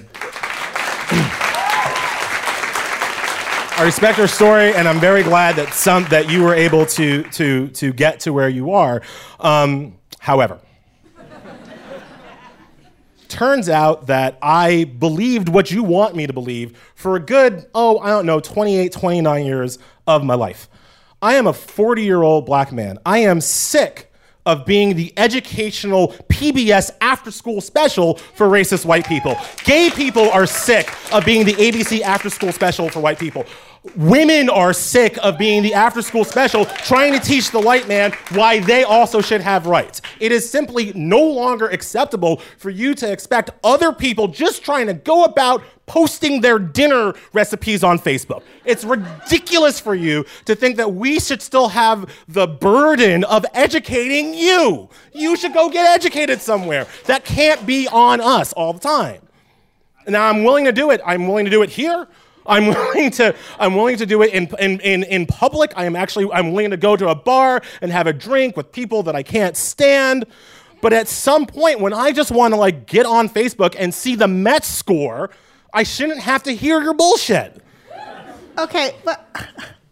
I 3.75 3.85
respect 3.85 4.19
your 4.19 4.29
story, 4.29 4.75
and 4.75 4.87
I'm 4.87 5.01
very 5.01 5.23
glad 5.23 5.57
that 5.57 5.73
some 5.73 6.05
that 6.05 6.31
you 6.31 6.45
were 6.45 6.55
able 6.55 6.87
to 6.87 7.23
to 7.25 7.69
to 7.69 7.93
get 7.93 8.21
to 8.21 8.33
where 8.33 8.49
you 8.49 8.73
are. 8.73 9.03
Um, 9.41 9.99
however, 10.21 10.61
turns 13.29 13.71
out 13.71 14.09
that 14.09 14.39
I 14.43 14.85
believed 14.85 15.49
what 15.49 15.71
you 15.71 15.83
want 15.83 16.15
me 16.15 16.27
to 16.27 16.35
believe 16.35 16.79
for 16.95 17.17
a 17.17 17.21
good, 17.21 17.67
oh, 17.75 17.99
I 17.99 18.11
don't 18.11 18.27
know, 18.27 18.41
28, 18.41 18.93
29 18.93 19.47
years 19.47 19.79
of 20.07 20.23
my 20.23 20.35
life. 20.35 20.69
I 21.23 21.35
am 21.35 21.47
a 21.47 21.53
40 21.53 22.05
year 22.05 22.23
old 22.23 22.45
black 22.45 22.73
man. 22.73 22.99
I 23.07 23.19
am 23.19 23.41
sick 23.41 24.12
of 24.45 24.67
being 24.67 24.97
the 24.97 25.13
educational 25.17 26.09
PBS 26.29 26.91
after 27.01 27.31
school 27.31 27.61
special 27.61 28.17
for 28.17 28.49
racist 28.49 28.85
white 28.85 29.07
people. 29.07 29.37
Gay 29.65 29.91
people 29.91 30.31
are 30.31 30.47
sick 30.47 30.93
of 31.13 31.25
being 31.25 31.45
the 31.45 31.55
ABC 31.55 32.01
after 32.01 32.29
school 32.29 32.53
special 32.53 32.89
for 32.89 33.01
white 33.01 33.19
people. 33.19 33.45
Women 33.97 34.49
are 34.49 34.73
sick 34.73 35.19
of 35.25 35.37
being 35.39 35.65
the 35.65 35.75
after 35.75 36.03
school 36.03 36.25
special 36.25 36.67
trying 36.67 37.13
to 37.15 37.19
teach 37.19 37.51
the 37.51 37.59
white 37.59 37.89
man 37.89 38.13
why 38.31 38.61
they 38.61 38.85
also 38.85 39.21
should 39.21 39.41
have 39.41 39.67
rights. 39.67 40.01
It 40.21 40.31
is 40.31 40.49
simply 40.49 40.93
no 40.95 41.21
longer 41.21 41.67
acceptable 41.67 42.37
for 42.59 42.71
you 42.71 42.95
to 42.95 43.11
expect 43.11 43.51
other 43.65 43.93
people 43.93 44.29
just 44.29 44.65
trying 44.65 44.87
to 44.87 44.95
go 44.95 45.25
about 45.25 45.65
posting 45.87 46.41
their 46.41 46.61
dinner 46.61 47.13
recipes 47.33 47.83
on 47.83 47.99
Facebook. 47.99 48.45
It's 48.65 48.85
ridiculous 48.85 49.81
for 49.81 49.97
you 49.97 50.27
to 50.45 50.55
think 50.55 50.77
that 50.77 50.95
we 50.95 51.19
should 51.19 51.43
still 51.43 51.69
have 51.69 52.09
the 52.29 52.47
burden 52.47 53.25
of 53.25 53.45
educating 53.53 54.33
you. 54.33 54.91
You 55.13 55.35
should 55.37 55.55
go 55.55 55.69
get 55.69 55.87
educated 55.87 56.41
somewhere. 56.41 56.87
That 57.07 57.25
can't 57.25 57.67
be 57.67 57.89
on 57.89 58.21
us 58.21 58.53
all 58.53 58.75
the 58.75 58.79
time. 58.81 59.23
Now, 60.07 60.29
I'm 60.29 60.45
willing 60.45 60.65
to 60.67 60.73
do 60.73 60.91
it. 60.91 61.01
I'm 61.05 61.27
willing 61.27 61.45
to 61.45 61.51
do 61.51 61.63
it 61.63 61.71
here. 61.71 62.07
I'm 62.47 62.67
willing 62.69 63.11
to 63.13 63.35
I'm 63.59 63.75
willing 63.75 63.97
to 63.97 64.07
do 64.07 64.23
it 64.23 64.33
in, 64.33 64.49
in, 64.59 64.81
in, 64.81 65.03
in 65.05 65.27
public. 65.27 65.73
I 65.77 65.85
am 65.85 65.97
actually 65.97 66.31
I'm 66.33 66.53
willing 66.53 66.71
to 66.71 66.77
go 66.77 66.97
to 66.97 67.09
a 67.09 67.15
bar 67.15 67.63
and 67.81 67.91
have 67.93 68.07
a 68.07 68.13
drink 68.13 68.57
with 68.57 68.73
people 68.73 69.03
that 69.05 69.15
I 69.15 69.23
can't 69.23 69.57
stand. 69.57 70.27
But 70.81 70.93
at 70.93 71.09
some 71.09 71.47
point 71.47 71.81
when 71.81 71.93
I 71.93 72.13
just 72.13 72.31
want 72.31 72.55
to 72.55 72.59
like 72.59 72.87
get 72.87 73.07
on 73.07 73.29
Facebook 73.29 73.77
and 73.79 73.95
see 73.95 74.17
the 74.17 74.29
Mets 74.29 74.69
score, 74.69 75.31
I 75.73 75.85
shouldn't 75.85 76.21
have 76.21 76.43
to 76.45 76.53
hear 76.55 76.83
your 76.83 76.95
bullshit. 76.95 77.63
Okay, 78.59 78.95
but 79.05 79.27
I 79.35 79.45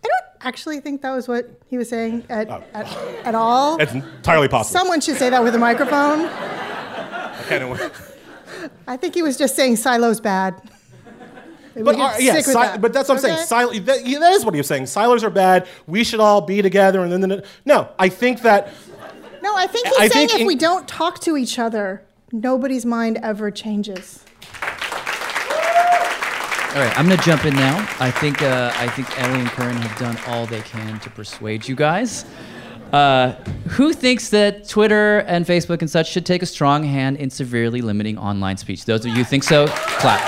don't 0.02 0.24
actually 0.42 0.80
think 0.80 1.02
that 1.02 1.12
was 1.12 1.28
what 1.28 1.48
he 1.68 1.78
was 1.78 1.88
saying 1.88 2.24
at, 2.28 2.50
oh. 2.50 2.62
at, 2.74 2.86
at 3.24 3.34
all. 3.34 3.80
It's 3.80 3.92
entirely 3.92 4.48
possible. 4.48 4.78
Someone 4.78 5.00
should 5.00 5.16
say 5.16 5.30
that 5.30 5.42
with 5.42 5.54
a 5.54 5.58
microphone. 5.58 6.30
No, 7.50 7.76
I 8.86 8.96
think 8.96 9.14
he 9.14 9.22
was 9.22 9.36
just 9.36 9.56
saying 9.56 9.74
silo's 9.74 10.20
bad. 10.20 10.60
Maybe 11.84 11.96
But, 11.98 12.18
we 12.18 12.26
yeah, 12.26 12.40
si- 12.40 12.52
that. 12.52 12.80
but 12.80 12.92
that's 12.92 13.08
what 13.08 13.18
I'm 13.18 13.24
Okay? 13.24 13.44
saying. 13.44 13.70
Sil- 13.72 13.80
that, 13.84 14.06
yeah, 14.06 14.18
that 14.18 14.32
is 14.32 14.44
what 14.44 14.54
he 14.54 14.60
was 14.60 14.66
saying. 14.66 14.86
Silos 14.86 15.24
are 15.24 15.30
bad. 15.30 15.66
We 15.86 16.04
should 16.04 16.20
all 16.20 16.40
be 16.40 16.62
together. 16.62 17.02
And 17.02 17.12
then, 17.12 17.20
then 17.20 17.42
no, 17.64 17.88
I 17.98 18.08
think 18.08 18.42
that 18.42 18.68
No, 19.42 19.56
I 19.56 19.66
think 19.66 19.86
he's 19.86 19.96
I 19.98 20.08
saying 20.08 20.28
think 20.28 20.34
if 20.34 20.40
in- 20.42 20.46
we 20.46 20.54
don't 20.56 20.86
talk 20.86 21.20
to 21.20 21.36
each 21.36 21.58
other, 21.58 22.02
nobody's 22.32 22.84
mind 22.84 23.18
ever 23.22 23.50
changes. 23.50 24.24
All 26.72 26.76
right, 26.76 26.96
I'm 26.96 27.08
gonna 27.08 27.20
jump 27.22 27.44
in 27.46 27.54
now. 27.56 27.78
I 27.98 28.12
think 28.12 28.42
uh, 28.42 28.70
I 28.76 28.86
think 28.90 29.08
Elie 29.20 29.40
and 29.40 29.48
Corynne 29.48 29.80
have 29.80 29.98
done 29.98 30.16
all 30.28 30.46
they 30.46 30.60
can 30.60 31.00
to 31.00 31.10
persuade 31.10 31.66
you 31.66 31.74
guys. 31.74 32.24
Uh, 32.92 33.32
who 33.70 33.92
thinks 33.92 34.28
that 34.30 34.68
Twitter 34.68 35.18
and 35.20 35.44
Facebook 35.46 35.80
and 35.80 35.90
such 35.90 36.10
should 36.10 36.24
take 36.26 36.42
a 36.42 36.46
strong 36.46 36.84
hand 36.84 37.16
in 37.16 37.28
severely 37.30 37.80
limiting 37.82 38.16
online 38.18 38.56
speech? 38.56 38.84
Those 38.84 39.00
of 39.00 39.06
you 39.10 39.16
who 39.16 39.24
think 39.24 39.42
so, 39.42 39.66
clap. 39.66 40.20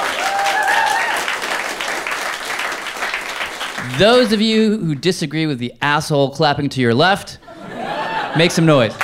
Those 3.98 4.32
of 4.32 4.40
you 4.40 4.78
who 4.78 4.94
disagree 4.94 5.46
with 5.46 5.58
the 5.58 5.72
asshole 5.82 6.30
clapping 6.30 6.68
to 6.70 6.80
your 6.80 6.94
left, 6.94 7.38
make 8.36 8.50
some 8.50 8.64
noise. 8.64 8.94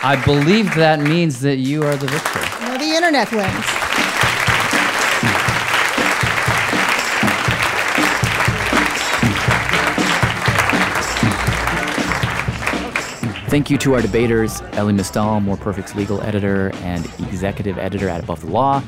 I 0.00 0.20
believe 0.24 0.74
that 0.76 1.00
means 1.00 1.40
that 1.40 1.56
you 1.56 1.82
are 1.82 1.96
the 1.96 2.06
victor. 2.06 2.40
No, 2.66 2.78
the 2.78 2.94
internet 2.94 3.32
wins. 3.32 3.88
Thank 13.48 13.70
you 13.70 13.78
to 13.78 13.94
our 13.94 14.02
debaters, 14.02 14.60
Elie 14.72 14.92
Mystal, 14.92 15.40
More 15.40 15.56
Perfect's 15.56 15.94
legal 15.94 16.20
editor 16.20 16.70
and 16.82 17.06
executive 17.28 17.78
editor 17.78 18.06
at 18.06 18.22
Above 18.22 18.42
the 18.42 18.48
Law. 18.48 18.80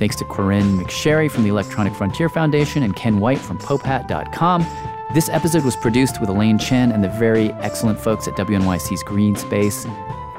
Thanks 0.00 0.16
to 0.16 0.24
Corynne 0.24 0.82
McSherry 0.82 1.30
from 1.30 1.44
the 1.44 1.48
Electronic 1.48 1.94
Frontier 1.94 2.28
Foundation 2.28 2.82
and 2.82 2.96
Ken 2.96 3.20
White 3.20 3.38
from 3.38 3.58
Popehat.com. 3.58 4.66
This 5.14 5.28
episode 5.28 5.64
was 5.64 5.76
produced 5.76 6.20
with 6.20 6.28
Elaine 6.28 6.58
Chen 6.58 6.90
and 6.90 7.04
the 7.04 7.08
very 7.08 7.52
excellent 7.52 8.00
folks 8.00 8.26
at 8.26 8.34
WNYC's 8.34 9.04
Greene 9.04 9.36
Space. 9.36 9.86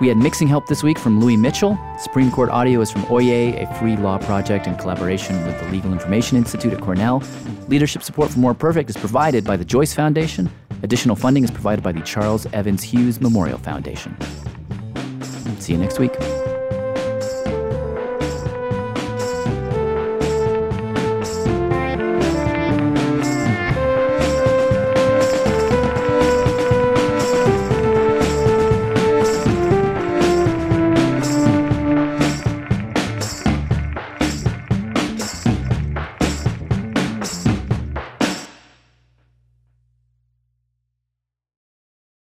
We 0.02 0.08
had 0.08 0.18
mixing 0.18 0.48
help 0.48 0.66
this 0.66 0.82
week 0.82 0.98
from 0.98 1.20
Louis 1.20 1.38
Mitchell. 1.38 1.78
Supreme 2.00 2.32
Court 2.32 2.50
audio 2.50 2.82
is 2.82 2.90
from 2.90 3.04
Oyez, 3.04 3.62
a 3.62 3.72
free 3.76 3.96
law 3.96 4.18
project 4.18 4.66
in 4.66 4.76
collaboration 4.78 5.46
with 5.46 5.60
the 5.60 5.68
Legal 5.68 5.94
Information 5.94 6.38
Institute 6.38 6.74
at 6.74 6.82
Cornell. 6.82 7.22
Leadership 7.68 8.02
support 8.02 8.32
for 8.32 8.40
More 8.40 8.56
Perfect 8.56 8.90
is 8.90 8.98
provided 8.98 9.46
by 9.46 9.56
the 9.56 9.64
Joyce 9.64 9.94
Foundation. 9.94 10.50
Additional 10.82 11.16
funding 11.16 11.44
is 11.44 11.52
provided 11.52 11.84
by 11.84 11.92
the 11.92 12.02
Charles 12.02 12.48
Evans 12.48 12.82
Hughes 12.82 13.22
Memorial 13.22 13.60
Foundation. 13.60 14.18
See 15.60 15.74
you 15.74 15.78
next 15.78 16.00
week. 16.00 16.14